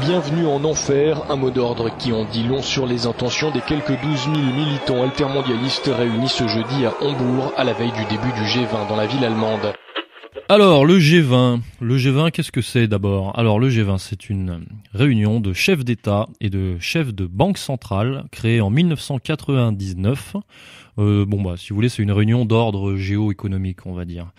Bienvenue 0.00 0.46
en 0.46 0.64
enfer, 0.64 1.30
un 1.30 1.36
mot 1.36 1.50
d'ordre 1.50 1.94
qui 1.98 2.14
en 2.14 2.24
dit 2.24 2.44
long 2.44 2.62
sur 2.62 2.86
les 2.86 3.06
intentions 3.06 3.50
des 3.50 3.60
quelques 3.60 4.00
12 4.00 4.24
000 4.24 4.34
militants 4.34 5.02
altermondialistes 5.02 5.90
réunis 5.94 6.30
ce 6.30 6.48
jeudi 6.48 6.86
à 6.86 6.94
Hambourg 7.02 7.52
à 7.58 7.64
la 7.64 7.74
veille 7.74 7.92
du 7.92 8.04
début 8.06 8.32
du 8.32 8.40
G20 8.40 8.88
dans 8.88 8.96
la 8.96 9.06
ville 9.06 9.22
allemande. 9.22 9.74
Alors 10.48 10.84
le 10.84 10.98
G20, 10.98 11.60
le 11.80 11.98
G20 11.98 12.30
qu'est-ce 12.30 12.52
que 12.52 12.60
c'est 12.60 12.86
d'abord? 12.86 13.36
Alors 13.38 13.58
le 13.58 13.68
G20 13.68 13.98
c'est 13.98 14.30
une 14.30 14.64
réunion 14.94 15.40
de 15.40 15.52
chefs 15.52 15.84
d'État 15.84 16.28
et 16.40 16.50
de 16.50 16.78
chefs 16.78 17.12
de 17.12 17.26
banque 17.26 17.58
centrale 17.58 18.24
créée 18.30 18.60
en 18.60 18.70
1999. 18.70 20.36
Euh, 20.98 21.26
bon 21.26 21.42
bah 21.42 21.54
si 21.56 21.70
vous 21.70 21.74
voulez 21.74 21.88
c'est 21.88 22.02
une 22.02 22.12
réunion 22.12 22.44
d'ordre 22.44 22.96
géoéconomique 22.96 23.86
on 23.86 23.92
va 23.92 24.04
dire. 24.04 24.30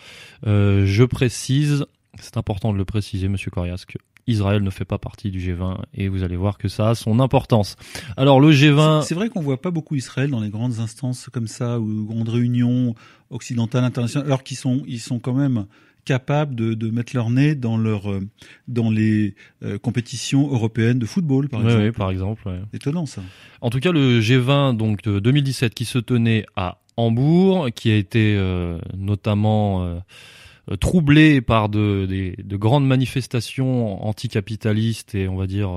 Euh, 0.45 0.85
je 0.85 1.03
précise, 1.03 1.85
c'est 2.19 2.37
important 2.37 2.71
de 2.71 2.77
le 2.77 2.85
préciser 2.85 3.27
Monsieur 3.27 3.51
Corias 3.51 3.85
Israël 4.27 4.61
ne 4.61 4.69
fait 4.69 4.85
pas 4.85 4.97
partie 4.97 5.31
du 5.31 5.39
G20 5.39 5.77
et 5.93 6.09
vous 6.09 6.23
allez 6.23 6.35
voir 6.35 6.57
que 6.57 6.67
ça 6.67 6.89
a 6.89 6.95
son 6.95 7.19
importance. 7.19 7.75
Alors 8.17 8.39
le 8.39 8.51
G20, 8.51 9.03
c'est 9.03 9.15
vrai 9.15 9.29
qu'on 9.29 9.41
voit 9.41 9.61
pas 9.61 9.71
beaucoup 9.71 9.95
Israël 9.95 10.29
dans 10.29 10.41
les 10.41 10.49
grandes 10.49 10.79
instances 10.79 11.29
comme 11.31 11.47
ça 11.47 11.79
ou 11.79 12.05
grandes 12.05 12.29
réunions 12.29 12.93
occidentales 13.29 13.83
internationales, 13.83 14.27
alors 14.27 14.43
qu'ils 14.43 14.57
sont 14.57 14.83
ils 14.87 14.99
sont 14.99 15.19
quand 15.19 15.33
même 15.33 15.65
capables 16.07 16.55
de, 16.55 16.73
de, 16.73 16.89
mettre 16.89 17.13
leur 17.13 17.29
nez 17.29 17.53
dans 17.53 17.77
leur 17.77 18.09
euh, 18.09 18.21
dans 18.69 18.89
les 18.89 19.35
euh, 19.61 19.77
compétitions 19.77 20.49
européennes 20.49 20.99
de 20.99 21.05
football 21.05 21.49
par 21.49 21.61
exemple. 21.61 21.83
Oui, 21.83 21.91
par 21.91 22.11
exemple. 22.11 22.47
Ouais. 22.47 22.61
Étonnant 22.73 23.05
ça. 23.05 23.21
En 23.59 23.69
tout 23.69 23.79
cas, 23.79 23.91
le 23.91 24.21
G20 24.21 24.77
donc 24.77 25.03
de 25.03 25.19
2017 25.19 25.73
qui 25.73 25.83
se 25.83 25.99
tenait 25.99 26.45
à 26.55 26.79
Hambourg, 26.95 27.67
qui 27.75 27.91
a 27.91 27.97
été 27.97 28.35
euh, 28.37 28.79
notamment 28.95 29.83
euh, 29.83 30.75
troublé 30.77 31.41
par 31.41 31.67
de, 31.67 32.07
de, 32.09 32.41
de, 32.41 32.57
grandes 32.57 32.87
manifestations 32.87 34.03
anticapitalistes 34.07 35.13
et 35.13 35.27
on 35.27 35.35
va 35.35 35.45
dire 35.45 35.69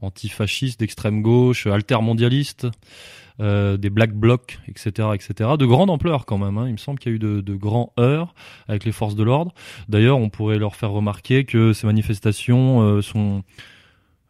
antifascistes 0.00 0.80
d'extrême 0.80 1.20
gauche, 1.20 1.66
altermondialistes. 1.66 2.66
Euh, 3.38 3.76
des 3.76 3.90
black 3.90 4.14
blocs, 4.14 4.58
etc., 4.66 5.08
etc., 5.12 5.50
de 5.58 5.66
grande 5.66 5.90
ampleur 5.90 6.24
quand 6.24 6.38
même. 6.38 6.56
Hein. 6.56 6.68
Il 6.68 6.72
me 6.72 6.78
semble 6.78 6.98
qu'il 6.98 7.12
y 7.12 7.14
a 7.14 7.16
eu 7.16 7.18
de, 7.18 7.54
grands 7.54 7.92
heurts 7.98 8.34
avec 8.66 8.84
les 8.84 8.92
forces 8.92 9.14
de 9.14 9.22
l'ordre. 9.22 9.52
D'ailleurs, 9.90 10.16
on 10.16 10.30
pourrait 10.30 10.58
leur 10.58 10.74
faire 10.74 10.90
remarquer 10.90 11.44
que 11.44 11.74
ces 11.74 11.86
manifestations 11.86 12.80
euh, 12.80 13.02
sont 13.02 13.42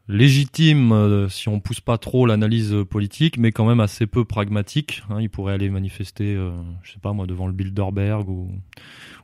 légitimes 0.09 0.91
euh, 0.91 1.29
si 1.29 1.49
on 1.49 1.61
pousse 1.61 1.81
pas 1.81 1.99
trop 1.99 2.27
l'analyse 2.27 2.75
politique, 2.91 3.39
mais 3.39 3.53
quand 3.53 3.65
même 3.65 3.79
assez 3.79 4.09
peu 4.09 4.25
pragmatiques. 4.25 5.05
Hein. 5.09 5.21
Ils 5.21 5.31
pourraient 5.31 5.55
aller 5.55 5.71
manifester, 5.71 6.35
je 6.83 6.93
sais 6.93 6.99
pas 6.99 7.13
moi, 7.13 7.29
devant 7.29 7.47
le 7.47 7.53
Bilderberg 7.53 8.29
ou, 8.29 8.51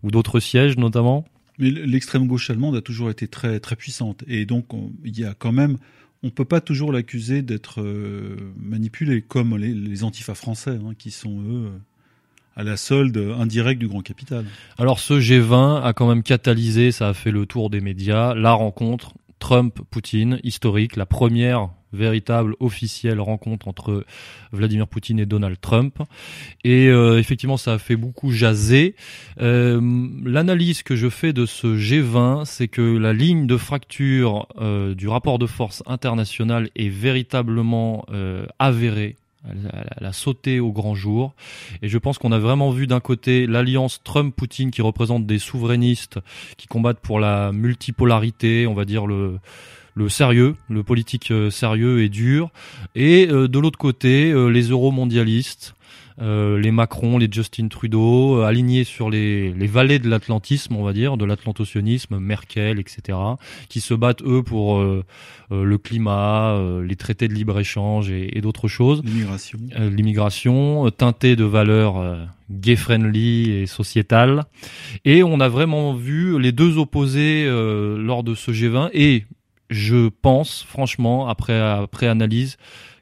ou 0.04 0.10
d'autres 0.12 0.38
sièges 0.38 0.76
notamment. 0.76 1.24
Mais 1.58 1.70
l'extrême 1.70 2.28
gauche 2.28 2.50
allemande 2.50 2.76
a 2.76 2.82
toujours 2.82 3.10
été 3.10 3.26
très 3.26 3.60
très 3.60 3.76
puissante 3.76 4.24
et 4.26 4.46
donc 4.46 4.66
il 5.04 5.18
y 5.18 5.24
a 5.24 5.34
quand 5.34 5.52
même 5.52 5.76
on 6.22 6.30
peut 6.30 6.44
pas 6.44 6.60
toujours 6.60 6.92
l'accuser 6.92 7.42
d'être 7.42 7.80
euh, 7.80 8.36
manipulé, 8.56 9.22
comme 9.22 9.56
les, 9.56 10.04
antifas 10.04 10.34
français, 10.34 10.78
hein, 10.82 10.92
qui 10.96 11.10
sont 11.10 11.42
eux 11.42 11.70
à 12.54 12.62
la 12.62 12.76
solde 12.76 13.16
indirecte 13.38 13.80
du 13.80 13.88
grand 13.88 14.02
capital. 14.02 14.44
Alors 14.78 15.00
ce 15.00 15.14
G20 15.14 15.82
a 15.82 15.92
quand 15.94 16.06
même 16.06 16.22
catalysé, 16.22 16.92
ça 16.92 17.08
a 17.08 17.14
fait 17.14 17.30
le 17.30 17.46
tour 17.46 17.70
des 17.70 17.80
médias, 17.80 18.34
la 18.34 18.52
rencontre 18.52 19.14
Trump-Poutine 19.38 20.38
historique, 20.44 20.96
la 20.96 21.06
première 21.06 21.70
véritable 21.92 22.54
officielle 22.60 23.20
rencontre 23.20 23.68
entre 23.68 24.04
Vladimir 24.52 24.86
Poutine 24.86 25.18
et 25.18 25.26
Donald 25.26 25.56
Trump. 25.60 25.98
Et 26.64 26.88
euh, 26.88 27.18
effectivement, 27.18 27.56
ça 27.56 27.74
a 27.74 27.78
fait 27.78 27.96
beaucoup 27.96 28.30
jaser. 28.30 28.94
Euh, 29.40 29.80
L'analyse 30.24 30.82
que 30.82 30.96
je 30.96 31.08
fais 31.08 31.32
de 31.32 31.46
ce 31.46 31.66
G20, 31.66 32.44
c'est 32.44 32.68
que 32.68 32.82
la 32.82 33.12
ligne 33.12 33.46
de 33.46 33.56
fracture 33.56 34.46
euh, 34.60 34.94
du 34.94 35.08
rapport 35.08 35.38
de 35.38 35.46
force 35.46 35.82
international 35.86 36.68
est 36.76 36.88
véritablement 36.88 38.04
euh, 38.10 38.46
avérée. 38.58 39.16
Elle, 39.48 39.72
elle, 40.00 40.06
a 40.06 40.12
sauté 40.12 40.60
au 40.60 40.70
grand 40.70 40.94
jour. 40.94 41.34
Et 41.82 41.88
je 41.88 41.98
pense 41.98 42.18
qu'on 42.18 42.30
a 42.30 42.38
vraiment 42.38 42.70
vu 42.70 42.86
d'un 42.86 43.00
côté 43.00 43.48
l'alliance 43.48 44.00
Trump-Poutine 44.04 44.70
qui 44.70 44.82
représente 44.82 45.26
des 45.26 45.40
souverainistes 45.40 46.20
qui 46.56 46.68
combattent 46.68 47.00
pour 47.00 47.18
la 47.18 47.50
multipolarité, 47.50 48.68
on 48.68 48.74
va 48.74 48.84
dire 48.84 49.04
le 49.06 49.38
le 49.94 50.08
sérieux, 50.08 50.56
le 50.68 50.82
politique 50.82 51.30
euh, 51.30 51.50
sérieux 51.50 52.02
et 52.02 52.08
dur, 52.08 52.50
et 52.94 53.28
euh, 53.30 53.48
de 53.48 53.58
l'autre 53.58 53.78
côté 53.78 54.32
euh, 54.32 54.48
les 54.48 54.68
euromondialistes, 54.70 55.74
euh, 56.20 56.58
les 56.58 56.70
Macron, 56.70 57.18
les 57.18 57.28
Justin 57.30 57.68
Trudeau, 57.68 58.36
euh, 58.38 58.44
alignés 58.44 58.84
sur 58.84 59.10
les, 59.10 59.52
les 59.52 59.66
vallées 59.66 59.98
de 59.98 60.08
l'atlantisme, 60.08 60.76
on 60.76 60.84
va 60.84 60.92
dire, 60.92 61.16
de 61.16 61.24
l'atlantocionisme, 61.24 62.18
Merkel, 62.18 62.78
etc., 62.78 63.18
qui 63.68 63.80
se 63.80 63.94
battent 63.94 64.22
eux 64.22 64.42
pour 64.42 64.78
euh, 64.78 65.04
le 65.50 65.78
climat, 65.78 66.58
les 66.82 66.96
traités 66.96 67.28
de 67.28 67.34
libre 67.34 67.58
échange 67.58 68.10
et, 68.10 68.36
et 68.36 68.40
d'autres 68.40 68.68
choses. 68.68 69.02
L'immigration. 69.04 69.58
L'immigration, 69.78 70.90
teintée 70.90 71.36
de 71.36 71.44
valeurs 71.44 72.02
gay 72.50 72.76
friendly 72.76 73.50
et 73.50 73.66
sociétales. 73.66 74.44
Et 75.04 75.22
on 75.22 75.40
a 75.40 75.48
vraiment 75.48 75.92
vu 75.92 76.40
les 76.40 76.52
deux 76.52 76.78
opposés 76.78 77.46
lors 77.46 78.22
de 78.22 78.34
ce 78.34 78.50
G20 78.50 78.88
et 78.94 79.24
je 79.72 80.08
pense, 80.08 80.62
franchement, 80.62 81.28
après, 81.28 82.06
analyse, 82.06 82.56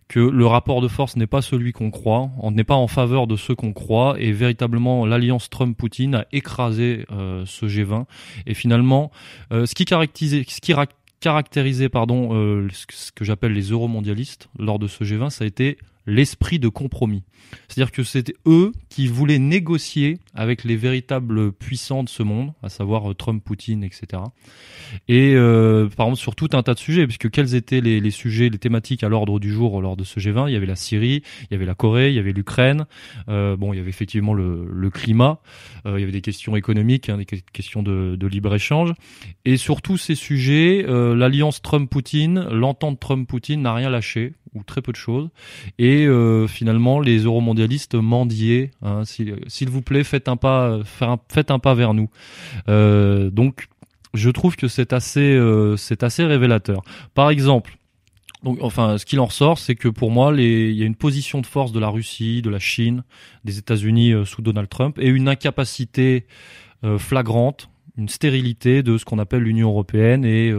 que 0.08 0.18
le 0.18 0.46
rapport 0.46 0.80
de 0.80 0.88
force 0.88 1.16
n'est 1.16 1.28
pas 1.28 1.40
celui 1.40 1.72
qu'on 1.72 1.90
croit, 1.92 2.30
on 2.38 2.50
n'est 2.50 2.64
pas 2.64 2.74
en 2.74 2.88
faveur 2.88 3.28
de 3.28 3.36
ceux 3.36 3.54
qu'on 3.54 3.72
croit, 3.72 4.16
et 4.18 4.32
véritablement 4.32 5.06
l'alliance 5.06 5.48
Trump-Poutine 5.50 6.16
a 6.16 6.26
écrasé 6.32 7.06
euh, 7.12 7.44
ce 7.46 7.66
G20. 7.66 8.06
Et 8.46 8.54
finalement, 8.54 9.12
euh, 9.52 9.66
ce 9.66 9.74
qui 9.76 9.84
caractérisait, 9.84 10.44
euh, 11.94 12.68
ce 12.88 13.12
que 13.12 13.24
j'appelle 13.24 13.52
les 13.52 13.70
euromondialistes 13.70 14.48
lors 14.58 14.80
de 14.80 14.88
ce 14.88 15.04
G20, 15.04 15.30
ça 15.30 15.44
a 15.44 15.46
été 15.46 15.78
l'esprit 16.06 16.58
de 16.58 16.68
compromis. 16.68 17.22
C'est-à-dire 17.68 17.92
que 17.92 18.02
c'était 18.02 18.34
eux 18.46 18.72
qui 18.88 19.08
voulaient 19.08 19.38
négocier 19.38 20.18
avec 20.34 20.64
les 20.64 20.76
véritables 20.76 21.52
puissants 21.52 22.04
de 22.04 22.08
ce 22.08 22.22
monde, 22.22 22.52
à 22.62 22.68
savoir 22.68 23.14
Trump, 23.16 23.42
Poutine, 23.44 23.84
etc. 23.84 24.22
Et 25.08 25.34
euh, 25.34 25.88
par 25.88 26.06
exemple 26.06 26.20
sur 26.20 26.34
tout 26.34 26.48
un 26.52 26.62
tas 26.62 26.74
de 26.74 26.78
sujets, 26.78 27.06
puisque 27.06 27.30
quels 27.30 27.54
étaient 27.54 27.80
les, 27.80 28.10
sujets, 28.10 28.48
les 28.48 28.58
thématiques 28.58 29.02
à 29.02 29.08
l'ordre 29.08 29.40
du 29.40 29.52
jour 29.52 29.80
lors 29.80 29.96
de 29.96 30.04
ce 30.04 30.20
G20 30.20 30.48
Il 30.48 30.52
y 30.52 30.56
avait 30.56 30.66
la 30.66 30.76
Syrie, 30.76 31.22
il 31.42 31.52
y 31.52 31.54
avait 31.54 31.66
la 31.66 31.74
Corée, 31.74 32.10
il 32.10 32.14
y 32.14 32.18
avait 32.18 32.32
l'Ukraine. 32.32 32.86
Euh, 33.28 33.56
bon, 33.56 33.72
il 33.72 33.76
y 33.76 33.80
avait 33.80 33.90
effectivement 33.90 34.34
le, 34.34 34.66
le 34.70 34.90
climat. 34.90 35.40
Euh, 35.86 35.98
il 35.98 36.00
y 36.00 36.02
avait 36.02 36.12
des 36.12 36.20
questions 36.20 36.56
économiques, 36.56 37.08
hein, 37.08 37.18
des 37.18 37.26
questions 37.26 37.82
de, 37.82 38.16
de 38.16 38.26
libre 38.26 38.54
échange. 38.54 38.92
Et 39.44 39.56
sur 39.56 39.82
tous 39.82 39.96
ces 39.96 40.14
sujets, 40.14 40.84
euh, 40.88 41.14
l'alliance 41.14 41.62
Trump-Poutine, 41.62 42.48
l'entente 42.50 43.00
Trump-Poutine 43.00 43.62
n'a 43.62 43.74
rien 43.74 43.90
lâché 43.90 44.34
ou 44.54 44.62
très 44.62 44.82
peu 44.82 44.92
de 44.92 44.96
choses. 44.96 45.28
Et 45.78 46.06
euh, 46.06 46.46
finalement, 46.46 47.00
les 47.00 47.18
euromondialistes 47.20 47.94
mendiaient. 47.94 48.70
Hein, 48.82 49.02
S'il 49.04 49.68
vous 49.68 49.82
plaît, 49.82 50.04
faites 50.04 50.28
un 50.28 50.36
pas, 50.36 50.80
faites 51.28 51.50
un 51.50 51.58
pas 51.58 51.74
vers 51.74 51.94
nous. 51.94 52.10
Euh, 52.68 53.30
donc, 53.30 53.68
je 54.14 54.30
trouve 54.30 54.56
que 54.56 54.68
c'est 54.68 54.92
assez, 54.92 55.20
euh, 55.20 55.76
c'est 55.76 56.02
assez 56.02 56.24
révélateur. 56.24 56.82
Par 57.14 57.30
exemple. 57.30 57.76
Donc, 58.42 58.56
enfin, 58.62 58.96
ce 58.96 59.04
qu'il 59.04 59.20
en 59.20 59.26
ressort, 59.26 59.58
c'est 59.58 59.74
que 59.74 59.88
pour 59.88 60.10
moi, 60.10 60.32
il 60.34 60.72
y 60.72 60.82
a 60.82 60.86
une 60.86 60.96
position 60.96 61.42
de 61.42 61.46
force 61.46 61.72
de 61.72 61.78
la 61.78 61.90
Russie, 61.90 62.40
de 62.40 62.48
la 62.48 62.58
Chine, 62.58 63.04
des 63.44 63.58
États-Unis 63.58 64.14
sous 64.24 64.40
Donald 64.40 64.70
Trump, 64.70 64.98
et 64.98 65.08
une 65.08 65.28
incapacité 65.28 66.26
flagrante, 66.96 67.68
une 67.98 68.08
stérilité 68.08 68.82
de 68.82 68.96
ce 68.96 69.04
qu'on 69.04 69.18
appelle 69.18 69.42
l'Union 69.42 69.68
européenne 69.68 70.24
et 70.24 70.54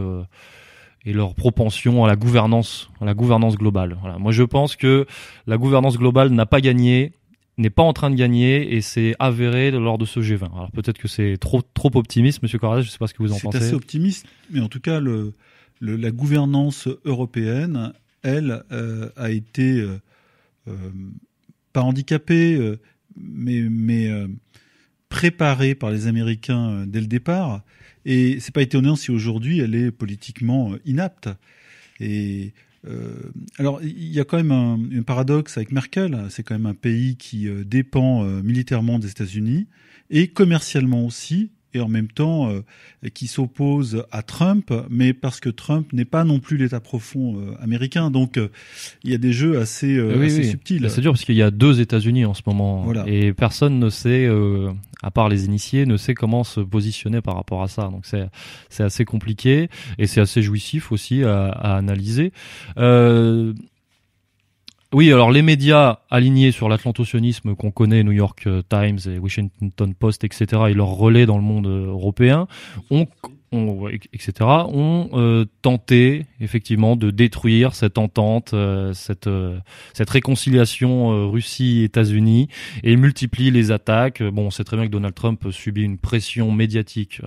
et 1.06 1.14
leur 1.14 1.34
propension 1.34 2.04
à 2.06 2.08
la 2.08 2.16
gouvernance, 2.16 2.90
à 3.00 3.06
la 3.06 3.14
gouvernance 3.14 3.58
globale. 3.58 3.98
Voilà. 4.02 4.18
Moi, 4.20 4.32
je 4.32 4.44
pense 4.44 4.76
que 4.76 5.06
la 5.48 5.58
gouvernance 5.58 5.98
globale 5.98 6.30
n'a 6.30 6.46
pas 6.46 6.62
gagné, 6.62 7.14
n'est 7.58 7.70
pas 7.70 7.84
en 7.84 7.94
train 7.94 8.10
de 8.10 8.16
gagner 8.16 8.76
et 8.76 8.82
c'est 8.82 9.16
avéré 9.20 9.72
lors 9.72 9.98
de 9.98 10.06
ce 10.06 10.20
G20. 10.20 10.54
Alors 10.54 10.72
peut-être 10.72 10.98
que 10.98 11.08
c'est 11.08 11.38
trop 11.40 11.62
trop 11.62 11.92
optimiste, 11.96 12.44
Monsieur 12.44 12.60
Corrales, 12.60 12.82
je 12.82 12.88
ne 12.88 12.92
sais 12.92 12.98
pas 12.98 13.08
ce 13.08 13.14
que 13.14 13.24
vous 13.24 13.32
en 13.32 13.40
pensez. 13.40 13.60
C'est 13.60 13.66
assez 13.66 13.74
optimiste, 13.74 14.26
mais 14.50 14.60
en 14.62 14.68
tout 14.68 14.80
cas 14.80 15.00
le, 15.00 15.34
le 15.80 15.96
la 15.96 16.12
gouvernance 16.12 16.88
européenne, 17.06 17.94
elle, 18.24 18.64
euh, 18.72 19.10
a 19.16 19.32
été 19.32 19.80
euh, 19.80 20.00
euh, 20.68 20.92
pas 21.74 21.82
handicapée, 21.82 22.78
mais 23.18 23.62
mais 23.70 24.10
préparée 25.12 25.76
par 25.76 25.92
les 25.92 26.08
Américains 26.08 26.86
dès 26.88 27.02
le 27.02 27.06
départ. 27.06 27.62
Et 28.06 28.40
c'est 28.40 28.54
pas 28.54 28.64
étonnant 28.64 28.96
si 28.96 29.12
aujourd'hui 29.12 29.60
elle 29.60 29.76
est 29.76 29.92
politiquement 29.92 30.74
inapte. 30.86 31.30
Et 32.00 32.54
euh, 32.88 33.32
alors, 33.60 33.80
il 33.84 34.12
y 34.12 34.20
a 34.20 34.24
quand 34.24 34.38
même 34.38 34.52
un, 34.52 34.80
un 34.98 35.04
paradoxe 35.04 35.58
avec 35.58 35.72
Merkel. 35.72 36.18
C'est 36.30 36.42
quand 36.42 36.56
même 36.56 36.66
un 36.66 36.74
pays 36.74 37.16
qui 37.18 37.48
euh, 37.48 37.64
dépend 37.64 38.24
euh, 38.24 38.42
militairement 38.42 38.98
des 38.98 39.10
États-Unis 39.10 39.68
et 40.10 40.30
commercialement 40.30 41.06
aussi 41.06 41.52
et 41.74 41.80
en 41.80 41.88
même 41.88 42.08
temps 42.08 42.50
euh, 42.50 43.10
qui 43.14 43.28
s'oppose 43.28 44.06
à 44.12 44.22
Trump, 44.24 44.74
mais 44.90 45.14
parce 45.14 45.40
que 45.40 45.50
Trump 45.50 45.92
n'est 45.94 46.06
pas 46.06 46.24
non 46.24 46.40
plus 46.40 46.58
l'État 46.58 46.80
profond 46.80 47.38
euh, 47.38 47.56
américain. 47.62 48.12
Donc 48.12 48.38
euh, 48.38 48.50
il 49.04 49.12
y 49.12 49.14
a 49.14 49.18
des 49.18 49.34
jeux 49.34 49.60
assez, 49.60 50.00
assez 50.00 50.44
subtils. 50.44 50.90
C'est 50.90 51.02
dur 51.02 51.14
parce 51.14 51.26
qu'il 51.26 51.36
y 51.36 51.42
a 51.42 51.52
deux 51.52 51.82
États-Unis 51.82 52.26
en 52.26 52.34
ce 52.34 52.42
moment 52.46 52.84
voilà. 52.84 53.04
et 53.08 53.34
personne 53.34 53.80
ne 53.80 53.90
sait, 53.90 54.30
à 55.02 55.12
part 55.12 55.30
les 55.30 55.46
initiés, 55.46 55.86
ne 55.86 55.98
sait 55.98 56.14
comment 56.14 56.44
se 56.44 56.60
positionner 56.60 57.22
par 57.22 57.36
rapport 57.36 57.64
à 57.64 57.68
ça. 57.68 57.84
Donc 57.84 58.06
c'est 58.06 58.28
c'est 58.70 58.84
assez 58.84 59.06
compliqué 59.06 59.70
et 59.98 60.08
c'est 60.08 60.22
assez 60.22 60.42
jouissif 60.42 60.92
aussi 60.92 61.24
à, 61.24 61.48
à 61.50 61.78
analyser. 61.78 62.32
Oui, 64.94 65.12
alors 65.14 65.32
les 65.32 65.42
médias 65.42 66.00
alignés 66.10 66.52
sur 66.52 66.68
l'atlantocionisme 66.68 67.56
qu'on 67.56 67.72
connaît, 67.72 68.04
New 68.04 68.12
York 68.12 68.44
euh, 68.48 68.62
Times 68.70 69.00
et 69.06 69.20
Washington 69.20 69.96
Post, 69.96 70.26
etc., 70.26 70.64
et 70.70 70.74
leur 70.74 70.90
relais 70.90 71.26
dans 71.26 71.38
le 71.38 71.44
monde 71.44 71.68
euh, 71.68 71.88
européen, 71.88 72.48
ont 72.90 73.08
ont, 73.52 73.90
etc., 73.90 74.34
ont 74.42 75.10
euh, 75.14 75.46
tenté 75.62 76.26
effectivement 76.40 76.96
de 76.96 77.12
détruire 77.12 77.76
cette 77.76 77.98
entente, 77.98 78.54
euh, 78.54 78.94
cette 78.94 79.28
euh, 79.28 79.60
cette 79.94 80.10
réconciliation 80.10 81.30
Russie-États-Unis 81.32 82.48
et 82.84 82.96
multiplient 82.96 83.52
les 83.52 83.72
attaques. 83.72 84.24
Bon, 84.24 84.48
on 84.48 84.52
sait 84.52 84.64
très 84.64 84.78
bien 84.78 84.86
que 84.88 84.92
Donald 84.92 85.16
Trump 85.16 85.46
subit 85.52 85.84
une 85.84 85.98
pression 85.98 86.52
médiatique 86.52 87.22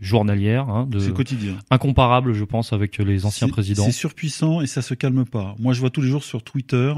journalière, 0.00 0.68
hein, 0.68 0.86
de 0.90 1.10
quotidien, 1.10 1.58
incomparable, 1.70 2.32
je 2.32 2.44
pense, 2.44 2.72
avec 2.72 2.98
les 2.98 3.24
anciens 3.24 3.48
présidents. 3.48 3.84
C'est 3.84 3.92
surpuissant 3.92 4.60
et 4.60 4.66
ça 4.66 4.82
se 4.82 4.94
calme 4.94 5.24
pas. 5.24 5.54
Moi, 5.58 5.72
je 5.72 5.80
vois 5.80 5.90
tous 5.90 6.02
les 6.02 6.08
jours 6.08 6.24
sur 6.24 6.42
Twitter 6.42 6.92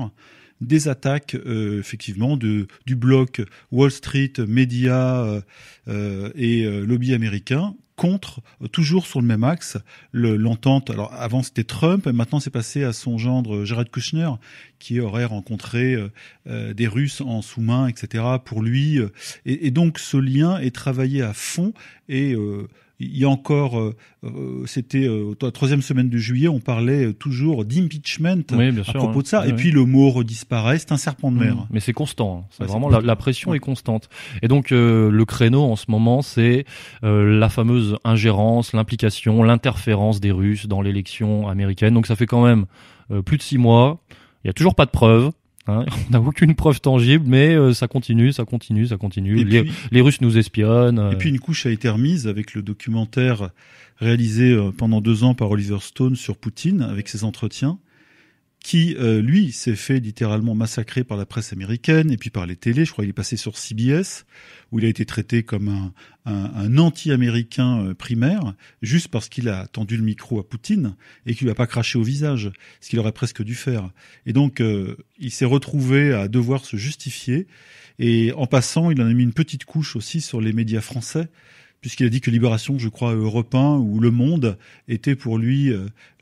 des 0.61 0.89
attaques 0.89 1.35
euh, 1.35 1.81
effectivement 1.81 2.37
de, 2.37 2.69
du 2.87 2.95
bloc 2.95 3.43
Wall 3.73 3.91
Street, 3.91 4.33
médias 4.47 5.43
euh, 5.89 6.31
et 6.35 6.65
lobby 6.65 7.15
américain 7.15 7.75
contre, 7.97 8.41
euh, 8.63 8.69
toujours 8.69 9.07
sur 9.07 9.21
le 9.21 9.27
même 9.27 9.45
axe, 9.45 9.79
l'entente. 10.13 10.91
alors 10.91 11.13
avant 11.15 11.43
c'était 11.43 11.65
Trump, 11.65 12.07
et 12.07 12.13
maintenant 12.13 12.41
c'est 12.41 12.51
passé 12.51 12.85
à 12.85 12.93
son 12.93 13.19
gendre 13.19 13.57
euh, 13.57 13.65
Jared 13.65 13.91
Kushner, 13.91 14.31
qui 14.79 15.01
aurait 15.01 15.25
rencontré 15.25 15.97
euh, 16.47 16.75
des 16.75 16.89
Russes 16.89 17.21
en 17.21 17.43
sous-main, 17.43 17.87
etc. 17.87 18.25
Pour 18.45 18.63
lui, 18.63 18.99
et, 19.47 19.67
et, 19.67 19.71
donc 19.71 19.99
ce 19.99 20.17
lien 20.17 20.59
est 20.59 20.75
travaillé 20.75 21.23
à 21.23 21.33
fond 21.33 21.73
et 22.09 22.35
il 23.03 23.19
y 23.19 23.25
a 23.25 23.29
encore, 23.29 23.79
euh, 23.79 23.95
euh, 24.25 24.63
c'était 24.67 25.07
euh, 25.07 25.35
la 25.41 25.51
troisième 25.51 25.83
semaine 25.83 26.09
de 26.09 26.19
juillet, 26.19 26.49
on 26.49 26.61
parlait 26.61 27.13
toujours 27.13 27.65
d'impeachment 27.65 28.45
à 28.53 28.93
propos 28.93 29.19
hein. 29.19 29.23
de 29.23 29.27
ça. 29.27 29.47
et 29.47 29.53
puis 29.53 29.71
le 29.71 29.85
mot 29.85 30.11
redisparaît, 30.11 30.79
c'est 30.79 30.93
un 30.93 30.97
serpent 30.97 31.33
de 31.33 31.39
mer. 31.39 31.57
Mmh. 31.57 31.67
mais 31.71 31.81
c'est 31.81 31.93
constant. 31.93 32.45
Hein. 32.45 32.49
C'est 32.51 32.65
vraiment 32.65 32.89
la, 32.89 33.17
pression 33.17 33.55
est 33.55 33.59
constante. 33.59 34.09
Et 34.43 34.49
donc 34.49 34.71
le 34.71 35.25
créneau 35.25 35.63
en 35.63 35.77
ce 35.77 35.87
moment, 35.89 36.23
c'est 36.23 36.65
la 37.03 37.49
fameuse 37.49 37.97
ingérence, 38.05 38.73
l'implication, 38.73 39.43
l'interférence 39.43 40.21
des 40.21 40.31
Russes 40.31 40.67
dans 40.67 40.83
l'élection 40.83 41.49
américaine. 41.49 41.95
Donc 41.95 42.07
ça 42.07 42.17
fait 42.17 42.27
quand 42.27 42.45
même 42.45 42.67
plus 43.25 43.37
de 43.37 43.43
six 43.43 43.59
mois. 43.59 44.03
Il 44.45 44.49
y 44.49 44.51
a 44.51 44.53
toujours 44.53 44.75
pas 44.75 44.87
de 44.87 44.91
preuves. 44.91 45.31
Hein, 45.67 45.85
on 46.09 46.13
n'a 46.13 46.21
aucune 46.21 46.55
preuve 46.55 46.81
tangible, 46.81 47.25
mais 47.27 47.55
euh, 47.55 47.73
ça 47.73 47.89
continue, 47.89 48.33
ça 48.33 48.45
continue, 48.45 48.87
ça 48.87 48.97
continue. 48.97 49.45
Les, 49.45 49.65
les, 49.91 50.01
Russes 50.01 50.21
nous 50.21 50.39
espionnent. 50.39 51.11
Et 51.13 51.17
puis 51.17 51.31
une 51.31 51.39
couche 51.39 51.67
a 51.67 51.71
été 51.71 51.89
remise 51.89 52.27
avec 52.27 52.55
le 52.55 52.63
documentaire 52.63 53.51
réalisé 53.99 54.53
euh, 54.53 54.73
pendant 54.77 55.01
deux 55.01 55.25
ans 55.25 55.35
par 55.35 55.51
Oliver 55.51 55.79
Stone 55.81 56.17
sur 56.17 56.37
Poutine, 56.37 56.83
avec 56.83 57.09
ses 57.09 57.25
entretiens 57.25 57.79
qui, 58.63 58.95
euh, 58.99 59.21
lui, 59.21 59.51
s'est 59.51 59.75
fait 59.75 59.99
littéralement 59.99 60.55
massacrer 60.55 61.03
par 61.03 61.17
la 61.17 61.27
presse 61.27 61.53
américaine 61.53 62.11
et 62.13 62.17
puis 62.17 62.31
par 62.31 62.47
les 62.47 62.55
télés. 62.55 62.85
Je 62.85 62.93
crois 62.93 63.03
qu'il 63.03 63.11
est 63.11 63.15
passé 63.15 63.37
sur 63.37 63.59
CBS, 63.59 64.25
où 64.71 64.79
il 64.79 64.85
a 64.85 64.89
été 64.89 65.05
traité 65.05 65.43
comme 65.43 65.69
un, 65.69 65.93
un, 66.27 66.51
un 66.55 66.79
anti-américain 66.79 67.85
euh, 67.85 67.95
primaire, 67.95 68.55
juste 68.81 69.09
parce 69.09 69.29
qu'il 69.29 69.49
a 69.49 69.67
tendu 69.67 69.97
le 69.97 70.05
micro 70.05 70.39
à 70.39 70.49
Poutine 70.49 70.95
et 71.27 71.35
qu'il 71.35 71.47
lui 71.47 71.51
a 71.51 71.57
pas 71.57 71.67
craché 71.67 71.99
au 71.99 72.03
visage, 72.03 72.53
ce 72.81 72.89
qu'il 72.89 73.01
aurait 73.01 73.13
presque 73.13 73.43
dû 73.43 73.57
faire. 73.57 73.91
Et 74.27 74.33
donc, 74.33 74.61
euh, 74.61 74.97
il 75.19 75.33
s'est 75.33 75.45
retrouvé 75.45 76.15
à 76.15 76.29
devoir 76.29 76.65
se 76.65 76.77
justifier. 76.77 77.49
Et 77.99 78.33
en 78.33 78.47
passant, 78.47 78.91
il 78.93 79.03
en 79.03 79.07
a 79.07 79.13
mis 79.13 79.25
une 79.25 79.35
petite 79.35 79.65
couche 79.65 79.97
aussi 79.97 80.21
sur 80.21 80.41
les 80.41 80.53
médias 80.53 80.81
français, 80.81 81.29
puisqu'il 81.81 82.07
a 82.07 82.11
dit 82.11 82.21
que 82.21 82.31
Libération, 82.31 82.79
je 82.79 82.89
crois, 82.89 83.13
Europe 83.13 83.55
1 83.57 83.79
ou 83.79 83.99
Le 83.99 84.13
Monde 84.13 84.57
étaient 84.87 85.17
pour 85.17 85.37
lui 85.37 85.73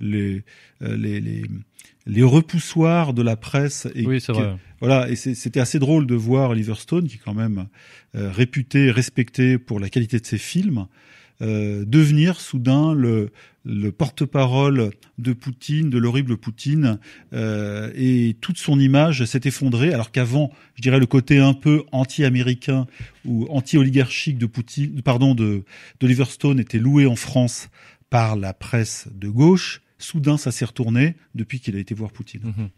les, 0.01 0.43
les, 0.80 1.20
les 1.20 1.45
les 2.07 2.22
repoussoirs 2.22 3.14
de 3.14 3.22
la 3.22 3.37
presse. 3.37 3.87
Et 3.95 4.07
oui, 4.07 4.20
c'est 4.20 4.33
vrai. 4.33 4.57
Voilà, 4.81 5.11
et 5.11 5.16
c'était 5.16 5.61
assez 5.61 5.78
drôle 5.78 6.07
de 6.07 6.14
voir 6.14 6.51
Oliver 6.51 6.74
Stone, 6.74 7.07
qui 7.07 7.16
est 7.16 7.20
quand 7.22 7.35
même 7.35 7.66
euh, 8.14 8.31
réputé, 8.31 8.91
respecté 8.91 9.59
pour 9.59 9.78
la 9.78 9.91
qualité 9.91 10.18
de 10.18 10.24
ses 10.24 10.39
films, 10.39 10.87
euh, 11.43 11.85
devenir 11.87 12.41
soudain 12.41 12.95
le, 12.95 13.31
le 13.64 13.93
porte-parole 13.93 14.91
de 15.18 15.33
Poutine, 15.35 15.91
de 15.91 15.99
l'horrible 15.99 16.39
Poutine, 16.39 16.99
euh, 17.35 17.93
et 17.95 18.37
toute 18.41 18.57
son 18.57 18.81
image 18.81 19.24
s'est 19.26 19.43
effondrée, 19.45 19.93
alors 19.93 20.12
qu'avant, 20.12 20.51
je 20.76 20.83
dirais 20.83 20.99
le 20.99 21.07
côté 21.07 21.39
un 21.39 21.53
peu 21.53 21.85
anti-américain 21.93 22.87
ou 23.26 23.47
anti-oligarchique 23.51 24.39
de 24.39 24.47
Poutine, 24.47 25.03
pardon, 25.03 25.35
de 25.35 25.64
d'Oliver 26.01 26.24
Stone 26.24 26.59
était 26.59 26.78
loué 26.78 27.05
en 27.05 27.16
France 27.16 27.68
par 28.09 28.37
la 28.37 28.55
presse 28.55 29.09
de 29.14 29.28
gauche 29.28 29.83
soudain 30.01 30.36
ça 30.36 30.51
s'est 30.51 30.64
retourné 30.64 31.14
depuis 31.34 31.61
qu'il 31.61 31.76
a 31.76 31.78
été 31.78 31.94
voir 31.94 32.12
Poutine. 32.12 32.40
Mhm. 32.44 32.68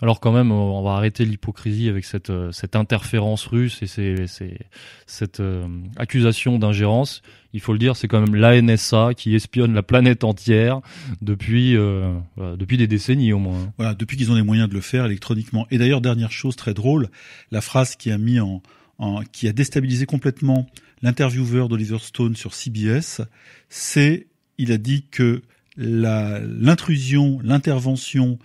Alors 0.00 0.20
quand 0.20 0.32
même, 0.32 0.52
on 0.52 0.82
va 0.82 0.92
arrêter 0.92 1.24
l'hypocrisie 1.24 1.88
avec 1.88 2.04
cette, 2.04 2.30
euh, 2.30 2.52
cette 2.52 2.76
interférence 2.76 3.46
russe 3.46 3.82
et 3.82 3.86
ces, 3.86 4.26
ces, 4.26 4.58
cette 5.06 5.40
euh, 5.40 5.66
accusation 5.96 6.58
d'ingérence. 6.58 7.22
Il 7.52 7.60
faut 7.60 7.72
le 7.72 7.78
dire, 7.78 7.96
c'est 7.96 8.08
quand 8.08 8.20
même 8.20 8.34
la 8.34 8.60
NSA 8.60 9.14
qui 9.16 9.34
espionne 9.34 9.72
la 9.72 9.82
planète 9.82 10.24
entière 10.24 10.80
depuis, 11.22 11.74
euh, 11.76 12.12
depuis 12.36 12.76
des 12.76 12.86
décennies 12.86 13.32
au 13.32 13.38
moins. 13.38 13.72
Voilà, 13.78 13.94
depuis 13.94 14.16
qu'ils 14.16 14.30
ont 14.30 14.34
les 14.34 14.42
moyens 14.42 14.68
de 14.68 14.74
le 14.74 14.82
faire 14.82 15.06
électroniquement. 15.06 15.66
Et 15.70 15.78
d'ailleurs, 15.78 16.02
dernière 16.02 16.32
chose 16.32 16.56
très 16.56 16.74
drôle, 16.74 17.08
la 17.50 17.62
phrase 17.62 17.96
qui 17.96 18.10
a 18.10 18.18
mis 18.18 18.40
en, 18.40 18.62
en 18.98 19.22
qui 19.22 19.48
a 19.48 19.52
déstabilisé 19.52 20.04
complètement 20.04 20.66
l'intervieweur 21.02 21.68
d'Oliver 21.68 21.98
Stone 22.00 22.36
sur 22.36 22.54
CBS, 22.54 23.22
c'est 23.68 24.26
il 24.58 24.72
a 24.72 24.78
dit 24.78 25.06
que 25.10 25.42
l'intrusion, 25.76 27.40
l'intervention, 27.42 28.38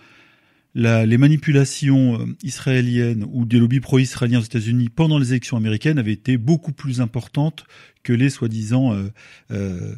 les 0.74 1.18
manipulations 1.18 2.20
euh, 2.20 2.26
israéliennes 2.42 3.26
ou 3.30 3.44
des 3.44 3.58
lobbies 3.58 3.80
pro-israéliens 3.80 4.38
aux 4.38 4.44
États-Unis 4.44 4.88
pendant 4.88 5.18
les 5.18 5.30
élections 5.30 5.56
américaines 5.56 5.98
avaient 5.98 6.12
été 6.12 6.38
beaucoup 6.38 6.72
plus 6.72 7.00
importantes 7.00 7.66
que 8.02 8.12
les 8.12 8.30
soi-disant 8.30 8.94
euh, 8.94 9.10
euh, 9.50 9.94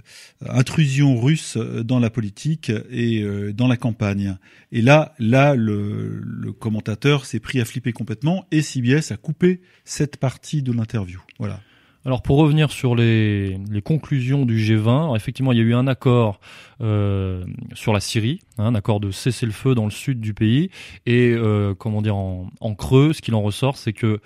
intrusions 0.47 1.21
russes 1.21 1.57
dans 1.57 1.99
la 1.99 2.11
politique 2.11 2.71
et 2.91 3.23
euh, 3.23 3.53
dans 3.53 3.69
la 3.69 3.77
campagne. 3.77 4.37
Et 4.73 4.83
là, 4.83 5.15
là, 5.19 5.55
le, 5.55 6.21
le 6.23 6.53
commentateur 6.53 7.25
s'est 7.25 7.41
pris 7.41 7.61
à 7.61 7.65
flipper 7.65 7.93
complètement 7.93 8.47
et 8.51 8.63
CBS 8.63 9.13
a 9.13 9.17
coupé 9.17 9.61
cette 9.85 10.17
partie 10.17 10.63
de 10.63 10.73
l'interview. 10.73 11.21
Voilà. 11.39 11.61
Alors 12.07 12.23
pour 12.23 12.37
revenir 12.37 12.71
sur 12.71 12.95
les, 12.95 13.59
les 13.71 13.83
conclusions 13.83 14.45
du 14.45 14.59
G20, 14.59 15.17
effectivement 15.17 15.53
il 15.53 15.59
y 15.59 15.61
a 15.63 15.65
eu 15.65 15.75
un 15.75 15.87
accord 15.87 16.39
euh, 16.83 17.45
sur 17.73 17.95
la 17.95 18.01
Syrie, 18.01 18.41
hein, 18.59 18.67
un 18.67 18.75
accord 18.75 19.01
de 19.01 19.11
cessez-le-feu 19.11 19.75
dans 19.75 19.85
le 19.85 19.91
sud 19.91 20.21
du 20.21 20.35
pays, 20.35 20.71
et 21.07 21.33
euh, 21.33 21.75
comment 21.75 22.03
dire 22.03 22.17
en, 22.17 22.51
en 22.61 22.75
creux, 22.75 23.15
ce 23.15 23.23
qu'il 23.23 23.35
en 23.35 23.41
ressort, 23.41 23.79
c'est 23.79 23.95
que 23.95 24.21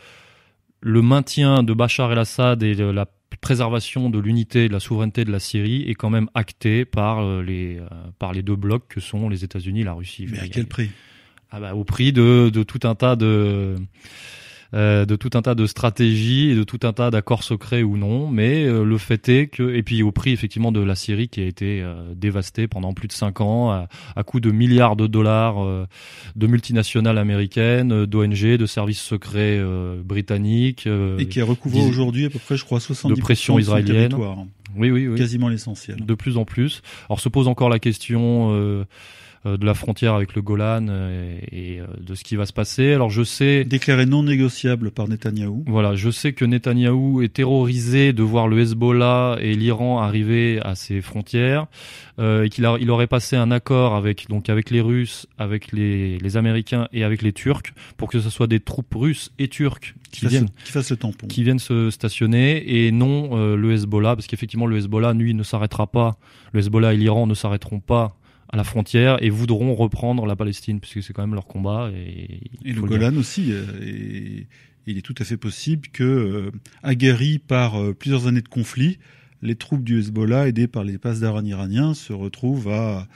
le 0.81 1.03
maintien 1.03 1.63
de 1.63 1.73
Bachar 1.73 2.11
el-Assad 2.11 2.63
et 2.65 2.75
la 2.75 3.07
préservation 3.41 4.11
de 4.11 4.19
l'unité 4.19 4.65
et 4.65 4.69
de 4.69 4.73
la 4.73 4.81
souveraineté 4.81 5.25
de 5.25 5.31
la 5.31 5.39
Syrie 5.39 5.83
est 5.89 5.95
quand 5.95 6.11
même 6.11 6.29
acté 6.35 6.85
par 6.85 7.21
euh, 7.21 7.43
les 7.43 7.81
par 8.19 8.33
les 8.33 8.43
deux 8.43 8.57
blocs 8.57 8.89
que 8.89 8.99
sont 9.01 9.29
les 9.29 9.45
États-Unis 9.45 9.83
et 9.83 9.85
la 9.85 9.93
Russie. 9.93 10.27
Mais 10.29 10.41
à 10.41 10.49
quel 10.49 10.67
prix? 10.67 10.91
Ah 11.51 11.61
bah, 11.61 11.75
au 11.75 11.85
prix 11.85 12.13
de, 12.13 12.51
de 12.53 12.63
tout 12.63 12.81
un 12.83 12.95
tas 12.95 13.17
de 13.17 13.77
euh, 14.75 15.05
de 15.05 15.17
tout 15.17 15.31
un 15.35 15.43
tas 15.43 15.55
de 15.55 15.67
stratégies 15.67 16.51
et 16.51 16.55
de 16.55 16.65
tout 16.65 16.81
un 16.83 16.93
tas 16.93 17.11
d'accords 17.11 17.43
secrets 17.43 17.83
ou 17.83 17.97
non. 17.97 18.29
Mais 18.29 18.65
euh, 18.65 18.85
le 18.85 18.99
fait 18.99 19.29
est 19.29 19.47
que, 19.49 19.75
et 19.75 19.83
puis 19.83 20.03
au 20.03 20.13
prix 20.13 20.33
effectivement 20.33 20.73
de 20.73 20.81
la 20.81 20.95
Syrie 20.95 21.29
qui 21.29 21.41
a 21.41 21.47
été 21.47 21.81
euh, 21.83 22.15
dévastée 22.15 22.69
pendant 22.69 22.93
plus 22.93 23.09
de 23.09 23.13
cinq 23.13 23.41
ans 23.41 23.71
à, 23.71 23.89
à 24.17 24.23
coût 24.25 24.41
de 24.41 24.51
milliards 24.51 24.97
de 24.97 25.07
dollars 25.07 25.57
de 26.37 26.47
multinationales 26.47 27.19
américaines, 27.19 28.07
d'ONG, 28.07 28.57
de 28.57 28.67
services 28.67 29.01
secrets 29.01 29.61
britanniques. 30.05 30.87
et 31.19 31.27
qui 31.27 31.41
a 31.41 31.45
recouvert 31.45 31.85
aujourd'hui 31.85 32.27
à 32.27 32.31
peu 32.31 32.39
près, 32.39 32.57
je 32.57 32.65
crois, 32.65 32.79
70% 32.79 33.09
de 33.09 33.21
pression 33.21 33.59
israélienne. 33.59 34.15
Oui, 34.77 34.91
oui, 34.91 35.09
oui. 35.09 35.19
Quasiment 35.19 35.49
l'essentiel. 35.49 36.05
De 36.05 36.15
plus 36.15 36.37
en 36.37 36.45
plus. 36.45 36.83
Alors 37.09 37.21
se 37.21 37.29
pose 37.29 37.49
encore 37.49 37.69
la 37.69 37.79
question 37.79 38.51
euh, 38.53 38.85
de 39.45 39.65
la 39.65 39.75
frontière 39.75 40.15
avec 40.15 40.35
le 40.35 40.43
Golan 40.43 40.87
euh, 40.89 41.39
et, 41.53 41.81
euh, 41.81 41.87
de 42.01 42.15
ce 42.15 42.25
qui 42.25 42.37
va 42.37 42.47
se 42.47 42.53
passer. 42.53 42.93
Alors 42.93 43.11
je 43.11 43.23
sais 43.23 43.65
déclaré 43.65 44.07
non 44.07 44.23
négociable 44.23 44.91
par 44.91 45.09
Netanyahou. 45.09 45.65
Voilà, 45.67 45.95
je 45.95 46.11
sais 46.11 46.33
que 46.33 46.45
Netanyahou 46.45 47.23
est 47.23 47.33
terrorisé 47.33 48.13
de 48.13 48.23
voir 48.23 48.49
le 48.49 48.61
Hezbollah 48.61 49.39
et 49.41 49.55
l'Iran 49.55 50.01
arriver 50.01 50.61
à 50.63 50.75
ses 50.75 51.01
frontières 51.01 51.67
euh, 52.19 52.45
et 52.45 52.49
qu'il 52.49 52.69
il 52.81 52.91
aurait 52.91 53.07
passé 53.07 53.37
un 53.37 53.51
accord 53.51 53.95
avec 53.95 54.29
donc 54.29 54.49
avec 54.49 54.71
les 54.71 54.81
Russes, 54.81 55.27
avec 55.39 55.73
les, 55.73 56.19
les 56.19 56.37
Américains 56.37 56.89
et 56.93 57.05
avec 57.05 57.23
les 57.23 57.33
Turcs 57.33 57.73
pour 57.97 58.09
que 58.09 58.21
ce 58.21 58.31
soit 58.31 58.49
des 58.49 58.61
troupes 58.61 58.95
russes 58.95 59.33
et 59.39 59.49
turques 59.49 59.95
qui, 60.11 60.27
viennent 60.27 60.49
qui 60.65 60.73
fassent 60.73 60.91
le 60.91 60.97
tampon, 60.97 61.27
qui 61.29 61.45
viennent 61.45 61.59
se 61.59 61.91
stationner 61.91 62.87
et 62.87 62.91
non 62.91 63.55
le 63.55 63.73
Hezbollah 63.73 64.17
parce 64.17 64.27
qu'effectivement 64.27 64.67
le 64.67 64.79
Hezbollah 64.79 65.13
lui 65.13 65.35
ne 65.35 65.43
s'arrêtera 65.43 65.87
pas. 65.87 66.17
Le 66.53 66.61
Hezbollah 66.61 66.95
et 66.95 66.97
l'Iran 66.97 67.27
ne 67.27 67.35
s'arrêteront 67.35 67.81
pas 67.81 68.18
à 68.51 68.57
la 68.57 68.65
frontière 68.65 69.23
et 69.23 69.31
voudront 69.31 69.75
reprendre 69.75 70.27
la 70.27 70.37
Palestine 70.37 70.81
puisque 70.81 71.03
c'est 71.03 71.13
quand 71.13 71.23
même 71.23 71.35
leur 71.35 71.47
combat 71.47 71.91
et, 71.95 72.41
et 72.65 72.73
le 72.73 72.81
Golan 72.81 73.17
aussi 73.17 73.53
euh, 73.53 73.65
et, 73.83 74.47
il 74.87 74.97
est 74.97 75.03
tout 75.03 75.15
à 75.19 75.25
fait 75.25 75.37
possible 75.37 75.89
que 75.89 76.05
euh, 76.05 76.51
aguerris 76.83 77.39
par 77.39 77.81
euh, 77.81 77.93
plusieurs 77.93 78.27
années 78.27 78.41
de 78.41 78.49
conflit 78.49 78.99
les 79.43 79.55
troupes 79.55 79.85
du 79.85 79.99
Hezbollah 79.99 80.49
aidées 80.49 80.67
par 80.67 80.83
les 80.83 80.99
passes 80.99 81.21
d'Aran 81.21 81.45
iraniens 81.45 81.95
se 81.95 82.13
retrouvent 82.13 82.71
à 82.71 83.07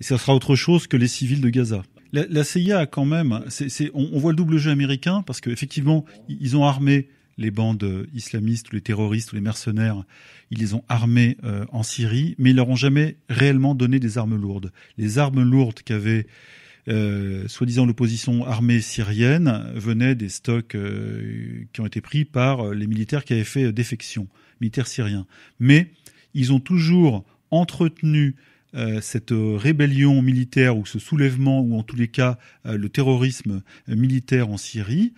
et 0.00 0.04
ça 0.04 0.18
sera 0.18 0.34
autre 0.34 0.56
chose 0.56 0.86
que 0.88 0.96
les 0.96 1.06
civils 1.06 1.40
de 1.40 1.48
Gaza. 1.48 1.84
La, 2.12 2.26
la 2.28 2.44
CIA 2.44 2.80
a 2.80 2.86
quand 2.86 3.04
même 3.04 3.42
c'est, 3.48 3.90
on, 3.94 4.10
on, 4.12 4.18
voit 4.18 4.32
le 4.32 4.36
double 4.36 4.58
jeu 4.58 4.70
américain 4.70 5.22
parce 5.22 5.40
qu'effectivement 5.40 6.04
ils 6.28 6.56
ont 6.56 6.64
armé 6.64 7.08
les 7.38 7.50
bandes 7.50 8.06
islamistes 8.14 8.70
ou 8.70 8.74
les 8.74 8.82
terroristes 8.82 9.32
ou 9.32 9.36
les 9.36 9.40
mercenaires, 9.40 10.04
ils 10.52 10.58
les 10.58 10.74
ont 10.74 10.84
armés 10.90 11.38
euh, 11.44 11.64
en 11.72 11.82
Syrie, 11.82 12.34
mais 12.38 12.50
ils 12.50 12.56
leur 12.56 12.68
ont 12.68 12.76
jamais 12.76 13.16
réellement 13.30 13.74
donné 13.74 13.98
des 13.98 14.18
armes 14.18 14.36
lourdes. 14.36 14.70
Les 14.98 15.16
armes 15.18 15.42
lourdes 15.42 15.80
qu'avait 15.80 16.26
euh, 16.88 17.48
soi-disant 17.48 17.86
l'opposition 17.86 18.44
armée 18.44 18.82
syrienne 18.82 19.72
venaient 19.74 20.14
des 20.14 20.28
stocks 20.28 20.74
euh, 20.74 21.64
qui 21.72 21.80
ont 21.80 21.86
été 21.86 22.02
pris 22.02 22.26
par 22.26 22.74
les 22.74 22.86
militaires 22.86 23.24
qui 23.24 23.32
avaient 23.32 23.44
fait 23.44 23.72
défection, 23.72 24.28
militaires 24.60 24.88
syriens. 24.88 25.26
Mais 25.58 25.90
ils 26.34 26.52
ont 26.52 26.60
toujours 26.60 27.24
entretenu 27.50 28.36
cette 29.02 29.34
rébellion 29.34 30.22
militaire 30.22 30.78
ou 30.78 30.86
ce 30.86 30.98
soulèvement 30.98 31.60
ou 31.60 31.76
en 31.76 31.82
tous 31.82 31.96
les 31.96 32.08
cas 32.08 32.38
le 32.64 32.88
terrorisme 32.88 33.60
militaire 33.86 34.48
en 34.48 34.56
Syrie 34.56 35.12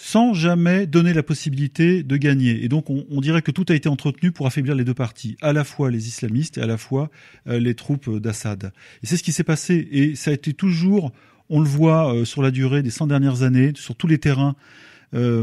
sans 0.00 0.32
jamais 0.32 0.86
donner 0.86 1.12
la 1.12 1.24
possibilité 1.24 2.04
de 2.04 2.16
gagner. 2.16 2.64
Et 2.64 2.68
donc 2.68 2.88
on, 2.88 3.20
dirait 3.20 3.42
que 3.42 3.50
tout 3.50 3.66
a 3.68 3.74
été 3.74 3.88
entretenu 3.88 4.30
pour 4.30 4.46
affaiblir 4.46 4.76
les 4.76 4.84
deux 4.84 4.94
parties, 4.94 5.36
à 5.42 5.52
la 5.52 5.64
fois 5.64 5.90
les 5.90 6.06
islamistes 6.06 6.56
et 6.56 6.60
à 6.62 6.66
la 6.66 6.78
fois 6.78 7.10
euh, 7.48 7.58
les 7.58 7.74
troupes 7.74 8.08
d'Assad. 8.18 8.70
Et 9.02 9.06
c'est 9.08 9.16
ce 9.16 9.24
qui 9.24 9.32
s'est 9.32 9.42
passé. 9.42 9.88
Et 9.90 10.14
ça 10.14 10.30
a 10.30 10.34
été 10.34 10.54
toujours, 10.54 11.10
on 11.50 11.58
le 11.58 11.66
voit 11.66 12.14
euh, 12.14 12.24
sur 12.24 12.42
la 12.42 12.52
durée 12.52 12.84
des 12.84 12.90
100 12.90 13.08
dernières 13.08 13.42
années, 13.42 13.72
sur 13.74 13.96
tous 13.96 14.06
les 14.06 14.18
terrains 14.18 14.54
euh, 15.14 15.42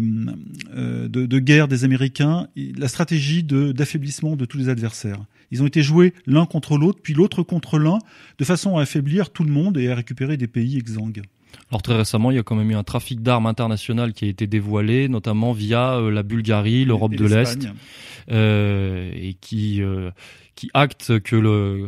de, 0.74 1.26
de, 1.26 1.40
guerre 1.40 1.68
des 1.68 1.84
Américains, 1.84 2.48
la 2.56 2.88
stratégie 2.88 3.44
d'affaiblissement 3.44 4.38
de, 4.38 4.46
tous 4.46 4.58
les 4.58 4.70
adversaires. 4.70 5.26
Ils 5.52 5.64
ont 5.64 5.68
été 5.68 5.82
joués 5.82 6.14
l'un 6.28 6.46
contre 6.46 6.78
l'autre, 6.78 7.00
puis 7.04 7.14
l'autre 7.14 7.44
contre 7.44 7.78
l'un, 7.78 8.00
de 8.38 8.46
façon 8.46 8.78
à 8.78 8.84
affaiblir 8.84 9.32
tout 9.32 9.44
le 9.44 9.52
monde 9.52 9.78
et 9.78 9.90
à 9.90 9.96
récupérer 9.96 10.38
des 10.38 10.48
pays 10.48 10.78
exsangues. 10.78 11.24
Alors 11.72 11.82
très 11.82 11.96
récemment, 11.96 12.32
il 12.32 12.36
y 12.36 12.40
a 12.40 12.44
quand 12.44 12.56
même 12.56 12.72
eu 12.72 12.76
un 12.76 12.84
trafic 12.84 13.22
d'armes 13.22 13.48
international 13.48 14.14
qui 14.14 14.26
a 14.26 14.28
été 14.28 14.48
dévoilé, 14.48 15.08
notamment 15.08 15.52
via 15.52 15.96
euh, 15.96 16.12
la 16.12 16.24
Bulgarie, 16.24 16.86
l'Europe 16.86 17.16
de 17.16 17.26
l'Est, 17.26 17.68
euh, 18.32 19.12
et 19.16 19.34
qui 19.34 19.82
euh, 19.82 20.12
qui 20.56 20.70
acte 20.74 21.20
que 21.20 21.36
le 21.36 21.88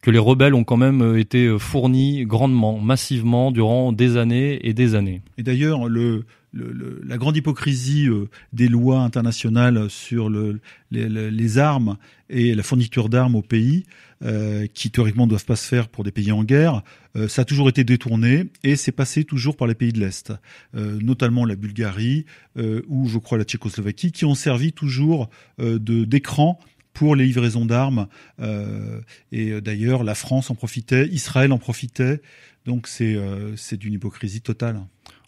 que 0.00 0.10
les 0.10 0.18
rebelles 0.18 0.54
ont 0.54 0.64
quand 0.64 0.76
même 0.76 1.16
été 1.16 1.56
fournis 1.58 2.24
grandement, 2.26 2.80
massivement 2.80 3.52
durant 3.52 3.92
des 3.92 4.16
années 4.16 4.58
et 4.66 4.74
des 4.74 4.96
années. 4.96 5.22
Et 5.38 5.44
d'ailleurs, 5.44 5.88
le, 5.88 6.24
le, 6.52 7.00
la 7.04 7.16
grande 7.16 7.36
hypocrisie 7.36 8.08
euh, 8.08 8.28
des 8.52 8.68
lois 8.68 9.00
internationales 9.00 9.88
sur 9.88 10.28
le, 10.28 10.60
les, 10.90 11.08
les, 11.08 11.58
armes 11.58 11.96
et 12.28 12.54
la 12.54 12.62
fourniture 12.62 13.08
d'armes 13.08 13.34
aux 13.34 13.42
pays, 13.42 13.84
euh, 14.24 14.66
qui 14.72 14.90
théoriquement 14.90 15.26
doivent 15.26 15.44
pas 15.44 15.56
se 15.56 15.66
faire 15.66 15.88
pour 15.88 16.04
des 16.04 16.12
pays 16.12 16.30
en 16.30 16.44
guerre, 16.44 16.82
euh, 17.16 17.26
ça 17.26 17.42
a 17.42 17.44
toujours 17.44 17.68
été 17.68 17.82
détourné 17.82 18.44
et 18.62 18.76
c'est 18.76 18.92
passé 18.92 19.24
toujours 19.24 19.56
par 19.56 19.66
les 19.66 19.74
pays 19.74 19.92
de 19.92 19.98
l'Est, 19.98 20.32
euh, 20.76 20.98
notamment 21.02 21.44
la 21.44 21.56
Bulgarie 21.56 22.24
ou 22.56 23.08
je 23.08 23.18
crois 23.18 23.38
la 23.38 23.44
Tchécoslovaquie, 23.44 24.12
qui 24.12 24.24
ont 24.24 24.34
servi 24.34 24.72
toujours 24.72 25.30
de 25.58 26.04
d'écran 26.04 26.60
pour 26.92 27.16
les 27.16 27.24
livraisons 27.24 27.64
d'armes. 27.64 28.08
et 29.32 29.60
d'ailleurs, 29.60 30.04
la 30.04 30.14
France 30.14 30.50
en 30.50 30.54
profitait, 30.54 31.08
Israël 31.08 31.50
en 31.52 31.58
profitait. 31.58 32.20
Donc 32.66 32.86
c'est 32.86 33.16
c'est 33.56 33.78
d'une 33.78 33.94
hypocrisie 33.94 34.42
totale. 34.42 34.82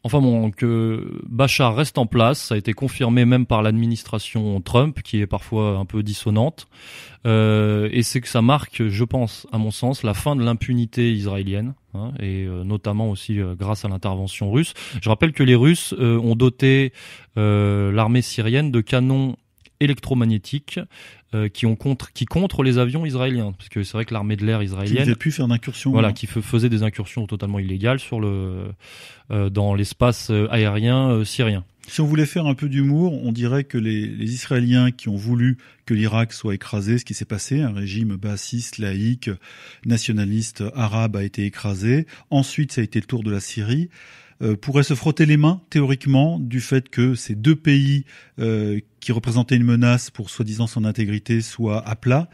Enfin 0.07 0.20
bon, 0.20 0.50
que 0.50 1.18
Bachar 1.26 1.74
reste 1.74 1.96
en 1.96 2.05
place, 2.05 2.38
ça 2.38 2.57
a 2.57 2.59
été 2.59 2.74
confirmé 2.74 3.24
même 3.24 3.46
par 3.46 3.62
l'administration 3.62 4.61
Trump, 4.61 5.00
qui 5.02 5.20
est 5.20 5.26
parfois 5.26 5.78
un 5.78 5.86
peu 5.86 6.02
dissonante. 6.02 6.68
Euh, 7.26 7.88
et 7.90 8.02
c'est 8.02 8.20
que 8.20 8.28
ça 8.28 8.42
marque, 8.42 8.86
je 8.86 9.05
pense, 9.05 9.46
à 9.50 9.57
mon 9.57 9.70
sens, 9.70 10.02
la 10.02 10.12
fin 10.12 10.36
de 10.36 10.44
l'impunité 10.44 11.11
israélienne, 11.11 11.72
hein, 11.94 12.12
et 12.20 12.44
euh, 12.44 12.64
notamment 12.64 13.09
aussi 13.09 13.40
euh, 13.40 13.55
grâce 13.55 13.86
à 13.86 13.88
l'intervention 13.88 14.52
russe. 14.52 14.74
Je 15.00 15.09
rappelle 15.09 15.32
que 15.32 15.42
les 15.42 15.55
Russes 15.55 15.94
euh, 15.98 16.18
ont 16.18 16.36
doté 16.36 16.92
l'armée 17.36 18.22
syrienne 18.22 18.70
de 18.70 18.80
canons 18.80 19.36
électromagnétiques 19.81 20.81
euh, 21.35 21.49
qui 21.49 21.66
ont 21.66 21.77
contre 21.77 22.12
qui 22.12 22.27
contre 22.27 22.62
les 22.62 22.79
avions 22.79 23.05
israéliens 23.05 23.53
parce 23.53 23.68
que 23.68 23.83
c'est 23.83 23.93
vrai 23.93 24.05
que 24.05 24.14
l'armée 24.14 24.37
de 24.37 24.45
l'air 24.45 24.62
israélienne 24.62 25.05
qui 25.05 25.14
pu 25.14 25.33
faire 25.33 25.49
d'incursions 25.49 25.91
voilà 25.91 26.12
qui 26.12 26.27
faisait 26.27 26.68
des 26.68 26.83
incursions 26.83 27.27
totalement 27.27 27.59
illégales 27.59 27.99
sur 27.99 28.20
le 28.20 28.68
euh, 29.31 29.51
dans 29.51 29.75
l'espace 29.75 30.31
euh, 30.31 30.47
aérien 30.51 31.25
syrien. 31.25 31.64
Si 31.87 32.01
on 32.01 32.07
voulait 32.07 32.25
faire 32.25 32.47
un 32.47 32.55
peu 32.55 32.70
d'humour, 32.70 33.12
on 33.25 33.31
dirait 33.31 33.64
que 33.64 33.77
les, 33.77 34.07
les, 34.07 34.33
Israéliens 34.33 34.91
qui 34.91 35.11
ont 35.11 35.16
voulu 35.16 35.59
que 35.85 35.93
l'Irak 35.93 36.33
soit 36.33 36.55
écrasé, 36.55 36.97
ce 36.97 37.05
qui 37.05 37.12
s'est 37.12 37.27
passé, 37.27 37.61
un 37.61 37.72
régime 37.72 38.16
bassiste, 38.16 38.79
laïque, 38.79 39.29
nationaliste 39.85 40.64
arabe 40.75 41.16
a 41.16 41.22
été 41.22 41.45
écrasé. 41.45 42.07
Ensuite, 42.31 42.72
ça 42.72 42.81
a 42.81 42.85
été 42.85 43.01
le 43.01 43.07
tour 43.07 43.22
de 43.22 43.31
la 43.31 43.41
Syrie. 43.41 43.91
Euh, 44.45 44.57
pourrait 44.57 44.82
se 44.82 44.95
frotter 44.95 45.24
les 45.24 45.38
mains 45.38 45.62
théoriquement 45.70 46.38
du 46.38 46.61
fait 46.61 46.90
que 46.90 47.14
ces 47.14 47.34
deux 47.34 47.57
pays 47.57 48.05
euh, 48.38 48.78
qui 49.01 49.11
représentaient 49.12 49.57
une 49.57 49.64
menace 49.64 50.11
pour 50.11 50.28
soi-disant 50.28 50.66
son 50.66 50.84
intégrité 50.84 51.40
soient 51.40 51.86
à 51.88 51.97
plat. 51.97 52.28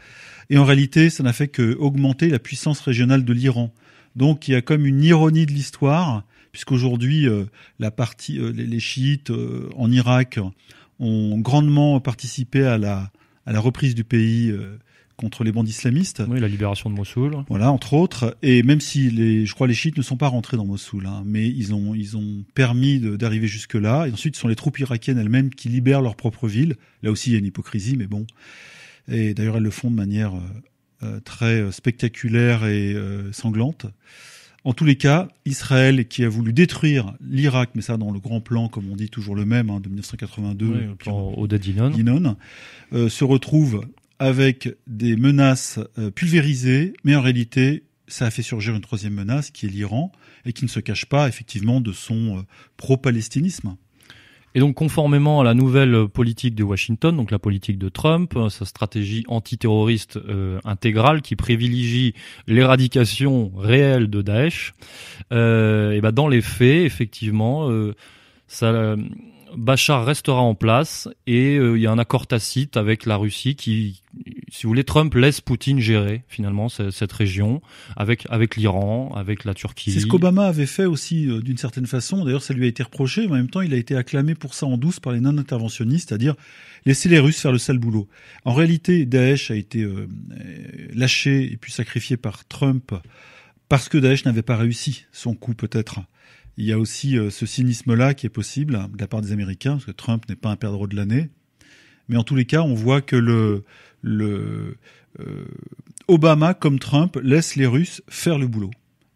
Et 0.49 0.57
en 0.57 0.65
réalité, 0.65 1.09
ça 1.09 1.23
n'a 1.23 1.31
fait 1.31 1.47
que 1.47 1.73
augmenter 1.75 2.27
la 2.27 2.39
puissance 2.39 2.81
régionale 2.81 3.23
de 3.23 3.31
l'Iran. 3.31 3.73
Donc 4.17 4.49
il 4.49 4.51
y 4.51 4.55
a 4.55 4.61
comme 4.61 4.85
une 4.85 5.01
ironie 5.01 5.45
de 5.45 5.53
l'histoire, 5.53 6.25
puisqu'aujourd'hui 6.51 7.29
euh, 7.29 7.45
la 7.79 7.91
euh, 7.91 8.51
les, 8.51 8.65
les, 8.65 8.79
chiites 8.79 9.31
en 9.77 9.89
Irak 9.89 10.37
ont 10.99 11.39
grandement 11.39 12.01
participé 12.01 12.65
à 12.65 12.77
la, 12.77 13.11
à 13.45 13.53
la 13.53 13.59
reprise 13.61 13.95
du 13.95 14.03
pays 14.03 14.53
contre 15.21 15.43
les 15.43 15.51
bandes 15.51 15.69
islamistes. 15.69 16.23
Oui, 16.27 16.39
la 16.39 16.47
libération 16.47 16.89
de 16.89 16.95
Mossoul. 16.95 17.37
Voilà, 17.47 17.71
entre 17.71 17.93
autres. 17.93 18.35
Et 18.41 18.63
même 18.63 18.81
si 18.81 19.09
les, 19.11 19.45
je 19.45 19.53
crois 19.53 19.67
les 19.67 19.73
chiites 19.73 19.97
ne 19.97 20.01
sont 20.01 20.17
pas 20.17 20.27
rentrés 20.27 20.57
dans 20.57 20.65
Mossoul, 20.65 21.05
hein, 21.05 21.23
mais 21.25 21.47
ils 21.47 21.73
ont, 21.73 21.93
ils 21.93 22.17
ont 22.17 22.43
permis 22.55 22.99
d'arriver 22.99 23.47
jusque 23.47 23.75
là. 23.75 24.07
Et 24.07 24.11
ensuite, 24.11 24.35
ce 24.35 24.41
sont 24.41 24.47
les 24.47 24.55
troupes 24.55 24.79
irakiennes 24.79 25.19
elles-mêmes 25.19 25.51
qui 25.51 25.69
libèrent 25.69 26.01
leur 26.01 26.15
propre 26.15 26.47
ville. 26.47 26.75
Là 27.03 27.11
aussi, 27.11 27.29
il 27.29 27.33
y 27.33 27.35
a 27.35 27.39
une 27.39 27.45
hypocrisie, 27.45 27.95
mais 27.95 28.07
bon. 28.07 28.25
Et 29.07 29.33
d'ailleurs, 29.33 29.57
elles 29.57 29.63
le 29.63 29.71
font 29.71 29.91
de 29.91 29.95
manière 29.95 30.35
euh, 30.35 30.39
euh 31.03 31.19
très 31.19 31.61
euh, 31.61 31.71
spectaculaire 31.71 32.65
et 32.65 32.93
euh, 32.93 33.31
sanglante. 33.31 33.85
En 34.63 34.73
tous 34.73 34.85
les 34.85 34.95
cas, 34.95 35.27
Israël 35.45 36.07
qui 36.07 36.23
a 36.23 36.29
voulu 36.29 36.53
détruire 36.53 37.13
l'Irak, 37.19 37.71
mais 37.73 37.81
ça 37.81 37.97
dans 37.97 38.11
le 38.11 38.19
grand 38.19 38.41
plan, 38.41 38.67
comme 38.67 38.91
on 38.91 38.95
dit 38.95 39.09
toujours 39.09 39.35
le 39.35 39.43
même, 39.43 39.71
hein, 39.71 39.79
de 39.79 39.89
1982, 39.89 40.65
oui, 40.67 40.73
le 40.85 40.95
plan 40.95 41.33
euh, 42.93 43.09
se 43.09 43.23
retrouve 43.23 43.85
avec 44.21 44.69
des 44.85 45.15
menaces 45.15 45.79
euh, 45.97 46.11
pulvérisées, 46.11 46.93
mais 47.03 47.15
en 47.15 47.21
réalité, 47.21 47.85
ça 48.05 48.27
a 48.27 48.29
fait 48.29 48.43
surgir 48.43 48.75
une 48.75 48.81
troisième 48.81 49.15
menace 49.15 49.49
qui 49.49 49.65
est 49.65 49.69
l'Iran 49.69 50.11
et 50.45 50.53
qui 50.53 50.63
ne 50.63 50.69
se 50.69 50.79
cache 50.79 51.07
pas 51.07 51.27
effectivement 51.27 51.81
de 51.81 51.91
son 51.91 52.37
euh, 52.37 52.41
pro-palestinisme. 52.77 53.77
Et 54.53 54.59
donc, 54.59 54.75
conformément 54.75 55.41
à 55.41 55.43
la 55.43 55.55
nouvelle 55.55 56.07
politique 56.07 56.53
de 56.53 56.63
Washington, 56.63 57.17
donc 57.17 57.31
la 57.31 57.39
politique 57.39 57.79
de 57.79 57.89
Trump, 57.89 58.33
euh, 58.35 58.49
sa 58.49 58.65
stratégie 58.65 59.23
antiterroriste 59.27 60.19
intégrale 60.65 61.23
qui 61.23 61.35
privilégie 61.35 62.13
l'éradication 62.45 63.51
réelle 63.57 64.07
de 64.07 64.21
Daesh, 64.21 64.73
euh, 65.31 65.93
et 65.93 66.01
ben 66.01 66.11
dans 66.11 66.27
les 66.27 66.41
faits, 66.41 66.85
effectivement, 66.85 67.71
ça 68.45 68.95
Bachar 69.55 70.05
restera 70.05 70.41
en 70.41 70.55
place 70.55 71.09
et 71.27 71.57
euh, 71.57 71.77
il 71.77 71.81
y 71.81 71.87
a 71.87 71.91
un 71.91 71.99
accord 71.99 72.27
tacite 72.27 72.77
avec 72.77 73.05
la 73.05 73.17
Russie 73.17 73.55
qui, 73.55 74.01
si 74.49 74.63
vous 74.63 74.69
voulez, 74.69 74.83
Trump 74.83 75.13
laisse 75.13 75.41
Poutine 75.41 75.79
gérer 75.79 76.23
finalement 76.27 76.69
cette, 76.69 77.11
région 77.11 77.61
avec 77.95 78.25
avec 78.29 78.55
l'Iran, 78.55 79.13
avec 79.15 79.43
la 79.45 79.53
Turquie. 79.53 79.91
C'est 79.91 79.99
ce 79.99 80.07
qu'Obama 80.07 80.45
avait 80.45 80.65
fait 80.65 80.85
aussi 80.85 81.27
euh, 81.27 81.41
d'une 81.41 81.57
certaine 81.57 81.85
façon. 81.85 82.23
D'ailleurs, 82.23 82.43
ça 82.43 82.53
lui 82.53 82.65
a 82.65 82.67
été 82.67 82.83
reproché, 82.83 83.27
mais 83.27 83.33
en 83.33 83.35
même 83.37 83.49
temps, 83.49 83.61
il 83.61 83.73
a 83.73 83.77
été 83.77 83.95
acclamé 83.95 84.35
pour 84.35 84.53
ça 84.53 84.65
en 84.65 84.77
douce 84.77 84.99
par 84.99 85.13
les 85.13 85.19
non-interventionnistes, 85.19 86.09
c'est-à-dire 86.09 86.35
laisser 86.85 87.09
les 87.09 87.19
Russes 87.19 87.39
faire 87.39 87.51
le 87.51 87.57
sale 87.57 87.77
boulot. 87.77 88.07
En 88.45 88.53
réalité, 88.53 89.05
Daesh 89.05 89.51
a 89.51 89.55
été 89.55 89.81
euh, 89.81 90.07
lâché 90.93 91.51
et 91.51 91.57
puis 91.57 91.71
sacrifié 91.71 92.17
par 92.17 92.45
Trump 92.47 92.93
parce 93.69 93.89
que 93.89 93.97
Daesh 93.97 94.25
n'avait 94.25 94.41
pas 94.41 94.57
réussi 94.57 95.05
son 95.11 95.33
coup 95.33 95.53
peut-être 95.53 96.01
il 96.57 96.65
y 96.65 96.71
a 96.71 96.79
aussi 96.79 97.17
euh, 97.17 97.29
ce 97.29 97.45
cynisme-là 97.45 98.13
qui 98.13 98.25
est 98.25 98.29
possible 98.29 98.73
de 98.73 98.99
la 98.99 99.07
part 99.07 99.21
des 99.21 99.31
Américains, 99.31 99.73
parce 99.73 99.85
que 99.85 99.91
Trump 99.91 100.27
n'est 100.29 100.35
pas 100.35 100.49
un 100.49 100.55
perdreau 100.55 100.87
de 100.87 100.95
l'année. 100.95 101.29
Mais 102.09 102.17
en 102.17 102.23
tous 102.23 102.35
les 102.35 102.45
cas, 102.45 102.61
on 102.61 102.73
voit 102.73 103.01
que 103.01 103.15
le, 103.15 103.63
le 104.01 104.75
euh, 105.19 105.45
Obama, 106.07 106.53
comme 106.53 106.79
Trump, 106.79 107.17
laisse 107.23 107.55
les 107.55 107.67
Russes 107.67 108.01
faire 108.09 108.37
le 108.37 108.47
boulot. 108.47 108.71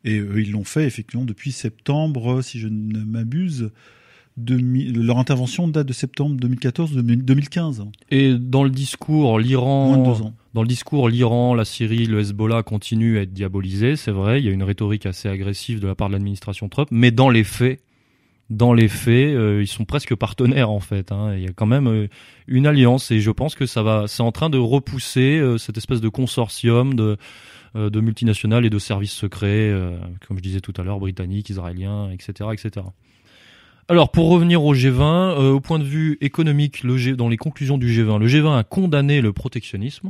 Et 0.05 0.17
ils 0.17 0.51
l'ont 0.51 0.63
fait 0.63 0.85
effectivement 0.85 1.25
depuis 1.25 1.51
septembre, 1.51 2.43
si 2.43 2.59
je 2.59 2.67
ne 2.67 3.03
m'abuse, 3.03 3.71
leur 4.37 5.17
intervention 5.17 5.67
date 5.67 5.87
de 5.87 5.93
septembre 5.93 6.35
2014-2015. 6.47 7.87
Et 8.11 8.37
dans 8.37 8.63
le 8.63 8.69
discours, 8.69 9.39
l'Iran, 9.39 10.33
dans 10.55 10.61
le 10.61 10.69
discours, 10.69 11.09
l'Iran, 11.09 11.53
la 11.53 11.65
Syrie, 11.65 12.05
le 12.05 12.21
Hezbollah 12.21 12.63
continuent 12.63 13.17
à 13.17 13.23
être 13.23 13.33
diabolisés, 13.33 13.97
c'est 13.97 14.11
vrai. 14.11 14.39
Il 14.39 14.45
y 14.45 14.47
a 14.47 14.53
une 14.53 14.63
rhétorique 14.63 15.05
assez 15.05 15.27
agressive 15.27 15.81
de 15.81 15.87
la 15.87 15.95
part 15.95 16.07
de 16.07 16.13
l'administration 16.13 16.69
Trump, 16.69 16.87
mais 16.91 17.11
dans 17.11 17.29
les 17.29 17.43
faits, 17.43 17.81
euh, 18.49 19.59
ils 19.61 19.67
sont 19.67 19.83
presque 19.83 20.15
partenaires 20.15 20.69
en 20.69 20.79
fait. 20.79 21.11
Hein. 21.11 21.35
Il 21.35 21.43
y 21.43 21.47
a 21.47 21.51
quand 21.51 21.65
même 21.65 21.87
euh, 21.87 22.07
une 22.47 22.67
alliance 22.67 23.11
et 23.11 23.19
je 23.19 23.31
pense 23.31 23.53
que 23.53 23.65
ça 23.65 23.83
va, 23.83 24.05
c'est 24.07 24.23
en 24.23 24.31
train 24.31 24.49
de 24.49 24.57
repousser 24.57 25.39
euh, 25.39 25.57
cette 25.57 25.75
espèce 25.75 25.99
de 25.99 26.09
consortium 26.09 26.95
de 26.95 27.17
de 27.75 27.99
multinationales 27.99 28.65
et 28.65 28.69
de 28.69 28.79
services 28.79 29.11
secrets, 29.11 29.73
comme 30.25 30.37
je 30.37 30.41
disais 30.41 30.61
tout 30.61 30.71
à 30.77 30.83
l'heure, 30.83 30.97
britanniques, 30.97 31.49
israéliens, 31.49 32.09
etc., 32.09 32.51
etc. 32.53 32.85
Alors 33.87 34.09
pour 34.09 34.31
revenir 34.31 34.63
au 34.63 34.73
G20, 34.73 35.03
euh, 35.03 35.51
au 35.51 35.59
point 35.59 35.77
de 35.77 35.83
vue 35.83 36.17
économique, 36.19 36.81
le 36.81 36.97
G, 36.97 37.15
dans 37.15 37.29
les 37.29 37.37
conclusions 37.37 37.77
du 37.77 37.87
G20, 37.87 38.17
le 38.17 38.25
G20 38.25 38.57
a 38.57 38.63
condamné 38.63 39.21
le 39.21 39.31
protectionnisme, 39.31 40.09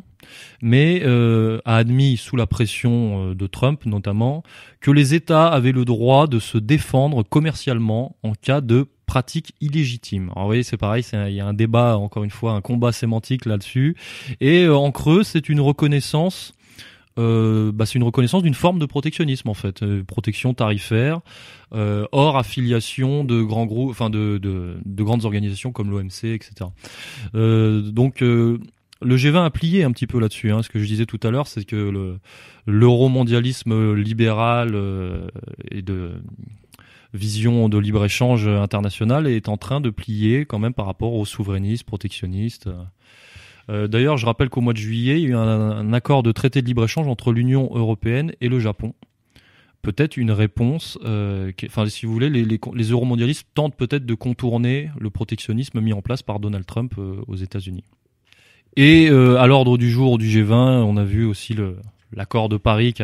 mais 0.62 1.02
euh, 1.04 1.60
a 1.66 1.76
admis 1.76 2.16
sous 2.16 2.38
la 2.38 2.48
pression 2.48 3.32
euh, 3.32 3.36
de 3.36 3.48
Trump 3.48 3.86
notamment 3.86 4.44
que 4.80 4.92
les 4.92 5.14
États 5.14 5.48
avaient 5.48 5.74
le 5.74 5.84
droit 5.84 6.28
de 6.28 6.40
se 6.40 6.58
défendre 6.58 7.22
commercialement 7.24 8.16
en 8.24 8.32
cas 8.32 8.62
de 8.62 8.88
pratiques 9.08 9.54
illégitimes. 9.60 10.30
Alors 10.32 10.44
vous 10.44 10.50
voyez, 10.50 10.64
c'est 10.64 10.78
pareil, 10.78 11.04
il 11.12 11.34
y 11.34 11.42
a 11.42 11.46
un 11.46 11.54
débat, 11.54 11.98
encore 11.98 12.24
une 12.24 12.30
fois, 12.30 12.54
un 12.54 12.62
combat 12.62 12.94
sémantique 12.94 13.46
là-dessus. 13.46 13.98
Et 14.40 14.70
en 14.70 14.90
creux, 14.92 15.24
c'est 15.24 15.50
une 15.50 15.60
reconnaissance 15.60 16.54
euh, 17.18 17.72
bah, 17.72 17.86
c'est 17.86 17.96
une 17.96 18.04
reconnaissance 18.04 18.44
d'une 18.44 18.54
forme 18.54 18.80
de 18.80 18.86
protectionnisme 18.86 19.50
en 19.50 19.54
fait, 19.54 19.84
euh, 19.84 20.04
protection 20.04 20.54
tarifaire, 20.54 21.22
euh, 21.74 22.06
hors 22.12 22.38
affiliation 22.38 23.24
de 23.24 23.42
grands 23.42 23.66
groupes, 23.66 23.92
enfin 23.92 24.10
de, 24.10 24.38
de, 24.38 24.76
de, 24.84 25.04
grandes 25.04 25.26
organisations 25.26 25.72
comme 25.72 25.90
l'OMC, 25.90 26.26
etc. 26.26 26.70
Euh, 27.34 27.82
donc 27.82 28.20
le 28.22 28.60
G20 29.02 29.46
a 29.46 29.50
plié 29.50 29.84
un 29.84 29.92
petit 29.92 30.08
peu 30.08 30.20
là-dessus. 30.20 30.52
Hein. 30.52 30.62
Ce 30.62 30.70
que 30.70 30.80
je 30.80 30.86
disais 30.86 31.06
tout 31.06 31.20
à 31.24 31.32
l'heure, 31.32 31.48
c'est 31.48 31.66
que 31.66 31.76
le 31.76 32.20
l'euromondialisme 32.68 33.94
libéral 33.94 34.76
et 35.70 35.84
de 35.84 36.14
vision 37.14 37.70
de 37.70 37.78
libre-échange 37.78 38.48
international 38.48 39.28
est 39.28 39.48
en 39.50 39.58
train 39.58 39.80
de 39.80 39.92
plier 39.92 40.46
quand 40.46 40.58
même 40.58 40.74
par 40.74 40.88
rapport 40.88 41.14
aux 41.14 41.26
souverainistes, 41.26 41.84
protectionnistes. 41.84 42.68
Euh, 43.70 43.88
d'ailleurs, 43.88 44.18
je 44.18 44.26
rappelle 44.26 44.50
qu'au 44.50 44.62
mois 44.62 44.74
de 44.74 44.78
juillet, 44.78 45.20
il 45.20 45.24
y 45.24 45.26
a 45.28 45.30
eu 45.30 45.36
un, 45.36 45.94
accord 45.94 46.24
de 46.24 46.32
traité 46.32 46.62
de 46.62 46.68
libre-échange 46.68 47.08
entre 47.08 47.32
l'Union 47.32 47.70
européenne 47.74 48.34
et 48.42 48.50
le 48.50 48.60
Japon. 48.60 48.94
Peut-être 49.82 50.18
une 50.18 50.32
réponse, 50.32 50.98
euh, 51.06 51.52
enfin, 51.66 51.86
si 51.88 52.06
vous 52.06 52.14
voulez, 52.14 52.30
les, 52.30 52.44
les, 52.44 52.86
euromondialistes 52.90 53.48
tentent 53.54 53.76
peut-être 53.76 54.06
de 54.06 54.14
contourner 54.16 54.90
le 55.00 55.10
protectionnisme 55.12 55.80
mis 55.80 55.94
en 55.94 56.02
place 56.02 56.24
par 56.24 56.40
Donald 56.40 56.66
Trump 56.66 56.94
euh, 56.98 57.22
aux 57.28 57.36
États-Unis. 57.36 57.84
Et 58.78 59.08
à 59.08 59.48
l'ordre 59.48 59.78
du 59.78 59.90
jour 59.90 60.18
du 60.18 60.28
G20, 60.28 60.82
on 60.82 60.98
a 60.98 61.06
vu 61.06 61.24
aussi 61.24 61.56
l'accord 62.12 62.50
de 62.50 62.58
Paris 62.58 62.92
qui 62.92 63.04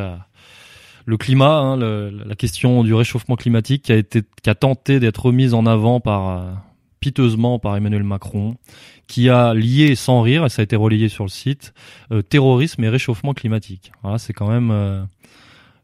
le 1.05 1.17
climat, 1.17 1.59
hein, 1.59 1.77
la 1.77 2.35
question 2.35 2.83
du 2.83 2.93
réchauffement 2.93 3.37
climatique 3.37 3.83
qui 3.83 3.93
a 3.93 3.95
été 3.95 4.23
qui 4.43 4.49
a 4.49 4.55
tenté 4.55 4.99
d'être 4.99 5.27
remise 5.27 5.53
en 5.53 5.65
avant 5.65 6.01
par 6.01 6.61
piteusement 7.01 7.59
par 7.59 7.75
Emmanuel 7.75 8.03
Macron, 8.03 8.55
qui 9.07 9.27
a 9.27 9.53
lié 9.53 9.95
sans 9.95 10.21
rire, 10.21 10.45
et 10.45 10.49
ça 10.49 10.61
a 10.61 10.63
été 10.63 10.77
relayé 10.77 11.09
sur 11.09 11.25
le 11.25 11.29
site, 11.29 11.73
euh, 12.11 12.21
terrorisme 12.21 12.81
et 12.85 12.89
réchauffement 12.89 13.33
climatique. 13.33 13.91
Voilà, 14.03 14.17
c'est 14.17 14.31
quand 14.31 14.47
même... 14.47 14.71
Euh, 14.71 15.03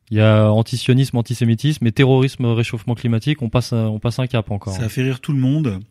il 0.10 0.18
y 0.18 0.22
a 0.22 0.50
antisionisme, 0.50 1.18
antisémitisme, 1.18 1.86
et 1.86 1.92
terrorisme, 1.92 2.46
réchauffement 2.46 2.96
climatique, 2.96 3.42
on 3.42 3.50
passe, 3.50 3.74
on 3.74 4.00
passe 4.00 4.20
un 4.20 4.28
cap 4.28 4.50
encore. 4.52 4.74
Ça 4.74 4.84
a 4.84 4.90
fait 4.90 5.04
rire 5.04 5.20
tout 5.20 5.34
le 5.34 5.40
monde, 5.40 5.82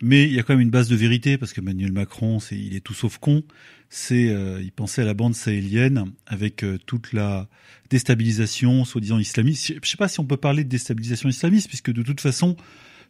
mais 0.00 0.22
il 0.22 0.32
y 0.32 0.38
a 0.38 0.44
quand 0.44 0.52
même 0.52 0.60
une 0.60 0.70
base 0.70 0.88
de 0.88 0.94
vérité, 0.94 1.38
parce 1.38 1.52
que 1.52 1.60
Emmanuel 1.60 1.90
Macron, 1.90 2.38
c'est, 2.38 2.56
il 2.56 2.76
est 2.76 2.80
tout 2.80 2.94
sauf 2.94 3.18
con. 3.18 3.42
C'est, 3.88 4.28
euh, 4.28 4.60
il 4.62 4.70
pensait 4.70 5.02
à 5.02 5.04
la 5.04 5.14
bande 5.14 5.34
sahélienne 5.34 6.12
avec 6.28 6.64
toute 6.86 7.12
la 7.12 7.48
déstabilisation, 7.90 8.84
soi-disant 8.84 9.18
islamiste. 9.18 9.74
Je 9.82 9.88
sais 9.88 9.96
pas 9.96 10.06
si 10.06 10.20
on 10.20 10.24
peut 10.24 10.36
parler 10.36 10.62
de 10.62 10.68
déstabilisation 10.68 11.28
islamiste, 11.28 11.66
puisque 11.66 11.92
de 11.92 12.02
toute 12.02 12.20
façon, 12.20 12.56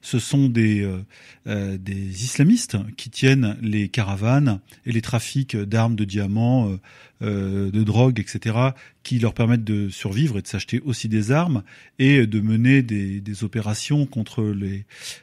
ce 0.05 0.19
sont 0.19 0.51
des, 0.51 0.83
euh, 0.83 1.03
euh, 1.47 1.79
des 1.79 2.25
islamistes 2.25 2.77
qui 2.99 3.09
tiennent 3.09 3.57
les 3.63 3.89
caravanes 3.89 4.61
et 4.85 4.93
les 4.93 5.01
trafics 5.01 5.57
d'armes, 5.57 5.97
de 5.97 6.05
diamants, 6.05 6.79
euh, 7.23 7.71
de 7.71 7.83
drogue, 7.83 8.21
etc., 8.21 8.55
qui 9.03 9.19
leur 9.19 9.33
permettent 9.33 9.65
de 9.65 9.89
survivre 9.89 10.39
et 10.39 10.43
de 10.43 10.47
s'acheter 10.47 10.83
aussi 10.85 11.09
des 11.09 11.33
armes 11.33 11.63
et 11.99 12.27
de 12.27 12.41
mener 12.41 12.83
des, 12.83 13.45
opérations 13.45 14.05
contre 14.05 14.55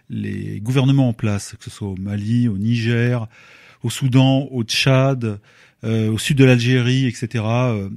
les, 0.10 0.60
gouvernements 0.62 1.10
en 1.10 1.14
place, 1.14 1.56
que 1.60 1.64
ce 1.64 1.70
soit 1.70 1.90
au 1.90 1.98
Mali, 1.98 2.48
au 2.48 2.58
Niger, 2.58 3.28
au 3.84 3.92
Soudan, 3.92 4.48
au 4.50 4.64
Tchad, 4.64 5.40
au 5.84 6.18
sud 6.18 6.38
de 6.38 6.44
l'Algérie, 6.44 7.06
etc., 7.06 7.44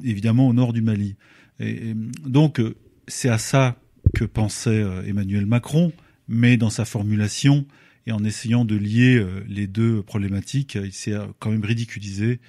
évidemment 0.04 0.48
au 0.48 0.52
nord 0.52 0.72
du 0.74 0.82
Mali. 0.82 1.16
et 1.60 1.94
donc, 2.26 2.60
c'est 3.08 3.28
à 3.28 3.38
ça 3.38 3.76
que 4.14 4.24
pensait 4.24 4.84
Emmanuel 5.06 5.46
Macron 5.46 5.92
mais 6.28 6.56
dans 6.56 6.70
sa 6.70 6.84
formulation 6.84 7.66
et 8.06 8.12
en 8.12 8.22
essayant 8.24 8.64
de 8.64 8.76
lier 8.76 9.16
euh, 9.16 9.44
les 9.48 9.66
deux 9.66 10.02
problématiques, 10.02 10.74
il 10.74 10.92
s'est 10.92 11.16
quand 11.38 11.50
même 11.50 11.64
ridiculisé 11.64 12.40